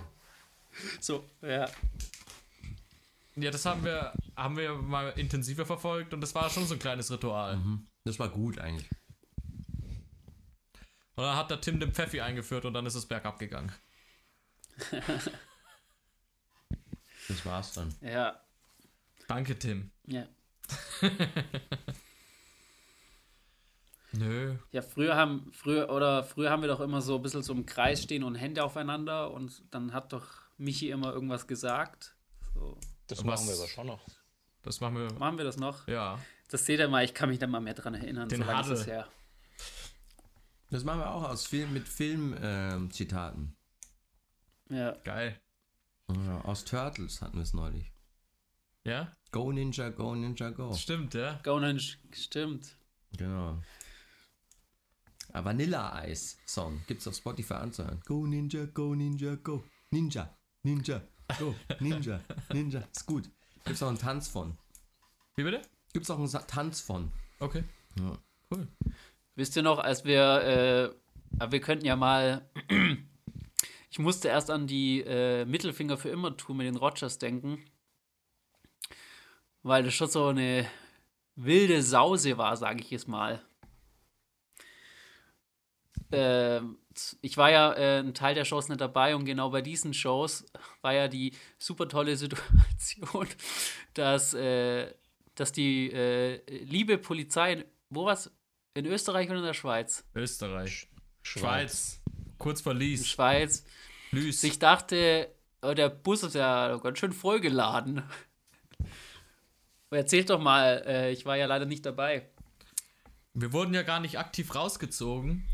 so, 0.99 1.23
ja. 1.43 1.69
Ja, 3.35 3.51
das 3.51 3.63
haben 3.67 3.83
wir, 3.85 4.13
haben 4.35 4.57
wir 4.57 4.73
mal 4.73 5.09
intensiver 5.15 5.65
verfolgt 5.67 6.11
und 6.15 6.21
das 6.21 6.33
war 6.33 6.49
schon 6.49 6.65
so 6.65 6.73
ein 6.73 6.79
kleines 6.79 7.11
Ritual. 7.11 7.59
Das 8.03 8.17
war 8.17 8.29
gut 8.29 8.57
eigentlich. 8.57 8.89
Und 11.17 11.23
dann 11.23 11.35
hat 11.35 11.51
der 11.51 11.59
Tim 11.59 11.79
den 11.79 11.91
Pfeffi 11.93 12.21
eingeführt 12.21 12.63
und 12.65 12.73
dann 12.73 12.85
ist 12.85 12.95
es 12.95 13.05
bergab 13.05 13.37
gegangen. 13.39 13.71
Das 17.29 17.45
war's 17.45 17.73
dann. 17.73 17.93
Ja, 17.99 18.39
Danke, 19.27 19.59
Tim. 19.59 19.91
ja. 20.05 20.25
Nö. 24.13 24.55
Ja, 24.71 24.81
früher 24.81 25.15
haben, 25.17 25.51
früher, 25.53 25.89
oder 25.89 26.23
früher 26.23 26.49
haben 26.49 26.61
wir 26.61 26.69
doch 26.69 26.79
immer 26.79 27.01
so 27.01 27.17
ein 27.17 27.21
bisschen 27.21 27.43
so 27.43 27.51
im 27.53 27.65
Kreis 27.65 28.01
stehen 28.03 28.23
und 28.23 28.35
Hände 28.35 28.63
aufeinander 28.63 29.31
und 29.31 29.61
dann 29.71 29.91
hat 29.93 30.13
doch 30.13 30.25
Michi 30.57 30.89
immer 30.89 31.11
irgendwas 31.11 31.45
gesagt. 31.47 32.15
So. 32.53 32.77
Das 33.07 33.19
Und 33.19 33.25
machen 33.27 33.45
was- 33.45 33.47
wir 33.49 33.55
aber 33.57 33.67
schon 33.67 33.87
noch. 33.87 34.07
Das 34.63 34.79
machen 34.79 34.95
wir. 34.95 35.11
Machen 35.19 35.37
wir 35.37 35.43
das 35.45 35.57
noch? 35.57 35.85
Ja. 35.87 36.17
Das 36.49 36.65
seht 36.65 36.79
ihr 36.79 36.87
mal, 36.87 37.03
ich 37.03 37.13
kann 37.13 37.27
mich 37.29 37.39
da 37.39 37.47
mal 37.47 37.59
mehr 37.59 37.73
dran 37.73 37.93
erinnern. 37.93 38.29
Den 38.29 38.39
so 38.41 38.45
lange 38.47 38.61
ist 38.61 38.67
Huddle. 38.69 38.79
es 38.81 38.87
her. 38.87 39.07
Das 40.69 40.83
machen 40.83 40.99
wir 40.99 41.11
auch 41.11 41.23
aus 41.23 41.45
Film, 41.45 41.73
mit 41.73 41.87
Filmzitaten. 41.87 43.55
Ja. 44.69 44.91
Geil. 45.03 45.39
ja, 46.09 46.41
aus 46.41 46.65
Turtles 46.65 47.21
hatten 47.21 47.37
wir 47.37 47.43
es 47.43 47.53
neulich. 47.53 47.93
Ja? 48.83 49.15
Go 49.31 49.51
Ninja, 49.51 49.89
go 49.89 50.13
Ninja, 50.15 50.49
go. 50.51 50.73
Stimmt, 50.73 51.13
ja. 51.13 51.39
Go 51.43 51.59
Ninja, 51.59 51.95
stimmt. 52.13 52.77
Genau. 53.17 53.61
Ah, 55.33 55.43
Vanilla 55.43 55.93
Eis 55.93 56.37
Song 56.45 56.81
gibt's 56.87 57.07
auf 57.07 57.15
Spotify 57.15 57.55
anzuhören. 57.55 58.01
Go 58.05 58.25
Ninja, 58.25 58.65
go 58.65 58.95
Ninja, 58.95 59.35
go. 59.35 59.63
Ninja, 59.91 60.37
Ninja, 60.63 61.01
go. 61.39 61.55
Ninja, 61.79 62.21
Ninja. 62.53 62.79
Ist 62.91 63.05
gut. 63.05 63.29
Gibt's 63.65 63.83
auch 63.83 63.89
einen 63.89 63.99
Tanz 63.99 64.27
von. 64.29 64.57
Wie 65.35 65.43
bitte? 65.43 65.61
Gibt's 65.93 66.09
auch 66.09 66.17
einen 66.17 66.27
Sa- 66.27 66.39
Tanz 66.41 66.79
von. 66.81 67.11
Okay. 67.39 67.63
Ja. 67.99 68.17
Cool. 68.49 68.67
Wisst 69.37 69.55
ihr 69.55 69.61
noch, 69.61 69.77
als 69.77 70.03
wir, 70.03 70.95
äh, 71.39 71.51
wir 71.51 71.61
könnten 71.61 71.85
ja 71.85 71.95
mal, 71.95 72.49
ich 73.91 73.99
musste 73.99 74.29
erst 74.29 74.49
an 74.49 74.65
die 74.65 75.01
äh, 75.01 75.45
Mittelfinger 75.45 75.95
für 75.95 76.09
immer 76.09 76.35
Tour 76.35 76.55
mit 76.55 76.65
den 76.65 76.75
Rogers 76.75 77.19
denken, 77.19 77.63
weil 79.61 79.83
das 79.83 79.93
schon 79.93 80.09
so 80.09 80.25
eine 80.29 80.67
wilde 81.35 81.83
Sause 81.83 82.39
war, 82.39 82.57
sage 82.57 82.81
ich 82.81 82.89
jetzt 82.89 83.07
mal. 83.07 83.39
Ähm, 86.11 86.79
ich 87.21 87.37
war 87.37 87.51
ja 87.51 87.73
äh, 87.73 87.99
ein 87.99 88.15
Teil 88.15 88.33
der 88.33 88.45
Shows 88.45 88.69
nicht 88.69 88.81
dabei 88.81 89.15
und 89.15 89.25
genau 89.25 89.51
bei 89.51 89.61
diesen 89.61 89.93
Shows 89.93 90.47
war 90.81 90.93
ja 90.93 91.07
die 91.07 91.31
super 91.59 91.87
tolle 91.87 92.17
Situation, 92.17 93.27
dass, 93.93 94.33
äh, 94.33 94.91
dass 95.35 95.51
die 95.51 95.91
äh, 95.91 96.41
liebe 96.63 96.97
Polizei, 96.97 97.65
wo 97.91 98.05
war's? 98.05 98.31
In 98.77 98.85
Österreich 98.85 99.27
oder 99.27 99.39
in 99.39 99.45
der 99.45 99.55
Schweiz? 99.55 100.05
Österreich. 100.13 100.87
Schweiz. 101.23 101.99
Kurz 102.37 102.61
vor 102.61 102.73
In 102.73 102.77
Lies. 102.77 103.07
Schweiz. 103.07 103.65
Lüß. 104.11 104.39
sich 104.39 104.59
dachte, 104.59 105.33
oh, 105.63 105.73
der 105.73 105.89
Bus 105.89 106.21
ist 106.21 106.35
ja 106.35 106.77
ganz 106.77 106.99
schön 106.99 107.11
vollgeladen. 107.11 108.03
Erzählt 109.89 110.29
doch 110.29 110.39
mal, 110.39 110.83
äh, 110.85 111.11
ich 111.11 111.25
war 111.25 111.35
ja 111.35 111.47
leider 111.47 111.65
nicht 111.65 111.87
dabei. 111.87 112.29
Wir 113.33 113.51
wurden 113.51 113.73
ja 113.73 113.81
gar 113.81 113.99
nicht 113.99 114.19
aktiv 114.19 114.53
rausgezogen. 114.53 115.47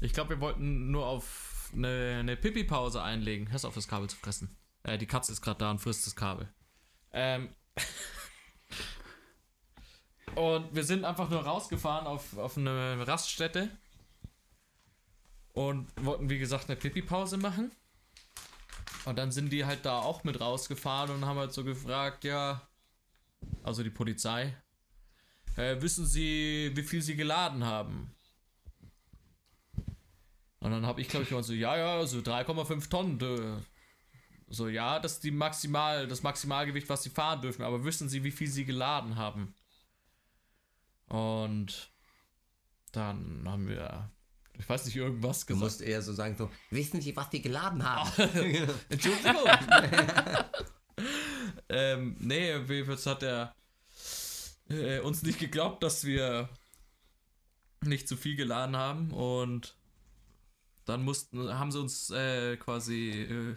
Ich 0.00 0.12
glaube, 0.12 0.30
wir 0.30 0.40
wollten 0.40 0.90
nur 0.90 1.06
auf 1.06 1.70
eine, 1.72 2.16
eine 2.18 2.36
Pipi-Pause 2.36 3.00
einlegen. 3.00 3.52
Hörst 3.52 3.66
auf, 3.66 3.74
das 3.74 3.86
Kabel 3.86 4.10
zu 4.10 4.16
fressen. 4.16 4.56
Äh, 4.82 4.98
die 4.98 5.06
Katze 5.06 5.30
ist 5.30 5.42
gerade 5.42 5.58
da 5.58 5.70
und 5.70 5.78
frisst 5.78 6.08
das 6.08 6.16
Kabel. 6.16 6.52
Ähm. 7.12 7.50
und 10.36 10.74
wir 10.74 10.84
sind 10.84 11.04
einfach 11.04 11.30
nur 11.30 11.40
rausgefahren 11.40 12.06
auf, 12.06 12.36
auf 12.36 12.56
eine 12.56 13.06
Raststätte. 13.06 13.68
Und 15.52 15.86
wollten, 16.04 16.28
wie 16.28 16.38
gesagt, 16.38 16.68
eine 16.68 16.76
Pipi-Pause 16.76 17.36
machen. 17.36 17.70
Und 19.04 19.16
dann 19.16 19.30
sind 19.30 19.50
die 19.50 19.64
halt 19.64 19.84
da 19.84 20.00
auch 20.00 20.24
mit 20.24 20.40
rausgefahren 20.40 21.10
und 21.10 21.24
haben 21.24 21.38
halt 21.38 21.52
so 21.52 21.62
gefragt, 21.62 22.24
ja. 22.24 22.62
Also 23.62 23.82
die 23.82 23.90
Polizei. 23.90 24.56
Äh, 25.56 25.80
wissen 25.80 26.06
Sie, 26.06 26.72
wie 26.74 26.82
viel 26.82 27.02
Sie 27.02 27.14
geladen 27.14 27.64
haben? 27.64 28.14
Und 30.60 30.70
dann 30.70 30.86
habe 30.86 31.00
ich, 31.00 31.08
glaube 31.08 31.24
ich, 31.24 31.28
gemeint 31.28 31.46
so, 31.46 31.52
ja, 31.52 31.76
ja, 31.76 32.06
so 32.06 32.18
3,5 32.18 32.88
Tonnen. 32.88 33.18
dö. 33.18 33.60
So, 34.48 34.68
ja, 34.68 34.98
das 34.98 35.14
ist 35.14 35.24
die 35.24 35.30
Maximal, 35.30 36.08
das 36.08 36.22
Maximalgewicht, 36.22 36.88
was 36.88 37.02
Sie 37.02 37.10
fahren 37.10 37.42
dürfen. 37.42 37.62
Aber 37.62 37.84
wissen 37.84 38.08
Sie, 38.08 38.24
wie 38.24 38.30
viel 38.30 38.48
Sie 38.48 38.64
geladen 38.64 39.16
haben? 39.16 39.54
Und 41.08 41.92
dann 42.92 43.42
haben 43.46 43.68
wir, 43.68 44.10
ich 44.58 44.68
weiß 44.68 44.86
nicht, 44.86 44.96
irgendwas 44.96 45.40
Du 45.40 45.54
gesagt. 45.54 45.64
musst 45.64 45.82
eher 45.82 46.02
so 46.02 46.12
sagen, 46.12 46.36
so, 46.36 46.50
wissen 46.70 47.00
Sie, 47.00 47.14
was 47.16 47.30
die 47.30 47.42
geladen 47.42 47.82
haben? 47.82 48.10
Entschuldigung. 48.88 49.48
ähm, 51.68 52.16
nee, 52.20 52.56
jedenfalls 52.56 53.06
hat 53.06 53.22
er 53.22 53.54
äh, 54.68 55.00
uns 55.00 55.22
nicht 55.22 55.38
geglaubt, 55.38 55.82
dass 55.82 56.04
wir 56.04 56.48
nicht 57.82 58.08
zu 58.08 58.16
viel 58.16 58.36
geladen 58.36 58.76
haben 58.76 59.10
und 59.10 59.76
dann 60.84 61.02
mussten, 61.02 61.52
haben 61.52 61.72
sie 61.72 61.80
uns 61.80 62.10
äh, 62.10 62.56
quasi 62.56 63.10
äh, 63.10 63.56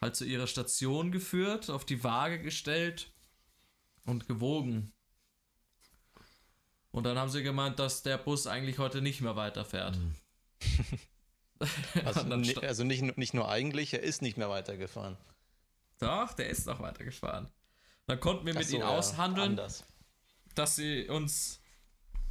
halt 0.00 0.16
zu 0.16 0.24
ihrer 0.24 0.46
Station 0.46 1.12
geführt, 1.12 1.70
auf 1.70 1.84
die 1.84 2.02
Waage 2.02 2.40
gestellt 2.40 3.12
und 4.04 4.26
gewogen. 4.26 4.92
Und 6.94 7.02
dann 7.02 7.18
haben 7.18 7.28
sie 7.28 7.42
gemeint, 7.42 7.80
dass 7.80 8.04
der 8.04 8.18
Bus 8.18 8.46
eigentlich 8.46 8.78
heute 8.78 9.02
nicht 9.02 9.20
mehr 9.20 9.34
weiterfährt. 9.36 9.98
Also, 12.04 12.22
ni- 12.24 12.50
sta- 12.50 12.60
also 12.62 12.84
nicht, 12.84 13.16
nicht 13.16 13.32
nur 13.32 13.48
eigentlich, 13.48 13.94
er 13.94 14.02
ist 14.02 14.22
nicht 14.22 14.36
mehr 14.36 14.50
weitergefahren. 14.50 15.16
Doch, 15.98 16.32
der 16.34 16.50
ist 16.50 16.66
noch 16.66 16.80
weitergefahren. 16.80 17.48
Dann 18.06 18.20
konnten 18.20 18.44
wir 18.44 18.54
mit 18.54 18.66
so, 18.66 18.74
ihnen 18.76 18.82
ja, 18.82 18.88
aushandeln, 18.88 19.50
Anders. 19.50 19.84
dass 20.56 20.76
sie 20.76 21.08
uns 21.08 21.60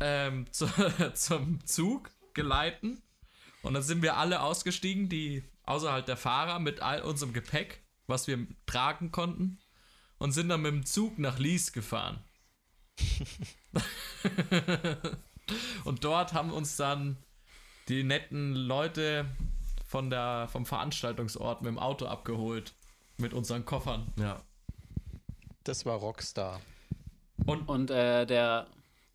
ähm, 0.01 0.45
zu, 0.51 0.67
zum 1.15 1.65
Zug 1.65 2.11
geleiten. 2.33 3.01
Und 3.63 3.73
dann 3.73 3.81
sind 3.81 4.01
wir 4.01 4.17
alle 4.17 4.41
ausgestiegen, 4.41 5.09
die 5.09 5.43
außerhalb 5.63 6.05
der 6.05 6.17
Fahrer 6.17 6.59
mit 6.59 6.81
all 6.81 7.01
unserem 7.01 7.33
Gepäck, 7.33 7.81
was 8.07 8.27
wir 8.27 8.45
tragen 8.65 9.11
konnten, 9.11 9.57
und 10.19 10.33
sind 10.33 10.49
dann 10.49 10.61
mit 10.61 10.73
dem 10.73 10.85
Zug 10.85 11.17
nach 11.17 11.39
Lies 11.39 11.71
gefahren. 11.73 12.23
und 15.83 16.03
dort 16.03 16.33
haben 16.33 16.51
uns 16.51 16.75
dann 16.75 17.17
die 17.87 18.03
netten 18.03 18.55
Leute 18.55 19.25
von 19.85 20.09
der, 20.09 20.47
vom 20.51 20.65
Veranstaltungsort 20.65 21.61
mit 21.61 21.69
dem 21.69 21.79
Auto 21.79 22.05
abgeholt. 22.05 22.73
Mit 23.17 23.33
unseren 23.33 23.65
Koffern. 23.65 24.11
ja. 24.17 24.41
Das 25.63 25.85
war 25.85 25.97
Rockstar. 25.97 26.59
Und 27.45 27.69
Und 27.69 27.89
äh, 27.89 28.25
der, 28.25 28.67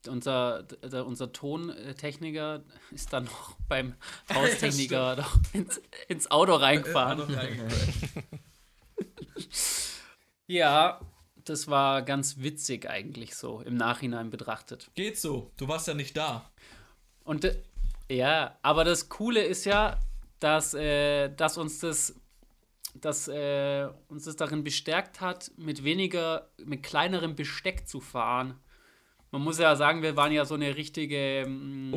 unser, 0.06 0.62
der, 0.62 1.06
unser 1.06 1.32
Tontechniker 1.32 2.62
ist 2.90 3.12
dann 3.12 3.24
noch 3.24 3.56
beim 3.68 3.94
Haustechniker 4.32 5.16
noch 5.16 5.38
ins, 5.52 5.80
ins 6.08 6.30
Auto 6.30 6.54
reingefahren. 6.54 7.22
Ja, 10.50 10.98
das 11.48 11.68
war 11.68 12.02
ganz 12.02 12.38
witzig 12.38 12.88
eigentlich 12.88 13.34
so 13.34 13.60
im 13.60 13.74
Nachhinein 13.74 14.30
betrachtet. 14.30 14.90
Geht 14.94 15.18
so. 15.18 15.50
Du 15.56 15.68
warst 15.68 15.88
ja 15.88 15.94
nicht 15.94 16.16
da. 16.16 16.50
Und 17.24 17.44
äh, 17.44 17.62
ja, 18.10 18.56
aber 18.62 18.84
das 18.84 19.08
Coole 19.08 19.42
ist 19.42 19.64
ja, 19.64 19.98
dass, 20.40 20.74
äh, 20.74 21.28
dass 21.30 21.58
uns 21.58 21.80
das 21.80 22.14
dass 22.94 23.28
äh, 23.28 23.88
uns 24.08 24.24
das 24.24 24.36
darin 24.36 24.64
bestärkt 24.64 25.20
hat, 25.20 25.52
mit 25.56 25.84
weniger, 25.84 26.48
mit 26.64 26.82
kleinerem 26.82 27.36
Besteck 27.36 27.86
zu 27.86 28.00
fahren. 28.00 28.58
Man 29.30 29.42
muss 29.42 29.58
ja 29.58 29.76
sagen, 29.76 30.02
wir 30.02 30.16
waren 30.16 30.32
ja 30.32 30.44
so 30.44 30.54
eine 30.54 30.74
richtige 30.74 31.46
mm. 31.46 31.94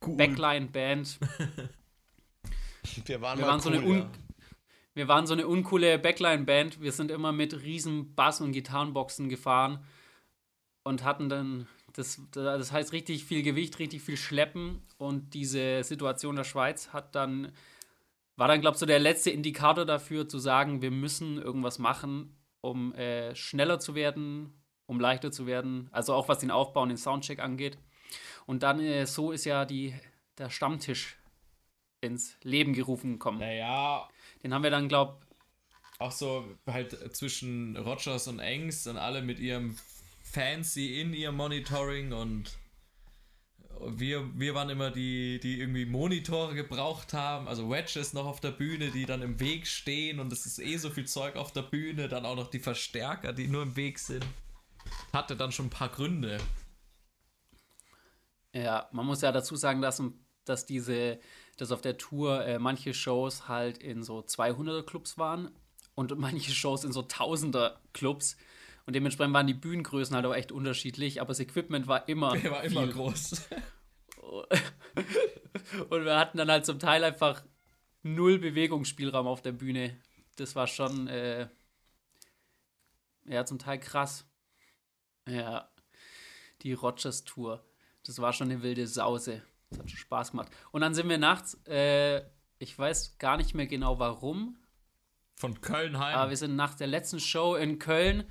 Backline-Band. 0.00 1.18
Wir 3.04 3.20
waren 3.20 3.38
Wir 3.38 3.46
waren 3.46 3.60
so 3.60 3.68
cool, 3.68 3.76
eine 3.76 3.86
un 3.86 3.98
ja. 3.98 4.10
Wir 4.98 5.06
waren 5.06 5.28
so 5.28 5.32
eine 5.32 5.46
uncoole 5.46 5.96
Backline-Band. 5.96 6.80
Wir 6.82 6.90
sind 6.90 7.12
immer 7.12 7.30
mit 7.30 7.62
riesen 7.62 8.16
Bass- 8.16 8.40
und 8.40 8.50
Gitarrenboxen 8.50 9.28
gefahren 9.28 9.84
und 10.82 11.04
hatten 11.04 11.28
dann, 11.28 11.68
das, 11.92 12.20
das 12.32 12.72
heißt 12.72 12.92
richtig 12.92 13.24
viel 13.24 13.44
Gewicht, 13.44 13.78
richtig 13.78 14.02
viel 14.02 14.16
Schleppen. 14.16 14.82
Und 14.98 15.34
diese 15.34 15.84
Situation 15.84 16.34
der 16.34 16.42
Schweiz 16.42 16.92
hat 16.92 17.14
dann, 17.14 17.52
war 18.34 18.48
dann, 18.48 18.60
glaube 18.60 18.74
ich, 18.74 18.80
so 18.80 18.86
der 18.86 18.98
letzte 18.98 19.30
Indikator 19.30 19.84
dafür, 19.84 20.28
zu 20.28 20.40
sagen, 20.40 20.82
wir 20.82 20.90
müssen 20.90 21.40
irgendwas 21.40 21.78
machen, 21.78 22.36
um 22.60 22.92
äh, 22.94 23.36
schneller 23.36 23.78
zu 23.78 23.94
werden, 23.94 24.52
um 24.86 24.98
leichter 24.98 25.30
zu 25.30 25.46
werden. 25.46 25.88
Also 25.92 26.12
auch 26.12 26.28
was 26.28 26.40
den 26.40 26.50
Aufbau 26.50 26.82
und 26.82 26.88
den 26.88 26.98
Soundcheck 26.98 27.38
angeht. 27.38 27.78
Und 28.46 28.64
dann, 28.64 28.80
äh, 28.80 29.06
so 29.06 29.30
ist 29.30 29.44
ja 29.44 29.64
die, 29.64 29.94
der 30.38 30.50
Stammtisch 30.50 31.18
ins 32.00 32.36
Leben 32.42 32.72
gerufen 32.72 33.12
gekommen. 33.12 33.38
Naja, 33.38 34.08
Den 34.42 34.54
haben 34.54 34.62
wir 34.62 34.70
dann, 34.70 34.88
glaub, 34.88 35.20
auch 35.98 36.12
so 36.12 36.44
halt 36.66 37.16
zwischen 37.16 37.76
Rogers 37.76 38.28
und 38.28 38.38
Engs 38.38 38.86
und 38.86 38.96
alle 38.96 39.20
mit 39.20 39.40
ihrem 39.40 39.76
Fancy 40.22 41.00
in 41.00 41.12
ihr 41.12 41.32
Monitoring 41.32 42.12
und 42.12 42.56
wir, 43.80 44.28
wir 44.38 44.54
waren 44.54 44.70
immer 44.70 44.90
die, 44.90 45.38
die 45.40 45.60
irgendwie 45.60 45.86
Monitore 45.86 46.54
gebraucht 46.54 47.12
haben, 47.12 47.48
also 47.48 47.70
Wedges 47.70 48.12
noch 48.12 48.26
auf 48.26 48.40
der 48.40 48.50
Bühne, 48.50 48.90
die 48.90 49.06
dann 49.06 49.22
im 49.22 49.40
Weg 49.40 49.66
stehen 49.66 50.20
und 50.20 50.32
es 50.32 50.46
ist 50.46 50.58
eh 50.58 50.76
so 50.76 50.90
viel 50.90 51.06
Zeug 51.06 51.36
auf 51.36 51.52
der 51.52 51.62
Bühne, 51.62 52.08
dann 52.08 52.26
auch 52.26 52.36
noch 52.36 52.50
die 52.50 52.58
Verstärker, 52.58 53.32
die 53.32 53.46
nur 53.46 53.62
im 53.62 53.76
Weg 53.76 53.98
sind. 53.98 54.24
Hatte 55.12 55.36
dann 55.36 55.52
schon 55.52 55.66
ein 55.66 55.70
paar 55.70 55.90
Gründe. 55.90 56.38
ja, 58.52 58.88
man 58.92 59.06
muss 59.06 59.20
ja 59.20 59.30
dazu 59.30 59.54
sagen, 59.56 59.80
dass, 59.80 60.02
dass 60.44 60.66
diese, 60.66 61.20
dass 61.58 61.72
auf 61.72 61.82
der 61.82 61.98
Tour 61.98 62.44
äh, 62.46 62.58
manche 62.58 62.94
Shows 62.94 63.46
halt 63.48 63.76
in 63.78 64.02
so 64.02 64.20
200er 64.20 64.82
Clubs 64.82 65.18
waren 65.18 65.50
und 65.94 66.16
manche 66.18 66.52
Shows 66.52 66.84
in 66.84 66.92
so 66.92 67.02
1000er 67.02 67.74
Clubs. 67.92 68.38
Und 68.86 68.94
dementsprechend 68.94 69.34
waren 69.34 69.46
die 69.46 69.52
Bühnengrößen 69.54 70.16
halt 70.16 70.24
auch 70.24 70.34
echt 70.34 70.50
unterschiedlich, 70.50 71.20
aber 71.20 71.28
das 71.28 71.40
Equipment 71.40 71.88
war 71.88 72.08
immer. 72.08 72.34
Der 72.38 72.50
war 72.50 72.64
immer 72.64 72.84
viel. 72.84 72.92
groß. 72.94 73.48
Und 75.90 76.04
wir 76.04 76.18
hatten 76.18 76.38
dann 76.38 76.50
halt 76.50 76.64
zum 76.64 76.78
Teil 76.78 77.04
einfach 77.04 77.42
null 78.02 78.38
Bewegungsspielraum 78.38 79.26
auf 79.26 79.42
der 79.42 79.52
Bühne. 79.52 80.00
Das 80.36 80.56
war 80.56 80.66
schon, 80.66 81.08
äh, 81.08 81.48
ja, 83.26 83.44
zum 83.44 83.58
Teil 83.58 83.78
krass. 83.78 84.24
Ja, 85.26 85.68
die 86.62 86.72
Rogers 86.72 87.24
Tour. 87.24 87.62
Das 88.06 88.18
war 88.20 88.32
schon 88.32 88.50
eine 88.50 88.62
wilde 88.62 88.86
Sause. 88.86 89.42
Das 89.70 89.78
hat 89.80 89.90
schon 89.90 89.98
Spaß 89.98 90.30
gemacht. 90.32 90.50
Und 90.72 90.80
dann 90.80 90.94
sind 90.94 91.08
wir 91.08 91.18
nachts, 91.18 91.54
äh, 91.66 92.22
ich 92.58 92.78
weiß 92.78 93.18
gar 93.18 93.36
nicht 93.36 93.54
mehr 93.54 93.66
genau 93.66 93.98
warum, 93.98 94.56
Von 95.36 95.60
Köln 95.60 95.98
heim. 95.98 96.16
aber 96.16 96.30
wir 96.30 96.36
sind 96.36 96.56
nach 96.56 96.74
der 96.74 96.86
letzten 96.86 97.20
Show 97.20 97.54
in 97.54 97.78
Köln, 97.78 98.24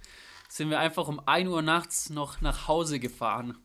sind 0.50 0.70
wir 0.70 0.80
einfach 0.80 1.08
um 1.08 1.20
1 1.26 1.48
Uhr 1.50 1.62
nachts 1.62 2.10
noch 2.10 2.42
nach 2.42 2.68
Hause 2.68 3.00
gefahren. 3.00 3.58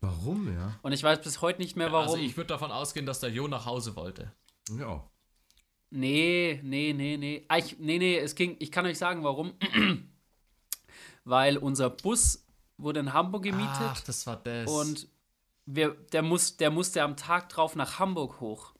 Warum, 0.00 0.52
ja? 0.52 0.78
Und 0.82 0.92
ich 0.92 1.02
weiß 1.02 1.20
bis 1.20 1.40
heute 1.42 1.60
nicht 1.60 1.76
mehr 1.76 1.92
warum. 1.92 2.08
Also 2.14 2.16
ich 2.22 2.36
würde 2.36 2.48
davon 2.48 2.72
ausgehen, 2.72 3.06
dass 3.06 3.20
der 3.20 3.30
Jo 3.30 3.46
nach 3.46 3.66
Hause 3.66 3.94
wollte. 3.94 4.32
Ja. 4.76 5.08
Nee, 5.90 6.60
nee, 6.64 6.92
nee, 6.92 7.16
nee. 7.18 7.44
Ah, 7.48 7.58
ich, 7.58 7.78
nee, 7.78 7.98
nee, 7.98 8.16
es 8.18 8.34
ging, 8.34 8.56
ich 8.58 8.72
kann 8.72 8.86
euch 8.86 8.98
sagen, 8.98 9.22
warum. 9.22 9.52
Weil 11.24 11.56
unser 11.58 11.90
Bus 11.90 12.44
wurde 12.78 13.00
in 13.00 13.12
Hamburg 13.12 13.44
gemietet 13.44 13.68
Ach, 13.78 14.00
das 14.00 14.26
war 14.26 14.36
das. 14.42 14.68
und 14.68 15.06
wir, 15.66 15.96
der, 16.12 16.22
muss, 16.22 16.56
der 16.56 16.70
musste 16.70 17.02
am 17.02 17.16
Tag 17.16 17.48
drauf 17.48 17.76
nach 17.76 17.98
Hamburg 17.98 18.40
hoch. 18.40 18.74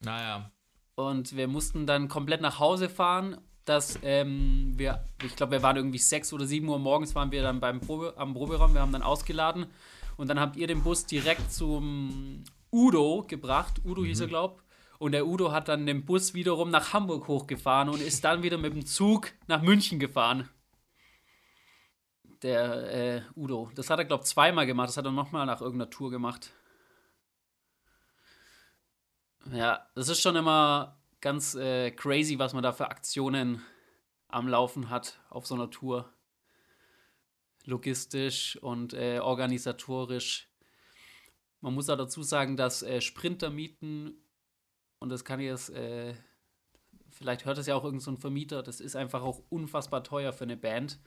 naja. 0.00 0.50
Und 0.94 1.36
wir 1.36 1.48
mussten 1.48 1.86
dann 1.86 2.08
komplett 2.08 2.40
nach 2.40 2.58
Hause 2.58 2.88
fahren. 2.88 3.38
Dass 3.64 3.98
ähm, 4.02 4.74
wir, 4.76 5.04
ich 5.24 5.34
glaube, 5.34 5.52
wir 5.52 5.62
waren 5.62 5.76
irgendwie 5.76 5.98
6 5.98 6.32
oder 6.32 6.46
7 6.46 6.68
Uhr 6.68 6.78
morgens, 6.78 7.16
waren 7.16 7.32
wir 7.32 7.42
dann 7.42 7.58
beim 7.58 7.80
Probe, 7.80 8.14
am 8.16 8.32
Proberaum. 8.32 8.74
Wir 8.74 8.80
haben 8.80 8.92
dann 8.92 9.02
ausgeladen 9.02 9.66
und 10.16 10.28
dann 10.28 10.38
habt 10.38 10.56
ihr 10.56 10.68
den 10.68 10.84
Bus 10.84 11.04
direkt 11.04 11.52
zum 11.52 12.44
Udo 12.70 13.24
gebracht. 13.26 13.80
Udo 13.84 14.04
hieß 14.04 14.20
er, 14.20 14.28
glaub. 14.28 14.62
Und 14.98 15.12
der 15.12 15.26
Udo 15.26 15.52
hat 15.52 15.68
dann 15.68 15.84
den 15.84 16.04
Bus 16.04 16.32
wiederum 16.32 16.70
nach 16.70 16.92
Hamburg 16.92 17.28
hochgefahren 17.28 17.88
und 17.88 18.00
ist 18.00 18.24
dann 18.24 18.42
wieder 18.44 18.56
mit 18.56 18.72
dem 18.72 18.86
Zug 18.86 19.32
nach 19.46 19.62
München 19.62 19.98
gefahren. 19.98 20.48
Der 22.42 22.92
äh, 22.92 23.22
Udo. 23.34 23.70
Das 23.74 23.90
hat 23.90 23.98
er, 23.98 24.04
glaube 24.04 24.24
ich, 24.24 24.28
zweimal 24.28 24.66
gemacht. 24.66 24.88
Das 24.88 24.96
hat 24.96 25.04
er 25.04 25.12
nochmal 25.12 25.46
nach 25.46 25.60
irgendeiner 25.60 25.90
Tour 25.90 26.10
gemacht. 26.10 26.52
Ja, 29.52 29.88
das 29.94 30.08
ist 30.08 30.20
schon 30.20 30.36
immer 30.36 31.00
ganz 31.20 31.54
äh, 31.54 31.92
crazy, 31.92 32.38
was 32.38 32.52
man 32.52 32.62
da 32.62 32.72
für 32.72 32.88
Aktionen 32.90 33.62
am 34.28 34.48
Laufen 34.48 34.90
hat 34.90 35.20
auf 35.30 35.46
so 35.46 35.54
einer 35.54 35.70
Tour. 35.70 36.12
Logistisch 37.64 38.56
und 38.62 38.92
äh, 38.92 39.18
organisatorisch. 39.20 40.48
Man 41.60 41.74
muss 41.74 41.88
auch 41.88 41.96
dazu 41.96 42.22
sagen, 42.22 42.56
dass 42.56 42.82
äh, 42.82 43.00
Sprintermieten, 43.00 44.22
und 44.98 45.08
das 45.08 45.24
kann 45.24 45.40
jetzt, 45.40 45.70
äh, 45.70 46.14
vielleicht 47.10 47.44
hört 47.44 47.58
es 47.58 47.66
ja 47.66 47.74
auch 47.74 47.84
irgendein 47.84 48.14
so 48.14 48.20
Vermieter, 48.20 48.62
das 48.62 48.80
ist 48.80 48.94
einfach 48.94 49.22
auch 49.22 49.42
unfassbar 49.48 50.04
teuer 50.04 50.32
für 50.32 50.44
eine 50.44 50.56
Band. 50.56 51.00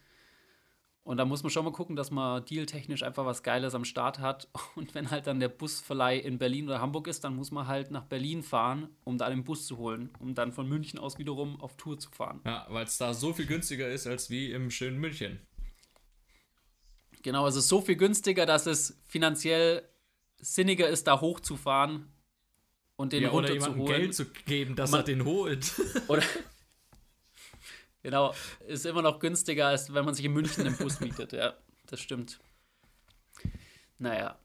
Und 1.10 1.18
da 1.18 1.26
muss 1.26 1.41
man 1.41 1.49
schon 1.49 1.66
mal 1.66 1.72
gucken, 1.72 1.95
dass 1.95 2.12
man 2.12 2.45
dealtechnisch 2.45 3.01
einfach 3.01 3.26
was 3.26 3.41
Geiles 3.41 3.74
am 3.74 3.84
Start 3.84 4.20
hat. 4.20 4.47
Und 4.76 4.93
wenn 4.93 5.10
halt 5.10 5.26
dann 5.26 5.39
der 5.39 5.49
Busverleih 5.49 6.20
in 6.20 6.38
Berlin 6.38 6.68
oder 6.68 6.82
Hamburg 6.82 7.07
ist, 7.07 7.24
dann 7.24 7.36
muss 7.36 7.49
man 7.49 7.66
halt 7.66 7.89
nach 7.89 8.03
Berlin 8.03 8.43
fahren, 8.43 8.89
um 9.05 9.18
da 9.18 9.28
den 9.28 9.43
Bus 9.43 9.66
zu 9.66 9.78
holen, 9.78 10.12
um 10.20 10.36
dann 10.36 10.53
von 10.53 10.70
München 10.70 10.99
aus 10.99 11.18
wiederum 11.18 11.60
auf 11.62 11.78
Tour 11.78 11.97
zu 11.97 12.12
fahren. 12.12 12.41
Ja, 12.45 12.68
weil 12.70 12.86
es 12.86 12.99
da 12.99 13.16
so 13.16 13.34
viel 13.34 13.47
günstiger 13.47 13.89
ist 13.89 14.05
als 14.05 14.30
wie 14.30 14.51
im 14.51 14.70
schönen 14.70 14.99
München. 14.99 15.39
Genau, 17.24 17.47
es 17.47 17.55
ist 17.55 17.70
so 17.70 17.82
viel 17.82 17.95
günstiger, 17.95 18.45
dass 18.45 18.68
es 18.68 19.01
finanziell 19.07 19.82
sinniger 20.38 20.88
ist, 20.89 21.07
da 21.07 21.20
hochzufahren 21.22 22.05
und 22.97 23.14
den 23.14 23.24
Ja, 23.24 23.32
oder 23.32 23.51
jemandem 23.51 23.80
runterzuholen. 23.80 24.01
Geld 24.03 24.14
zu 24.14 24.26
geben, 24.45 24.76
dass 24.76 24.91
Man- 24.91 25.01
er 25.01 25.05
den 25.05 25.26
holt. 25.26 25.74
Oder 26.07 26.22
genau, 28.04 28.34
ist 28.68 28.86
immer 28.86 29.02
noch 29.02 29.20
günstiger, 29.20 29.68
als 29.68 29.93
wenn 29.93 30.06
man 30.06 30.14
sich 30.14 30.26
in 30.26 30.34
München 30.34 30.66
einen 30.66 30.78
Bus 30.78 31.00
mietet. 31.00 31.34
Ja, 31.34 31.54
das 31.88 32.00
stimmt. 32.00 32.39
Naja. 33.97 34.38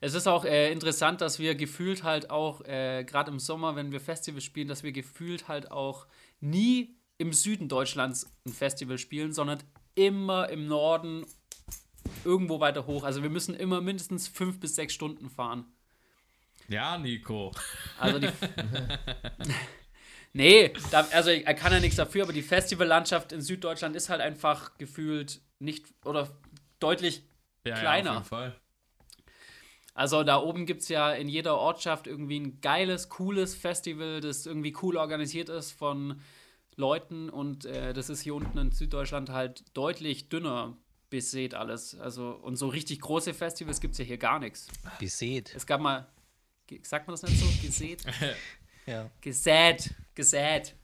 Es 0.00 0.14
ist 0.14 0.26
auch 0.26 0.44
äh, 0.44 0.70
interessant, 0.72 1.20
dass 1.20 1.38
wir 1.38 1.54
gefühlt 1.54 2.02
halt 2.02 2.30
auch, 2.30 2.60
äh, 2.62 3.04
gerade 3.04 3.30
im 3.30 3.38
Sommer, 3.38 3.76
wenn 3.76 3.92
wir 3.92 4.00
Festivals 4.00 4.44
spielen, 4.44 4.68
dass 4.68 4.82
wir 4.82 4.92
gefühlt 4.92 5.48
halt 5.48 5.70
auch 5.70 6.06
nie 6.40 6.96
im 7.18 7.32
Süden 7.32 7.68
Deutschlands 7.68 8.30
ein 8.44 8.52
Festival 8.52 8.98
spielen, 8.98 9.32
sondern 9.32 9.62
immer 9.94 10.50
im 10.50 10.66
Norden 10.66 11.24
irgendwo 12.24 12.60
weiter 12.60 12.86
hoch. 12.86 13.04
Also 13.04 13.22
wir 13.22 13.30
müssen 13.30 13.54
immer 13.54 13.80
mindestens 13.80 14.28
fünf 14.28 14.60
bis 14.60 14.74
sechs 14.74 14.92
Stunden 14.92 15.30
fahren. 15.30 15.64
ja, 16.68 16.98
Nico. 16.98 17.52
Also 17.98 18.18
die. 18.18 18.28
nee, 20.36 20.72
da, 20.90 21.06
also 21.12 21.30
er 21.30 21.54
kann 21.54 21.72
ja 21.72 21.80
nichts 21.80 21.96
dafür, 21.96 22.24
aber 22.24 22.32
die 22.32 22.42
Festivallandschaft 22.42 23.32
in 23.32 23.40
Süddeutschland 23.40 23.96
ist 23.96 24.08
halt 24.08 24.20
einfach 24.20 24.76
gefühlt 24.78 25.40
nicht 25.58 25.86
oder 26.04 26.28
deutlich 26.78 27.22
Ja, 27.64 27.74
Kleiner. 27.74 28.12
Ja, 28.12 28.18
auf 28.18 28.18
jeden 28.18 28.28
Fall. 28.28 28.60
Also 29.94 30.24
da 30.24 30.42
oben 30.42 30.66
gibt 30.66 30.82
es 30.82 30.88
ja 30.90 31.12
in 31.12 31.26
jeder 31.28 31.56
Ortschaft 31.56 32.06
irgendwie 32.06 32.38
ein 32.38 32.60
geiles, 32.60 33.08
cooles 33.08 33.54
Festival, 33.54 34.20
das 34.20 34.44
irgendwie 34.44 34.76
cool 34.82 34.98
organisiert 34.98 35.48
ist 35.48 35.72
von 35.72 36.20
Leuten 36.76 37.30
und 37.30 37.64
äh, 37.64 37.94
das 37.94 38.10
ist 38.10 38.20
hier 38.20 38.34
unten 38.34 38.58
in 38.58 38.70
Süddeutschland 38.72 39.30
halt 39.30 39.64
deutlich 39.74 40.28
dünner 40.28 40.76
besät 41.08 41.54
alles. 41.54 41.98
Also 41.98 42.32
und 42.32 42.56
so 42.56 42.68
richtig 42.68 43.00
große 43.00 43.32
Festivals 43.32 43.80
gibt 43.80 43.92
es 43.92 43.98
ja 43.98 44.04
hier 44.04 44.18
gar 44.18 44.38
nichts. 44.38 44.66
Besät. 44.98 45.54
Es 45.56 45.66
gab 45.66 45.80
mal, 45.80 46.06
sagt 46.82 47.06
man 47.06 47.14
das 47.14 47.22
nicht 47.22 47.40
so? 47.40 47.66
Gesät? 47.66 48.02
Ja. 48.88 49.10
Gesät. 49.20 49.96
Gesät. 50.16 50.74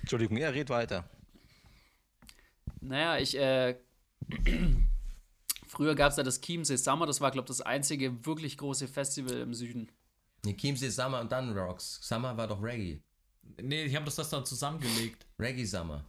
Entschuldigung, 0.00 0.38
ja, 0.38 0.48
red 0.48 0.70
weiter. 0.70 1.04
Naja, 2.80 3.18
ich, 3.18 3.36
äh, 3.36 3.76
früher 5.66 5.94
gab 5.94 6.10
es 6.12 6.16
ja 6.16 6.22
das 6.22 6.40
Chiemsee 6.40 6.76
Summer, 6.76 7.04
das 7.06 7.20
war, 7.20 7.30
glaube 7.30 7.44
ich, 7.46 7.48
das 7.56 7.60
einzige 7.60 8.24
wirklich 8.24 8.56
große 8.56 8.88
Festival 8.88 9.34
im 9.40 9.52
Süden. 9.52 9.90
Nee, 10.44 10.54
Chiemsee 10.56 10.88
Summer 10.88 11.20
und 11.20 11.30
dann 11.32 11.56
Rocks. 11.58 11.98
Summer 12.02 12.36
war 12.36 12.46
doch 12.46 12.62
Reggae. 12.62 13.02
Nee, 13.60 13.88
die 13.88 13.96
haben 13.96 14.04
das, 14.04 14.14
das 14.16 14.30
dann 14.30 14.46
zusammengelegt. 14.46 15.26
Reggae 15.38 15.64
Summer. 15.66 16.04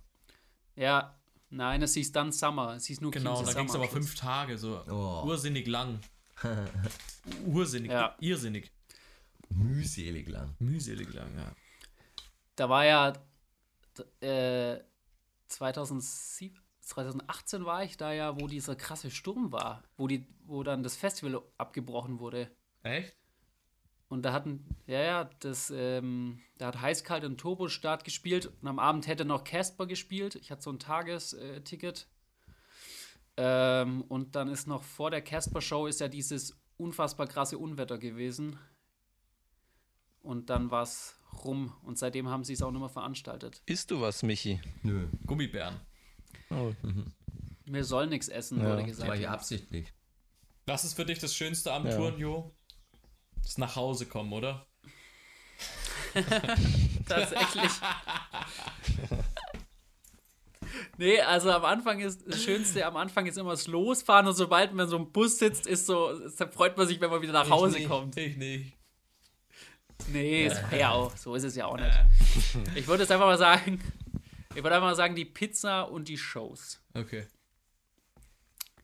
Ja, 0.75 1.19
nein, 1.49 1.82
es 1.82 1.95
hieß 1.95 2.11
dann 2.11 2.32
Summer, 2.32 2.75
es 2.75 2.86
hieß 2.86 3.01
nur 3.01 3.11
Genau, 3.11 3.36
Chiemsee 3.38 3.53
da 3.53 3.59
ging 3.59 3.65
es 3.67 3.71
Summer. 3.73 3.84
aber 3.86 3.91
fünf 3.93 4.15
Tage, 4.15 4.57
so 4.57 4.82
Oh. 4.88 5.23
ursinnig 5.25 5.67
lang. 5.67 5.99
ursinnig, 7.47 7.91
Ja. 7.91 8.15
irrsinnig. 8.19 8.71
Mühselig 9.49 10.30
lang. 10.30 10.55
Mühselig 10.59 11.11
lang, 11.13 11.36
ja. 11.36 11.51
Da 12.60 12.68
war 12.68 12.86
ja, 12.86 13.14
äh, 14.20 14.82
2007, 15.47 16.60
2018 16.82 17.64
war 17.64 17.86
ich 17.86 17.95
da 17.95 18.12
ja, 18.12 18.38
wo 18.38 18.47
dieser 18.47 18.76
krasse 18.76 19.12
Sturm 19.12 19.53
war, 19.53 19.82
wo, 19.95 20.07
die, 20.07 20.28
wo 20.43 20.62
dann 20.64 20.84
das 20.84 20.97
Festival 20.97 21.41
abgebrochen 21.57 22.20
wurde. 22.20 22.51
Echt? 22.84 23.16
Und 24.10 24.24
da 24.24 24.34
hatten, 24.34 24.66
ja, 24.88 25.01
ja, 25.01 25.30
das, 25.39 25.72
ähm, 25.74 26.41
da 26.57 26.68
hat 26.68 26.82
Heißkalt 26.82 27.24
im 27.24 27.38
Turbo-Start 27.38 28.03
gespielt 28.03 28.47
und 28.47 28.68
am 28.68 28.80
Abend 28.80 29.07
hätte 29.07 29.24
noch 29.24 29.45
Casper 29.45 29.86
gespielt. 29.86 30.36
Ich 30.36 30.51
hatte 30.51 30.64
so 30.64 30.72
ein 30.72 30.80
Tagesticket. 30.80 32.07
Ähm, 33.38 34.01
und 34.10 34.36
dann 34.36 34.49
ist 34.49 34.68
noch 34.68 34.84
vor 34.84 35.12
der 35.12 35.22
Casper-Show 35.22 35.88
ist 35.88 36.01
ja 36.01 36.10
dieses 36.10 36.60
unfassbar 36.76 37.28
krasse 37.28 37.57
Unwetter 37.57 37.97
gewesen. 37.97 38.60
Und 40.22 40.49
dann 40.49 40.72
war 40.72 40.84
es 40.84 41.18
rum. 41.43 41.73
Und 41.84 41.97
seitdem 41.97 42.27
haben 42.30 42.43
sie 42.43 42.53
es 42.53 42.61
auch 42.61 42.71
nicht 42.71 42.80
mehr 42.80 42.89
veranstaltet. 42.89 43.61
Isst 43.65 43.91
du 43.91 44.01
was, 44.01 44.23
Michi? 44.23 44.59
Nö. 44.84 45.07
Gummibären. 45.25 45.80
Oh. 46.49 46.73
Wir 47.65 47.84
sollen 47.84 48.09
nichts 48.09 48.27
essen, 48.27 48.59
Ja, 48.59 48.65
wurde 48.69 48.77
Das 48.88 48.97
war 48.99 49.05
gesagt. 49.05 49.17
hier 49.19 49.32
absichtlich. 49.32 49.93
Was 50.65 50.84
ist 50.84 50.93
für 50.95 51.05
dich 51.05 51.19
das 51.19 51.34
Schönste 51.36 51.71
am 51.73 51.86
Ja. 51.88 51.95
Touren, 51.95 52.17
Jo? 52.19 52.55
Das 53.41 53.57
nach 53.57 53.75
Hause 53.75 54.05
kommen, 54.05 54.34
oder? 54.34 54.67
Tatsächlich. 57.07 57.71
Nee, 60.97 61.21
also 61.21 61.51
am 61.51 61.65
Anfang 61.65 61.99
ist 61.99 62.27
das 62.27 62.43
Schönste, 62.43 62.86
am 62.86 62.97
Anfang 62.97 63.25
ist 63.25 63.38
immer 63.38 63.51
das 63.51 63.67
Losfahren 63.67 64.27
und 64.27 64.34
sobald 64.36 64.73
man 64.73 64.88
so 64.89 64.97
im 64.97 65.11
Bus 65.11 65.38
sitzt, 65.39 65.65
ist 65.65 65.86
so, 65.86 66.11
da 66.38 66.47
freut 66.47 66.77
man 66.77 66.88
sich, 66.88 66.99
wenn 66.99 67.09
man 67.09 67.21
wieder 67.21 67.32
nach 67.34 67.49
Hause 67.49 67.75
ich 67.77 67.84
nicht, 67.84 67.89
kommt. 67.89 68.17
Ich 68.17 68.36
nicht. 68.38 68.73
Nee, 70.12 70.47
ist 70.47 70.62
ja 70.72 70.91
auch, 70.91 71.16
so 71.18 71.36
ist 71.36 71.43
es 71.43 71.55
ja 71.55 71.66
auch 71.66 71.78
nicht. 71.78 71.97
Ich 72.76 72.88
würde 72.88 73.03
jetzt 73.03 73.12
einfach 73.12 73.26
mal 73.28 73.38
sagen, 73.38 73.80
ich 74.51 74.55
würde 74.64 74.76
einfach 74.76 74.88
mal 74.89 74.95
sagen, 74.95 75.16
die 75.16 75.26
Pizza 75.26 75.84
und 75.84 76.07
die 76.07 76.18
Shows. 76.18 76.82
Okay. 76.93 77.28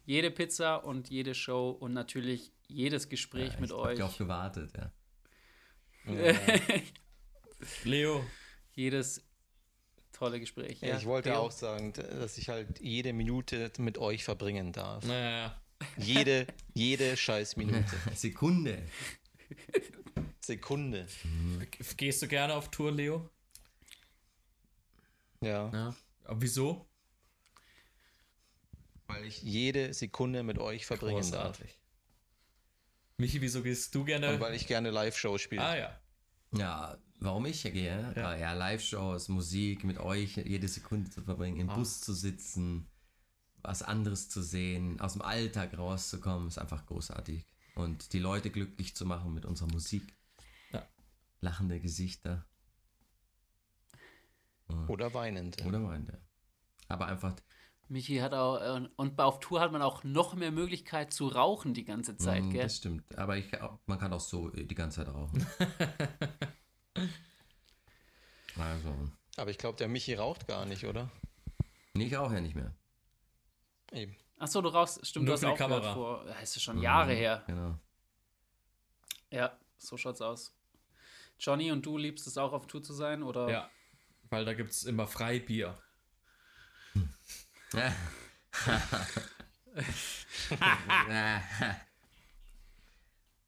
Jede 0.06 0.30
Pizza 0.32 0.78
und 0.84 1.10
jede 1.10 1.34
Show 1.34 1.72
und 1.72 1.94
natürlich 1.94 2.52
jedes 2.68 3.10
Gespräch 3.10 3.54
Ja, 3.54 3.60
mit 3.60 3.70
ich 3.72 3.76
euch. 3.76 4.00
hab 4.00 4.08
drauf 4.08 4.18
gewartet, 4.18 4.72
ja. 4.78 4.92
Leo, 7.84 8.24
jedes 8.74 9.24
tolle 10.12 10.40
Gespräch. 10.40 10.80
Ja, 10.82 10.98
ich 10.98 11.06
wollte 11.06 11.30
Theo? 11.30 11.40
auch 11.40 11.52
sagen, 11.52 11.94
dass 11.94 12.38
ich 12.38 12.50
halt 12.50 12.80
jede 12.80 13.12
Minute 13.14 13.72
mit 13.80 13.98
euch 13.98 14.24
verbringen 14.24 14.72
darf. 14.72 15.04
naja, 15.06 15.60
Jede, 15.98 16.48
jede 16.74 17.18
scheiß 17.18 17.58
Minute. 17.58 17.86
Sekunde. 18.16 18.82
Sekunde. 20.46 21.08
Gehst 21.98 22.22
du 22.22 22.28
gerne 22.28 22.54
auf 22.54 22.70
Tour, 22.70 22.91
Leo? 22.91 23.30
Ja. 25.41 25.72
Ja. 25.72 25.96
Aber 26.24 26.41
wieso? 26.41 26.88
Weil 29.08 29.26
ich 29.26 29.41
jede 29.43 29.93
Sekunde 29.93 30.43
mit 30.43 30.58
euch 30.58 30.86
verbringen 30.86 31.30
darf. 31.32 31.58
Großartig. 31.58 31.80
Michi, 33.18 33.41
wieso 33.41 33.62
gehst 33.64 33.93
du 33.96 34.02
Und 34.02 34.06
gerne? 34.08 34.39
weil 34.39 34.56
ich 34.56 34.68
gerne 34.68 34.91
Live-Show 34.91 35.38
spiele. 35.38 35.64
Ah 35.64 35.78
ja. 35.78 36.00
Ja, 36.52 36.98
warum 37.20 37.46
ich 37.46 37.62
hier 37.62 37.72
gehe? 37.72 38.14
Ja, 38.16 38.36
ja 38.36 38.54
Live-Shows, 38.54 39.30
Musik 39.30 39.84
mit 39.84 40.00
euch 40.00 40.38
jede 40.38 40.68
Sekunde 40.68 41.10
zu 41.10 41.22
verbringen, 41.22 41.60
im 41.60 41.68
Bus 41.68 42.02
zu 42.02 42.14
sitzen, 42.14 42.88
was 43.62 43.82
anderes 43.84 44.30
zu 44.30 44.41
sehen, 44.41 45.00
aus 45.00 45.14
dem 45.14 45.22
Alltag 45.22 45.78
rauszukommen, 45.78 46.48
ist 46.48 46.58
einfach 46.58 46.86
großartig. 46.86 47.46
Und 47.76 48.14
die 48.14 48.20
Leute 48.20 48.50
glücklich 48.50 48.96
zu 48.96 49.06
machen 49.06 49.34
mit 49.34 49.46
unserer 49.46 49.68
Musik. 49.68 50.14
Lachende 51.46 51.80
Gesichter. 51.80 52.46
Oder 54.88 55.14
weinend. 55.14 55.64
Oder 55.64 55.80
meinte. 55.80 56.20
Aber 56.88 57.06
einfach, 57.08 57.36
Michi 57.88 58.18
hat 58.18 58.34
auch, 58.34 58.60
äh, 58.60 58.89
und 58.96 59.20
auf 59.20 59.39
Tour 59.39 59.60
hat 59.62 59.72
man 59.72 59.82
auch 59.84 60.04
noch 60.04 60.34
mehr 60.34 60.52
Möglichkeit 60.52 61.14
zu 61.14 61.28
rauchen 61.28 61.74
die 61.76 61.86
ganze 61.86 62.18
Zeit, 62.18 62.43
mm, 62.43 62.50
gell? 62.50 62.64
das 62.64 62.78
stimmt. 62.78 63.16
Aber 63.18 63.38
ich, 63.38 63.52
man 63.86 64.00
kann 64.00 64.12
auch 64.12 64.20
so 64.20 64.52
äh, 64.54 64.66
die 64.66 64.74
ganze 64.74 65.06
Zeit 65.06 65.14
rauchen. 65.14 65.46
also, 68.58 69.10
Aber 69.38 69.52
ich 69.52 69.60
glaube, 69.60 69.78
der 69.78 69.88
Michi 69.88 70.16
raucht 70.16 70.48
gar 70.48 70.66
nicht, 70.66 70.86
oder? 70.86 71.12
nee, 71.93 72.08
ich 72.08 72.16
rauche 72.16 72.34
ja 72.34 72.41
nicht 72.41 72.56
mehr. 72.56 72.76
Eben. 73.91 74.16
Achso, 74.39 74.62
du 74.62 74.70
rauchst, 74.70 75.06
stimmt, 75.06 75.26
Nur 75.26 75.36
du 75.36 75.41
hast 75.41 75.52
aufgehört 75.52 75.84
Kamera. 75.84 75.93
vor, 75.93 76.26
das 76.26 76.56
ist 76.56 76.64
schon 76.64 76.82
Jahre 76.82 77.14
her. 77.14 77.43
Genau. 77.46 77.80
Ja, 79.30 79.58
so 79.78 79.96
schaut's 79.96 80.22
aus. 80.22 80.56
Johnny, 81.40 81.72
und 81.72 81.86
du 81.86 81.98
liebst 81.98 82.28
es 82.28 82.38
auch 82.38 82.54
auf 82.54 82.68
Tour 82.68 82.82
zu 82.84 82.94
sein, 82.94 83.24
oder? 83.24 83.50
Ja. 83.50 83.70
Weil 84.30 84.46
da 84.46 84.54
gibt 84.54 84.72
es 84.72 84.84
immer 84.84 85.08
Freibier. 85.08 85.78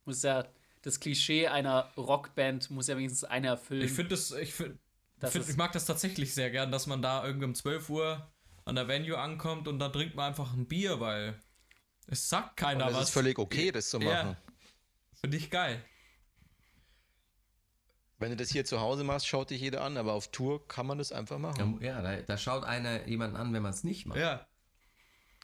Muss 0.06 0.24
ja, 0.24 0.46
das 0.82 1.00
Klischee 1.00 1.48
einer 1.48 1.92
Rockband 1.98 2.70
muss 2.72 2.88
ja 2.88 2.98
wenigstens 2.98 3.24
einer 3.24 3.50
erfüllen. 3.50 3.84
Ich 3.84 3.92
finde 3.92 4.10
das, 4.12 4.32
ich, 4.32 4.54
find, 4.54 4.78
Das 5.20 5.34
find, 5.34 5.50
ich 5.50 5.58
mag 5.58 5.72
das 5.74 5.86
tatsächlich 5.86 6.34
sehr 6.34 6.50
gern, 6.50 6.72
dass 6.72 6.88
man 6.88 7.02
da 7.02 7.26
irgendwie 7.26 7.46
um 7.46 7.56
12 7.56 7.90
Uhr 7.90 8.28
an 8.66 8.76
der 8.76 8.88
Venue 8.88 9.18
ankommt 9.18 9.68
und 9.68 9.80
dann 9.80 9.92
trinkt 9.92 10.16
man 10.16 10.28
einfach 10.28 10.54
ein 10.54 10.66
Bier, 10.66 11.00
weil 11.00 11.40
es 12.08 12.30
sagt 12.30 12.52
Und 12.52 12.56
keiner 12.56 12.86
das 12.86 12.96
was. 12.96 13.04
ist 13.06 13.10
völlig 13.12 13.38
okay, 13.40 13.72
das 13.72 13.90
zu 13.90 14.00
machen. 14.00 14.30
Ja. 14.30 14.38
Finde 15.20 15.38
ich 15.38 15.50
geil. 15.50 15.84
Wenn 18.20 18.32
du 18.32 18.36
das 18.36 18.49
hier 18.49 18.65
zu 18.65 18.80
Hause 18.80 19.03
machst, 19.03 19.28
schaut 19.28 19.51
dich 19.51 19.61
jeder 19.61 19.84
an, 19.84 19.95
aber 19.95 20.13
auf 20.13 20.32
Tour 20.32 20.68
kann 20.68 20.88
man 20.88 20.97
das 20.97 21.11
einfach 21.11 21.38
machen. 21.38 21.80
Ja, 21.82 22.01
da, 22.01 22.20
da 22.20 22.38
schaut 22.38 22.63
einer 22.63 23.07
jemanden 23.07 23.36
an, 23.36 23.53
wenn 23.53 23.61
man 23.61 23.72
es 23.72 23.84
nicht 23.84 24.07
macht. 24.07 24.18
Ja. 24.18 24.47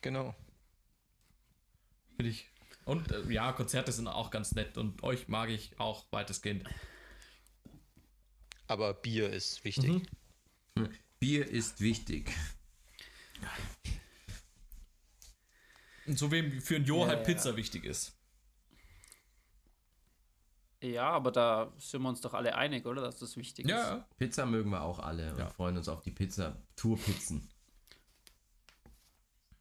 Genau. 0.01 0.35
Finde 2.15 2.31
ich. 2.31 2.49
Und 2.85 3.11
äh, 3.11 3.31
ja, 3.31 3.51
Konzerte 3.53 3.91
sind 3.91 4.07
auch 4.07 4.31
ganz 4.31 4.53
nett 4.53 4.77
und 4.77 5.03
euch 5.03 5.27
mag 5.27 5.49
ich 5.49 5.79
auch 5.79 6.05
weitestgehend. 6.11 6.67
Aber 8.67 8.93
Bier 8.93 9.29
ist 9.29 9.63
wichtig. 9.63 10.03
Bier 11.19 11.47
ist 11.47 11.79
wichtig. 11.79 12.31
Und 16.05 16.17
so 16.17 16.31
wie 16.31 16.59
für 16.59 16.75
ein 16.75 16.85
Jo 16.85 17.01
Ja, 17.01 17.07
halt 17.07 17.19
ja. 17.19 17.33
Pizza 17.33 17.55
wichtig 17.55 17.85
ist. 17.85 18.17
Ja, 20.83 21.09
aber 21.09 21.31
da 21.31 21.71
sind 21.77 22.01
wir 22.01 22.09
uns 22.09 22.21
doch 22.21 22.33
alle 22.33 22.55
einig, 22.55 22.85
oder? 22.85 23.01
Dass 23.01 23.17
das 23.17 23.37
wichtig 23.37 23.65
ist. 23.65 23.71
Ja, 23.71 24.05
Pizza 24.17 24.45
mögen 24.45 24.69
wir 24.69 24.81
auch 24.81 24.99
alle 24.99 25.31
und 25.31 25.39
Ja. 25.39 25.47
freuen 25.47 25.77
uns 25.77 25.87
auf 25.87 26.01
die 26.01 26.11
Pizza, 26.11 26.57
Tourpizzen. 26.75 27.49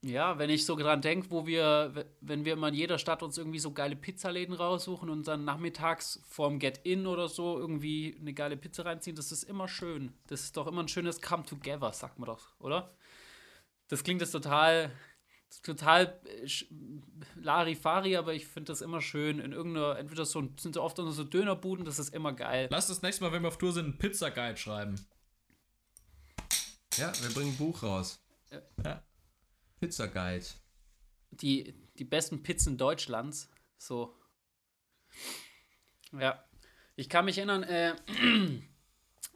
Ja, 0.05 0.37
wenn 0.41 0.51
ich 0.51 0.67
so 0.67 0.75
dran 0.75 1.01
denke, 1.01 1.31
wo 1.31 1.47
wir, 1.47 2.07
wenn 2.21 2.45
wir 2.45 2.55
immer 2.55 2.67
in 2.69 2.75
jeder 2.75 2.99
Stadt 2.99 3.23
uns 3.23 3.39
irgendwie 3.39 3.61
so 3.61 3.73
geile 3.73 3.95
Pizzaläden 3.95 4.53
raussuchen 4.53 5.09
und 5.09 5.29
dann 5.29 5.45
nachmittags 5.45 6.21
vorm 6.27 6.59
Get-In 6.59 7.07
oder 7.07 7.29
so 7.29 7.57
irgendwie 7.57 8.17
eine 8.21 8.35
geile 8.35 8.57
Pizza 8.57 8.85
reinziehen, 8.85 9.15
das 9.15 9.31
ist 9.31 9.45
immer 9.45 9.69
schön. 9.69 10.13
Das 10.27 10.43
ist 10.43 10.57
doch 10.57 10.67
immer 10.67 10.83
ein 10.83 10.89
schönes 10.89 11.23
Come-Together, 11.23 11.93
sagt 11.93 12.19
man 12.19 12.27
doch, 12.27 12.49
oder? 12.59 12.97
Das 13.87 14.03
klingt 14.03 14.21
jetzt 14.23 14.33
total, 14.33 14.91
total 15.61 16.21
äh, 16.25 16.49
Larifari, 17.35 18.17
aber 18.17 18.35
ich 18.35 18.47
finde 18.47 18.73
das 18.73 18.81
immer 18.81 19.01
schön. 19.01 19.39
In 19.39 19.53
irgendeiner, 19.53 19.99
entweder 19.99 20.25
so, 20.25 20.49
sind 20.59 20.75
so 20.75 20.83
oft 20.83 20.99
nur 20.99 21.13
so 21.13 21.25
Dönerbuden, 21.25 21.85
das 21.85 21.99
ist 21.99 22.15
immer 22.15 22.33
geil. 22.33 22.69
Lass 22.71 22.87
das 22.87 23.03
nächste 23.03 23.25
Mal, 23.25 23.33
wenn 23.33 23.43
wir 23.43 23.49
auf 23.49 23.59
Tour 23.59 23.73
sind, 23.73 23.85
einen 23.85 23.99
Pizza-Guide 23.99 24.57
schreiben. 24.57 24.95
Ja, 26.97 27.13
wir 27.23 27.31
bringen 27.35 27.53
ein 27.53 27.57
Buch 27.57 27.83
raus. 27.83 28.23
Ja. 28.85 29.03
Pizza 29.81 30.07
Guide. 30.09 30.45
die, 31.31 31.75
die 31.99 32.05
besten 32.05 32.43
Pizzen 32.43 32.77
Deutschlands. 32.77 33.51
So. 33.79 34.17
Ja. 36.13 36.45
Ich 36.95 37.09
kann 37.09 37.25
mich 37.25 37.39
erinnern, 37.39 37.63
äh, 37.63 37.97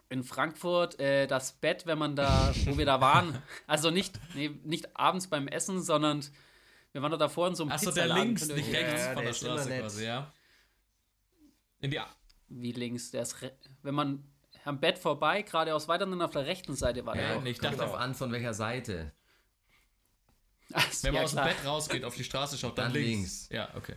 in 0.08 0.22
Frankfurt, 0.22 0.98
äh, 1.00 1.26
das 1.26 1.52
Bett, 1.52 1.86
wenn 1.86 1.98
man 1.98 2.16
da, 2.16 2.52
wo 2.64 2.78
wir 2.78 2.86
da 2.86 3.00
waren, 3.00 3.42
also 3.66 3.90
nicht, 3.90 4.18
nee, 4.34 4.50
nicht 4.64 4.96
abends 4.96 5.28
beim 5.28 5.48
Essen, 5.48 5.82
sondern 5.82 6.24
wir 6.92 7.02
waren 7.02 7.10
da 7.10 7.16
davor 7.16 7.48
in 7.48 7.54
so 7.54 7.64
einem 7.64 7.72
Achso, 7.72 7.90
der 7.90 8.06
links, 8.14 8.48
nicht 8.48 8.72
rechts 8.72 9.02
Ja, 9.02 9.12
von 9.12 9.16
der 9.16 9.24
der 9.24 9.32
Straße 9.34 9.78
quasi, 9.78 10.04
ja. 10.06 10.32
In 11.80 11.90
die 11.90 11.98
A 11.98 12.06
Wie 12.48 12.72
links, 12.72 13.10
der 13.10 13.22
ist, 13.22 13.36
wenn 13.82 13.94
man 13.94 14.24
am 14.64 14.80
Bett 14.80 14.98
vorbei, 14.98 15.42
geradeaus 15.42 15.88
weiter, 15.88 16.06
dann 16.06 16.22
auf 16.22 16.30
der 16.30 16.46
rechten 16.46 16.74
Seite 16.74 17.04
war 17.06 17.14
der. 17.14 17.22
Ja, 17.22 17.34
doch. 17.34 17.42
nee, 17.42 17.50
ich 17.50 17.58
dachte 17.58 17.76
drauf 17.76 17.94
an, 17.94 18.14
von 18.14 18.32
welcher 18.32 18.54
Seite. 18.54 19.12
Ach, 20.72 20.88
Wenn 21.02 21.12
man 21.12 21.20
ja, 21.20 21.24
aus 21.24 21.34
dem. 21.34 21.44
Bett 21.44 21.64
rausgeht, 21.64 22.04
auf 22.04 22.16
die 22.16 22.24
Straße 22.24 22.58
schaut, 22.58 22.76
dann, 22.76 22.86
Dann 22.86 22.94
links. 22.94 23.48
links. 23.48 23.48
Ja, 23.50 23.74
okay. 23.76 23.96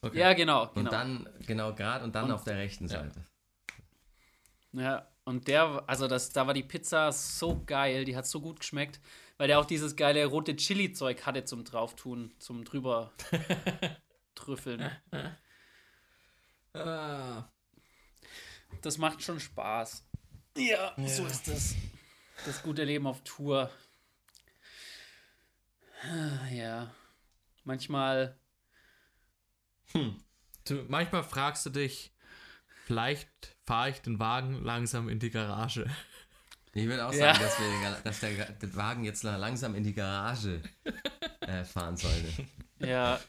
okay. 0.00 0.18
Ja, 0.18 0.32
genau. 0.32 0.68
Und 0.68 0.74
genau. 0.74 0.90
dann, 0.90 1.28
genau, 1.46 1.74
gerade 1.74 2.04
und 2.04 2.14
dann 2.14 2.30
auf 2.30 2.44
der 2.44 2.56
rechten 2.56 2.88
Seite. 2.88 3.26
Ja, 4.72 5.11
und 5.24 5.48
der, 5.48 5.84
also 5.86 6.08
das, 6.08 6.30
da 6.30 6.46
war 6.46 6.54
die 6.54 6.62
Pizza 6.62 7.12
so 7.12 7.62
geil, 7.64 8.04
die 8.04 8.16
hat 8.16 8.26
so 8.26 8.40
gut 8.40 8.60
geschmeckt, 8.60 9.00
weil 9.38 9.48
der 9.48 9.58
auch 9.60 9.64
dieses 9.64 9.96
geile 9.96 10.24
rote 10.26 10.56
Chili-Zeug 10.56 11.24
hatte 11.26 11.44
zum 11.44 11.64
Drauftun, 11.64 12.32
zum 12.38 12.64
drüber 12.64 13.12
trüffeln. 14.34 14.90
Ah, 16.74 17.44
Das 18.82 18.98
macht 18.98 19.22
schon 19.22 19.40
Spaß. 19.40 20.04
Ja, 20.56 20.94
so 21.06 21.26
ist 21.26 21.48
das. 21.48 21.74
Das 22.44 22.62
gute 22.62 22.84
Leben 22.84 23.06
auf 23.06 23.22
Tour. 23.24 23.70
Ah, 26.02 26.46
Ja. 26.50 26.94
Manchmal, 27.64 28.36
du, 29.94 30.74
manchmal 30.88 31.22
fragst 31.22 31.64
du 31.64 31.70
dich, 31.70 32.11
vielleicht 32.84 33.28
fahre 33.66 33.90
ich 33.90 34.00
den 34.02 34.18
Wagen 34.18 34.62
langsam 34.62 35.08
in 35.08 35.18
die 35.18 35.30
Garage. 35.30 35.86
Ich 36.74 36.86
würde 36.86 37.06
auch 37.06 37.12
Ja. 37.12 37.34
sagen, 37.34 37.40
dass, 37.40 37.58
wir, 37.60 38.00
dass 38.04 38.20
der, 38.20 38.52
der 38.52 38.76
Wagen 38.76 39.04
jetzt 39.04 39.22
langsam 39.22 39.74
in 39.74 39.84
die 39.84 39.94
Garage 39.94 40.62
äh, 41.40 41.64
fahren 41.64 41.96
sollte. 41.96 42.46
ja, 42.78 43.20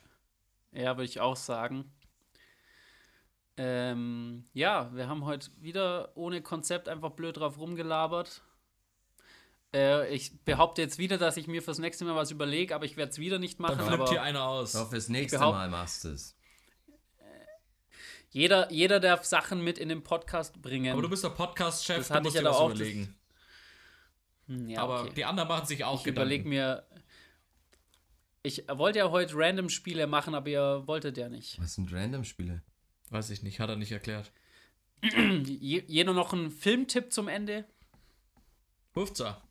ja, 0.72 0.95
würde 0.97 1.04
ich 1.06 1.20
auch 1.20 1.36
sagen. 1.36 1.91
Ähm, 3.56 4.45
ja, 4.54 4.89
wir 4.95 5.08
haben 5.08 5.26
heute 5.26 5.49
wieder 5.60 6.12
ohne 6.16 6.41
Konzept 6.41 6.89
einfach 6.89 7.12
blöd 7.12 7.38
drauf 7.38 7.60
rumgelabert. 7.60 8.41
Äh, 9.76 10.08
ich 10.14 10.39
behaupte 10.43 10.82
jetzt 10.82 10.97
wieder, 10.97 11.18
dass 11.18 11.38
ich 11.38 11.47
mir 11.47 11.62
fürs 11.62 11.78
nächste 11.78 12.06
Mal 12.06 12.16
was 12.16 12.32
überlege, 12.32 12.74
aber 12.74 12.86
ich 12.86 12.97
werde 12.97 13.12
es 13.12 13.20
wieder 13.20 13.38
nicht 13.39 13.60
machen. 13.60 13.78
Dann 13.78 13.88
flippt 13.88 14.01
Aber 14.04 14.10
hier 14.12 14.24
einer 14.24 14.43
aus. 14.43 14.74
Ich 14.74 14.80
hoffe, 14.80 14.95
das 14.95 15.10
nächste 15.10 15.38
Mal 15.39 15.70
machst 15.70 16.04
du 16.06 16.10
es. 16.10 16.36
Jeder, 18.34 18.72
jeder 18.72 19.00
darf 19.00 19.24
Sachen 19.24 19.64
mit 19.64 19.78
in 19.78 19.90
den 19.90 20.04
Podcast 20.04 20.62
bringen. 20.62 20.92
Aber 20.92 21.02
du 21.04 21.10
bist 21.10 21.24
der 21.24 21.30
Podcast-Chef, 21.30 21.98
Das 22.00 22.08
du 22.10 22.14
musst 22.16 22.28
ich 22.36 22.42
dir 22.42 22.44
ja 22.44 22.50
was 22.50 22.58
da 22.58 22.64
auch, 22.64 22.70
das- 22.72 22.80
überlegen. 22.80 23.16
Hm, 24.48 24.70
ja, 24.70 24.82
Aber 24.82 25.02
okay. 25.04 25.14
die 25.16 25.24
anderen 25.26 25.48
machen 25.48 25.66
sich 25.68 25.84
auch 25.86 26.02
ich 26.02 26.08
überlege 26.08 26.48
mir. 26.48 26.86
Ich 28.42 28.66
wollte 28.68 29.00
ja 29.00 29.10
heute 29.10 29.36
Random-Spiele 29.38 30.06
machen, 30.08 30.36
aber 30.36 30.50
ihr 30.50 30.84
wolltet 30.86 31.18
ja 31.18 31.30
nicht. 31.30 31.62
Was 31.62 31.76
sind 31.76 31.94
Random-Spiele? 31.94 32.62
Weiß 33.10 33.30
ich 33.30 33.42
nicht, 33.44 33.60
hat 33.62 33.70
er 33.70 33.78
nicht 33.78 33.92
erklärt. 33.94 34.32
Je, 35.02 35.84
jeder 35.88 36.12
noch 36.14 36.34
einen 36.34 36.50
Filmtipp 36.52 37.14
zum 37.14 37.28
Ende? 37.30 37.66
Hufza. 38.96 39.42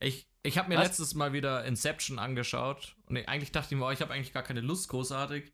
Ich, 0.00 0.26
ich 0.42 0.58
habe 0.58 0.68
mir 0.68 0.76
Was? 0.78 0.88
letztes 0.88 1.14
Mal 1.14 1.32
wieder 1.32 1.64
Inception 1.64 2.18
angeschaut 2.18 2.96
und 3.06 3.16
ich, 3.16 3.28
eigentlich 3.28 3.52
dachte 3.52 3.74
ich 3.74 3.78
mir, 3.78 3.86
oh, 3.86 3.90
ich 3.90 4.00
habe 4.02 4.12
eigentlich 4.12 4.32
gar 4.34 4.42
keine 4.42 4.60
Lust 4.60 4.88
großartig. 4.88 5.52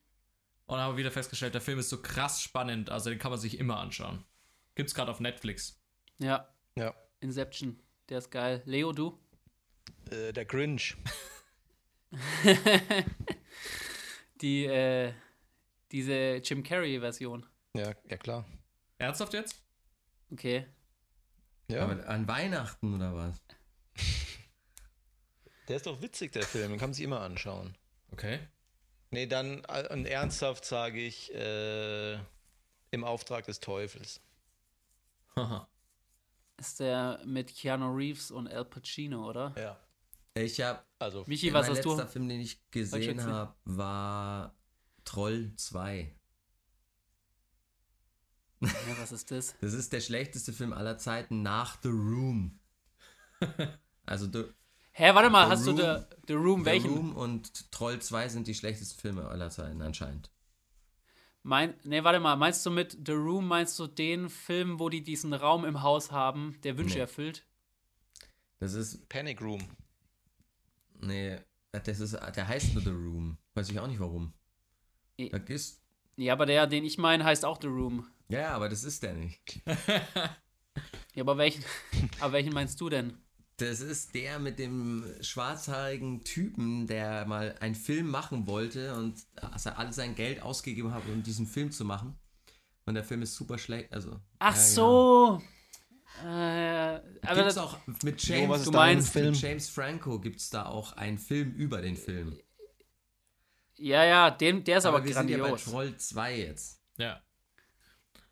Und 0.69 0.79
habe 0.79 0.99
wieder 0.99 1.11
festgestellt, 1.11 1.55
der 1.55 1.63
Film 1.63 1.79
ist 1.79 1.89
so 1.89 2.03
krass 2.03 2.43
spannend, 2.43 2.91
also 2.91 3.09
den 3.09 3.19
kann 3.19 3.31
man 3.31 3.41
sich 3.41 3.59
immer 3.59 3.79
anschauen. 3.79 4.25
Gibt's 4.75 4.95
gerade 4.95 5.11
auf 5.11 5.19
Netflix. 5.19 5.81
Ja, 6.19 6.47
Ja. 6.77 6.95
Inception. 7.21 7.81
Der 8.11 8.19
ist 8.19 8.31
geil. 8.31 8.63
Leo, 8.67 8.93
du? 8.93 9.19
Äh, 10.11 10.33
der 10.33 10.45
Grinch. 10.45 10.97
Die, 14.41 14.67
äh, 14.67 15.13
diese 15.91 16.37
Jim 16.45 16.63
Carrey-Version. 16.63 17.45
Ja, 17.75 17.93
ja 18.09 18.17
klar. 18.19 18.45
Ernsthaft 18.99 19.33
jetzt? 19.33 19.61
Okay. 20.31 20.67
Ja. 21.69 21.83
Aber 21.85 22.07
an 22.09 22.29
Weihnachten 22.29 22.95
oder 22.95 23.15
was? 23.15 23.41
der 25.69 25.77
ist 25.77 25.87
doch 25.87 26.01
witzig, 26.01 26.33
der 26.33 26.45
Film. 26.45 26.71
Den 26.71 26.79
kann 26.79 26.91
man 26.91 26.95
sich 26.95 27.05
immer 27.05 27.21
anschauen. 27.21 27.77
Okay. 28.13 28.41
Nee, 29.11 29.27
dann 29.27 29.65
äh, 29.69 29.89
und 29.93 30.07
ernsthaft 30.07 30.65
sage 30.65 31.01
ich 31.01 31.33
äh, 31.35 32.15
im 32.91 33.05
Auftrag 33.05 33.47
des 33.47 33.61
Teufels. 33.61 34.21
Haha. 35.37 35.69
Ist 36.59 36.81
der 36.81 37.21
mit 37.25 37.55
Keanu 37.55 37.95
Reeves 37.95 38.31
und 38.31 38.49
Al 38.49 38.65
Pacino, 38.65 39.29
oder? 39.29 39.55
Ja. 39.57 39.81
Ich 40.35 40.61
habe 40.61 40.83
Also, 40.99 41.25
Michi, 41.27 41.53
was 41.53 41.69
mein 41.69 41.77
hast 41.77 41.85
letzter 41.85 42.05
du? 42.05 42.11
Film, 42.11 42.29
den 42.29 42.41
ich 42.41 42.71
gesehen 42.71 43.23
habe, 43.25 43.55
war 43.65 44.55
Troll 45.05 45.53
2. 45.57 46.15
Ja, 48.61 48.71
was 48.99 49.13
ist 49.13 49.31
das? 49.31 49.55
Das 49.61 49.73
ist 49.73 49.93
der 49.93 50.01
schlechteste 50.01 50.53
Film 50.53 50.73
aller 50.73 50.99
Zeiten 50.99 51.43
nach 51.43 51.81
The 51.83 51.89
Room. 51.89 52.61
Also 54.05 54.27
The, 54.33 54.45
Hä, 54.99 55.15
warte 55.15 55.31
mal, 55.31 55.45
The 55.47 55.51
hast 55.53 55.67
du 55.67 55.71
Room- 55.71 55.77
The, 55.79 56.17
The 56.27 56.33
Room 56.35 56.61
The 56.61 56.67
welchen? 56.67 56.91
Room 56.93 57.17
und 57.17 57.71
Troll 57.71 58.01
2 58.01 58.29
sind 58.29 58.47
die 58.49 58.55
schlechtesten 58.55 59.01
Filme 59.01 59.29
aller 59.29 59.49
Zeiten 59.51 59.81
anscheinend. 59.81 60.31
Mein, 61.45 61.75
nee, 61.85 62.03
warte 62.03 62.19
mal, 62.19 62.35
meinst 62.37 62.67
du 62.67 62.71
mit 62.71 62.99
The 63.07 63.13
Room, 63.13 63.47
meinst 63.47 63.79
du 63.79 63.87
den 63.87 64.29
Film, 64.29 64.81
wo 64.81 64.89
die 64.89 65.03
diesen 65.05 65.33
Raum 65.35 65.65
im 65.65 65.83
Haus 65.83 66.11
haben, 66.11 66.59
der 66.65 66.77
Wünsche 66.77 66.97
Nee. 66.97 67.01
erfüllt? 67.03 67.47
Das 68.59 68.73
ist, 68.75 69.09
Panic 69.09 69.41
Room. 69.41 69.63
nee, 71.01 71.39
das 71.71 72.01
ist, 72.01 72.15
der 72.15 72.49
heißt 72.49 72.75
nur 72.75 72.83
The 72.83 72.91
Room. 72.91 73.39
Weiß 73.55 73.71
ich 73.71 73.79
auch 73.79 73.87
nicht 73.87 74.01
warum. 74.01 74.33
I- 75.21 75.29
Da 75.29 75.39
ist, 75.39 75.81
Ja, 76.17 76.33
aber 76.33 76.45
der, 76.45 76.67
den 76.67 76.85
ich 76.85 76.99
meine, 76.99 77.23
heißt 77.23 77.45
auch 77.45 77.61
The 77.61 77.69
Room. 77.69 78.05
ja, 78.29 78.41
ja, 78.41 78.51
aber 78.53 78.69
das 78.69 78.83
ist 78.85 79.03
der 79.05 79.15
nicht. 79.15 79.61
Ja, 81.15 81.23
aber 81.25 81.39
welchen, 81.39 81.65
aber 82.21 82.35
welchen 82.35 82.53
meinst 82.53 82.81
du 82.81 82.89
denn? 82.89 83.17
Das 83.59 83.81
ist 83.81 84.15
der 84.15 84.39
mit 84.39 84.59
dem 84.59 85.05
schwarzhaarigen 85.21 86.23
Typen, 86.25 86.87
der 86.87 87.27
mal 87.27 87.57
einen 87.61 87.75
Film 87.75 88.09
machen 88.09 88.47
wollte 88.47 88.95
und 88.95 89.21
also 89.35 89.71
all 89.71 89.93
sein 89.93 90.15
Geld 90.15 90.43
ausgegeben 90.43 90.93
hat, 90.95 91.03
um 91.07 91.23
diesen 91.23 91.47
Film 91.47 91.71
zu 91.73 91.85
machen. 91.85 92.17
Und 92.87 92.95
der 92.95 93.05
Film 93.05 93.21
ist 93.23 93.35
super 93.35 93.59
schlecht. 93.59 93.93
Also, 93.93 94.21
Ach 94.39 94.55
ja, 94.55 94.61
so. 94.63 95.43
Äh, 96.25 96.27
aber 96.27 97.03
Gibt's 97.35 97.55
das, 97.55 97.59
auch 97.59 97.79
mit 98.03 98.23
James, 98.25 98.65
du 98.65 98.71
meinst- 98.71 99.13
Film? 99.13 99.33
mit 99.33 99.41
James 99.41 99.69
Franco 99.69 100.19
gibt 100.19 100.41
es 100.41 100.51
da 100.51 100.67
auch 100.67 100.93
einen 100.95 101.19
Film 101.19 101.53
über 101.53 101.83
den 101.83 101.97
Film. 101.97 102.39
ja, 103.77 104.05
ja, 104.05 104.31
den, 104.31 104.65
der 104.65 104.79
ist 104.79 104.87
aber, 104.87 105.05
wir 105.05 105.13
sind 105.15 105.29
ja 105.31 105.37
bei 105.37 105.43
grandios. 105.49 105.65
Troll 105.65 105.97
2 105.97 106.39
jetzt. 106.39 106.81
Ja. 106.97 107.21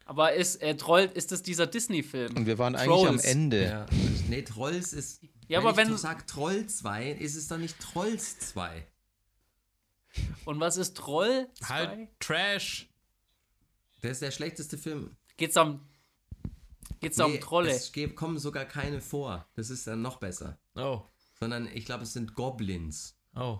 Aber 0.06 0.34
ist 0.34 0.62
äh, 0.62 0.76
Troll, 0.76 1.10
ist 1.14 1.32
das 1.32 1.42
dieser 1.42 1.66
Disney-Film? 1.66 2.36
Und 2.36 2.46
wir 2.46 2.58
waren 2.58 2.76
eigentlich 2.76 2.90
am 3.08 3.16
Trolls. 3.16 3.24
Ende. 3.24 3.64
Ja. 3.64 3.86
Nee, 4.28 4.42
Trolls 4.42 4.92
ist. 4.92 5.20
Ja, 5.48 5.58
aber 5.58 5.72
ich 5.72 5.76
wenn- 5.76 5.88
du 5.88 5.96
sagst 5.96 6.28
Troll 6.28 6.66
2, 6.66 7.10
ist 7.10 7.34
es 7.34 7.48
doch 7.48 7.58
nicht 7.58 7.78
Trolls 7.80 8.38
2. 8.38 8.86
Und 10.44 10.60
was 10.60 10.76
ist 10.76 10.96
Troll? 10.96 11.48
Halt 11.64 12.08
Trash. 12.20 12.88
Das 14.00 14.12
ist 14.12 14.22
der 14.22 14.30
schlechteste 14.30 14.78
Film. 14.78 15.16
Geht's 15.36 15.56
um, 15.56 15.80
geht's 17.00 17.18
Nee, 17.18 17.24
um 17.24 17.40
Trolle? 17.40 17.70
Es 17.70 17.92
kommen 18.14 18.38
sogar 18.38 18.64
keine 18.64 19.00
vor. 19.00 19.46
Das 19.54 19.70
ist 19.70 19.86
dann 19.86 20.02
noch 20.02 20.18
besser. 20.18 20.58
Oh. 20.76 21.02
Sondern 21.38 21.68
ich 21.74 21.84
glaube, 21.84 22.04
es 22.04 22.12
sind 22.12 22.34
Goblins. 22.34 23.18
Oh. 23.34 23.58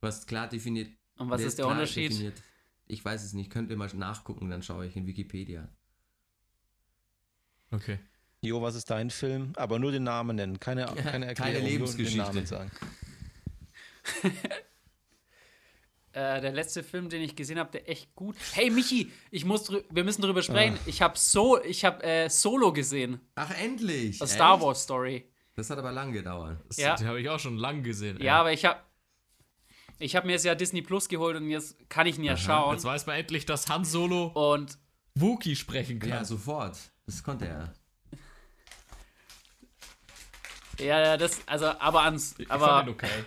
Was 0.00 0.26
klar 0.26 0.48
definiert. 0.48 0.90
Und 1.18 1.28
was 1.30 1.42
ist 1.42 1.58
der 1.58 1.66
klar 1.66 1.76
Unterschied? 1.76 2.10
Definiert. 2.10 2.42
Ich 2.90 3.04
weiß 3.04 3.22
es 3.24 3.32
nicht. 3.32 3.50
Könnt 3.50 3.70
ihr 3.70 3.76
mal 3.76 3.88
nachgucken, 3.94 4.50
dann 4.50 4.62
schaue 4.62 4.86
ich 4.86 4.96
in 4.96 5.06
Wikipedia. 5.06 5.68
Okay. 7.70 7.98
Jo, 8.42 8.62
was 8.62 8.74
ist 8.74 8.90
dein 8.90 9.10
Film? 9.10 9.52
Aber 9.56 9.78
nur 9.78 9.92
den 9.92 10.02
Namen 10.04 10.36
nennen. 10.36 10.58
Keine, 10.58 10.86
keine 10.86 11.26
Erklärung. 11.26 11.66
Lebensgeschichte. 11.66 12.16
Nur 12.18 12.26
den 12.26 12.34
Namen 12.34 12.46
sagen. 12.46 12.70
Äh, 16.12 16.40
der 16.40 16.50
letzte 16.50 16.82
Film, 16.82 17.08
den 17.08 17.22
ich 17.22 17.36
gesehen 17.36 17.60
habe, 17.60 17.70
der 17.70 17.88
echt 17.88 18.16
gut. 18.16 18.34
Hey 18.52 18.68
Michi, 18.68 19.12
ich 19.30 19.44
muss 19.44 19.70
wir 19.70 20.02
müssen 20.02 20.22
drüber 20.22 20.42
sprechen. 20.42 20.76
Ah. 20.76 20.86
Ich 20.86 21.02
habe 21.02 21.16
so, 21.16 21.62
ich 21.62 21.84
habe 21.84 22.02
äh, 22.02 22.28
Solo 22.28 22.72
gesehen, 22.72 23.20
Ach, 23.36 23.56
endlich! 23.56 24.20
A 24.20 24.26
Star 24.26 24.56
Echt? 24.56 24.64
Wars 24.64 24.82
Story. 24.82 25.30
Das 25.54 25.70
hat 25.70 25.78
aber 25.78 25.92
lang 25.92 26.12
gedauert. 26.12 26.58
Das, 26.66 26.78
Ja. 26.78 26.96
Die 26.96 27.04
habe 27.04 27.20
ich 27.20 27.28
auch 27.28 27.38
schon 27.38 27.58
lang 27.58 27.84
gesehen. 27.84 28.18
ey. 28.18 28.26
Ja, 28.26 28.40
aber 28.40 28.52
ich 28.52 28.64
habe 28.64 28.80
ich 30.00 30.16
habe 30.16 30.26
mir 30.26 30.32
jetzt 30.32 30.44
ja 30.44 30.54
Disney 30.54 30.82
Plus 30.82 31.08
geholt 31.08 31.36
und 31.36 31.48
jetzt 31.48 31.76
kann 31.88 32.06
ich 32.06 32.18
ihn 32.18 32.24
ja 32.24 32.36
schauen. 32.36 32.74
Jetzt 32.74 32.84
weiß 32.84 33.06
man 33.06 33.16
endlich, 33.16 33.46
dass 33.46 33.68
Han 33.68 33.84
Solo 33.84 34.26
Und 34.26 34.78
Wookie 35.14 35.54
sprechen 35.54 35.98
kann. 35.98 36.08
Ja, 36.08 36.24
sofort. 36.24 36.78
Das 37.06 37.22
konnte 37.22 37.46
er. 37.46 37.72
ja, 40.78 41.00
ja, 41.00 41.16
das, 41.16 41.46
also, 41.46 41.66
aber 41.66 42.02
ans, 42.02 42.34
ich 42.38 42.50
aber 42.50 42.66
fand 42.66 42.88
ihn 42.88 42.94
okay. 42.94 43.24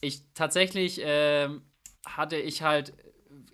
ich 0.00 0.22
tatsächlich 0.34 1.00
ähm, 1.02 1.62
hatte 2.04 2.36
ich 2.36 2.62
halt 2.62 2.94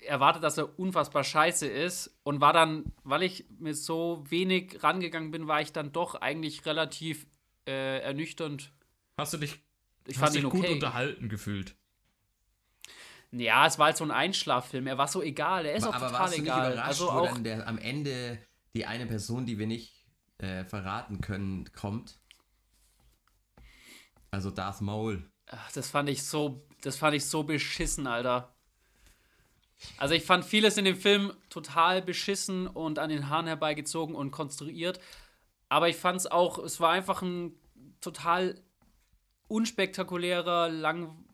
erwartet, 0.07 0.43
dass 0.43 0.57
er 0.57 0.79
unfassbar 0.79 1.25
scheiße 1.25 1.67
ist 1.67 2.19
und 2.23 2.41
war 2.41 2.53
dann, 2.53 2.93
weil 3.03 3.23
ich 3.23 3.45
mit 3.59 3.77
so 3.77 4.25
wenig 4.29 4.83
rangegangen 4.83 5.31
bin, 5.31 5.47
war 5.47 5.61
ich 5.61 5.73
dann 5.73 5.93
doch 5.93 6.15
eigentlich 6.15 6.65
relativ 6.65 7.27
äh, 7.67 8.01
ernüchternd. 8.01 8.73
Hast 9.19 9.35
du 9.35 9.39
dich, 9.39 9.61
Ich 10.07 10.19
fand 10.19 10.35
ihn 10.35 10.45
gut 10.45 10.61
okay. 10.61 10.75
unterhalten 10.75 11.29
gefühlt? 11.29 11.77
Ja, 13.33 13.67
es 13.67 13.79
war 13.79 13.87
halt 13.87 13.97
so 13.97 14.05
ein 14.05 14.11
Einschlaffilm. 14.11 14.87
Er 14.87 14.99
war 14.99 15.07
so 15.07 15.23
egal. 15.23 15.65
Er 15.65 15.75
ist 15.75 15.85
auch 15.85 15.95
aber 15.95 16.07
total 16.07 16.21
warst 16.21 16.35
du 16.35 16.41
nicht 16.41 16.49
egal. 16.49 16.73
überrascht, 16.73 16.89
Also 16.89 17.07
wo 17.07 17.11
auch 17.11 17.33
dann 17.33 17.45
der, 17.45 17.67
am 17.69 17.79
Ende 17.79 18.39
die 18.75 18.87
eine 18.87 19.07
Person, 19.07 19.47
die 19.47 19.59
wir 19.59 19.67
nicht 19.67 20.07
äh, 20.39 20.65
verraten 20.65 21.21
können, 21.21 21.71
kommt? 21.73 22.19
Also 24.31 24.51
Darth 24.51 24.81
Maul. 24.81 25.29
Ach, 25.47 25.73
das 25.73 25.91
fand 25.91 26.09
ich 26.09 26.25
so, 26.25 26.67
das 26.83 26.97
fand 26.97 27.17
ich 27.17 27.25
so 27.27 27.43
beschissen, 27.43 28.07
Alter. 28.07 28.55
Also 29.97 30.15
ich 30.15 30.25
fand 30.25 30.45
vieles 30.45 30.77
in 30.77 30.85
dem 30.85 30.97
Film 30.97 31.33
total 31.49 32.03
beschissen 32.03 32.67
und 32.67 32.99
an 32.99 33.11
den 33.11 33.29
Haaren 33.29 33.47
herbeigezogen 33.47 34.15
und 34.15 34.31
konstruiert. 34.31 35.01
Aber 35.69 35.89
ich 35.89 35.97
fand 35.97 36.19
es 36.19 36.27
auch, 36.27 36.59
es 36.59 36.81
war 36.81 36.91
einfach 36.91 37.23
ein 37.23 37.55
total 38.01 38.61
unspektakulärer, 39.51 40.69
lang, 40.69 41.25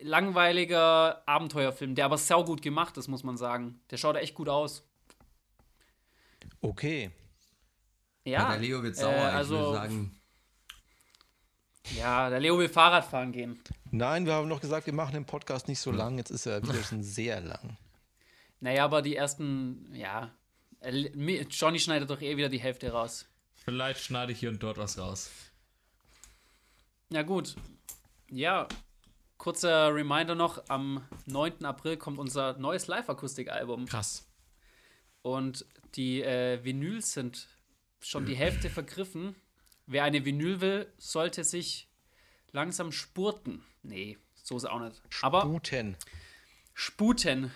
langweiliger 0.00 1.22
Abenteuerfilm, 1.26 1.94
der 1.94 2.04
aber 2.04 2.18
saugut 2.18 2.62
gemacht 2.62 2.96
ist, 2.96 3.08
muss 3.08 3.24
man 3.24 3.36
sagen. 3.36 3.80
Der 3.90 3.96
schaut 3.96 4.16
echt 4.16 4.34
gut 4.34 4.48
aus. 4.48 4.84
Okay. 6.60 7.10
Ja, 8.24 8.40
Ja, 8.42 8.50
der 8.50 8.60
Leo 8.60 8.82
wird 8.82 8.96
sauer. 8.96 9.12
äh, 9.12 9.28
ich 9.28 9.34
also, 9.34 9.56
würde 9.56 9.72
sagen, 9.74 10.20
ja, 11.96 12.30
der 12.30 12.40
Leo 12.40 12.58
will 12.58 12.68
Fahrrad 12.68 13.04
fahren 13.04 13.32
gehen. 13.32 13.60
Nein, 13.90 14.26
wir 14.26 14.34
haben 14.34 14.48
noch 14.48 14.60
gesagt, 14.60 14.86
wir 14.86 14.92
machen 14.92 15.14
den 15.14 15.24
Podcast 15.24 15.68
nicht 15.68 15.80
so 15.80 15.90
lang. 15.90 16.18
Jetzt 16.18 16.30
ist 16.30 16.46
er 16.46 16.62
wieder 16.62 16.82
schon 16.82 17.02
sehr 17.02 17.40
lang. 17.40 17.76
Naja, 18.60 18.84
aber 18.84 19.02
die 19.02 19.16
ersten, 19.16 19.88
ja, 19.94 20.30
äh, 20.80 21.42
Johnny 21.50 21.78
schneidet 21.78 22.10
doch 22.10 22.20
eh 22.20 22.36
wieder 22.36 22.48
die 22.48 22.60
Hälfte 22.60 22.92
raus. 22.92 23.26
Vielleicht 23.54 24.00
schneide 24.00 24.32
ich 24.32 24.40
hier 24.40 24.50
und 24.50 24.62
dort 24.62 24.78
was 24.78 24.98
raus. 24.98 25.30
Ja, 27.10 27.22
gut. 27.22 27.56
Ja, 28.30 28.68
kurzer 29.38 29.94
Reminder 29.94 30.34
noch: 30.34 30.62
am 30.68 31.06
9. 31.26 31.64
April 31.64 31.96
kommt 31.96 32.18
unser 32.18 32.58
neues 32.58 32.86
Live-Akustik-Album. 32.86 33.86
Krass. 33.86 34.26
Und 35.22 35.64
die 35.94 36.22
äh, 36.22 36.62
Vinyls 36.64 37.12
sind 37.12 37.48
schon 38.00 38.26
die 38.26 38.36
Hälfte 38.36 38.70
vergriffen. 38.70 39.34
Wer 39.86 40.04
eine 40.04 40.24
Vinyl 40.24 40.60
will, 40.60 40.92
sollte 40.98 41.44
sich 41.44 41.88
langsam 42.52 42.92
spurten. 42.92 43.64
Nee, 43.82 44.18
so 44.34 44.56
ist 44.56 44.64
es 44.64 44.68
auch 44.70 44.80
nicht. 44.80 45.00
Aber 45.22 45.42
Guten. 45.42 45.96
sputen. 46.74 47.50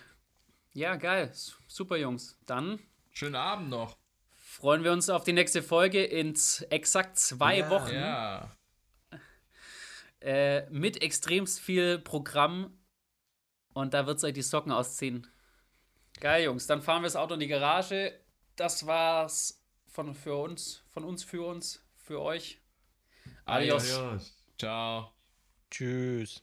Ja, 0.73 0.97
geil. 0.97 1.31
Super, 1.69 1.97
Jungs. 1.97 2.39
Dann 2.47 2.79
Schönen 3.11 3.35
Abend 3.37 3.69
noch. 3.69 3.97
freuen 4.35 4.85
wir 4.85 4.93
uns 4.93 5.11
auf 5.11 5.25
die 5.25 5.35
nächste 5.35 5.63
Folge 5.63 6.03
in 6.03 6.35
exakt 6.71 7.19
zwei 7.19 7.59
Ja, 7.59 7.71
Wochen. 7.71 7.95
Ja. 7.95 8.51
Äh, 10.23 10.69
mit 10.71 11.03
extremst 11.03 11.61
viel 11.61 11.99
Programm. 11.99 12.79
Und 13.75 13.95
da 13.95 14.07
wird 14.07 14.23
euch 14.23 14.35
die 14.35 14.43
Socken 14.43 14.71
ausziehen. 14.71 15.27
Geil, 16.21 16.45
Jungs. 16.45 16.67
Dann 16.67 16.83
fahren 16.83 17.03
wir 17.03 17.07
das 17.07 17.17
Auto 17.17 17.35
in 17.35 17.41
die 17.41 17.49
Garage. 17.49 18.19
Das 18.57 18.87
war's 18.87 19.65
von, 19.87 20.15
für 20.15 20.37
uns, 20.37 20.85
von 20.91 21.05
uns 21.05 21.25
für 21.25 21.47
uns, 21.47 21.85
für 21.97 22.21
euch. 22.21 22.61
Adios. 23.45 23.93
Adios. 23.93 24.33
Ciao. 24.59 25.13
Tschüss. 25.71 26.43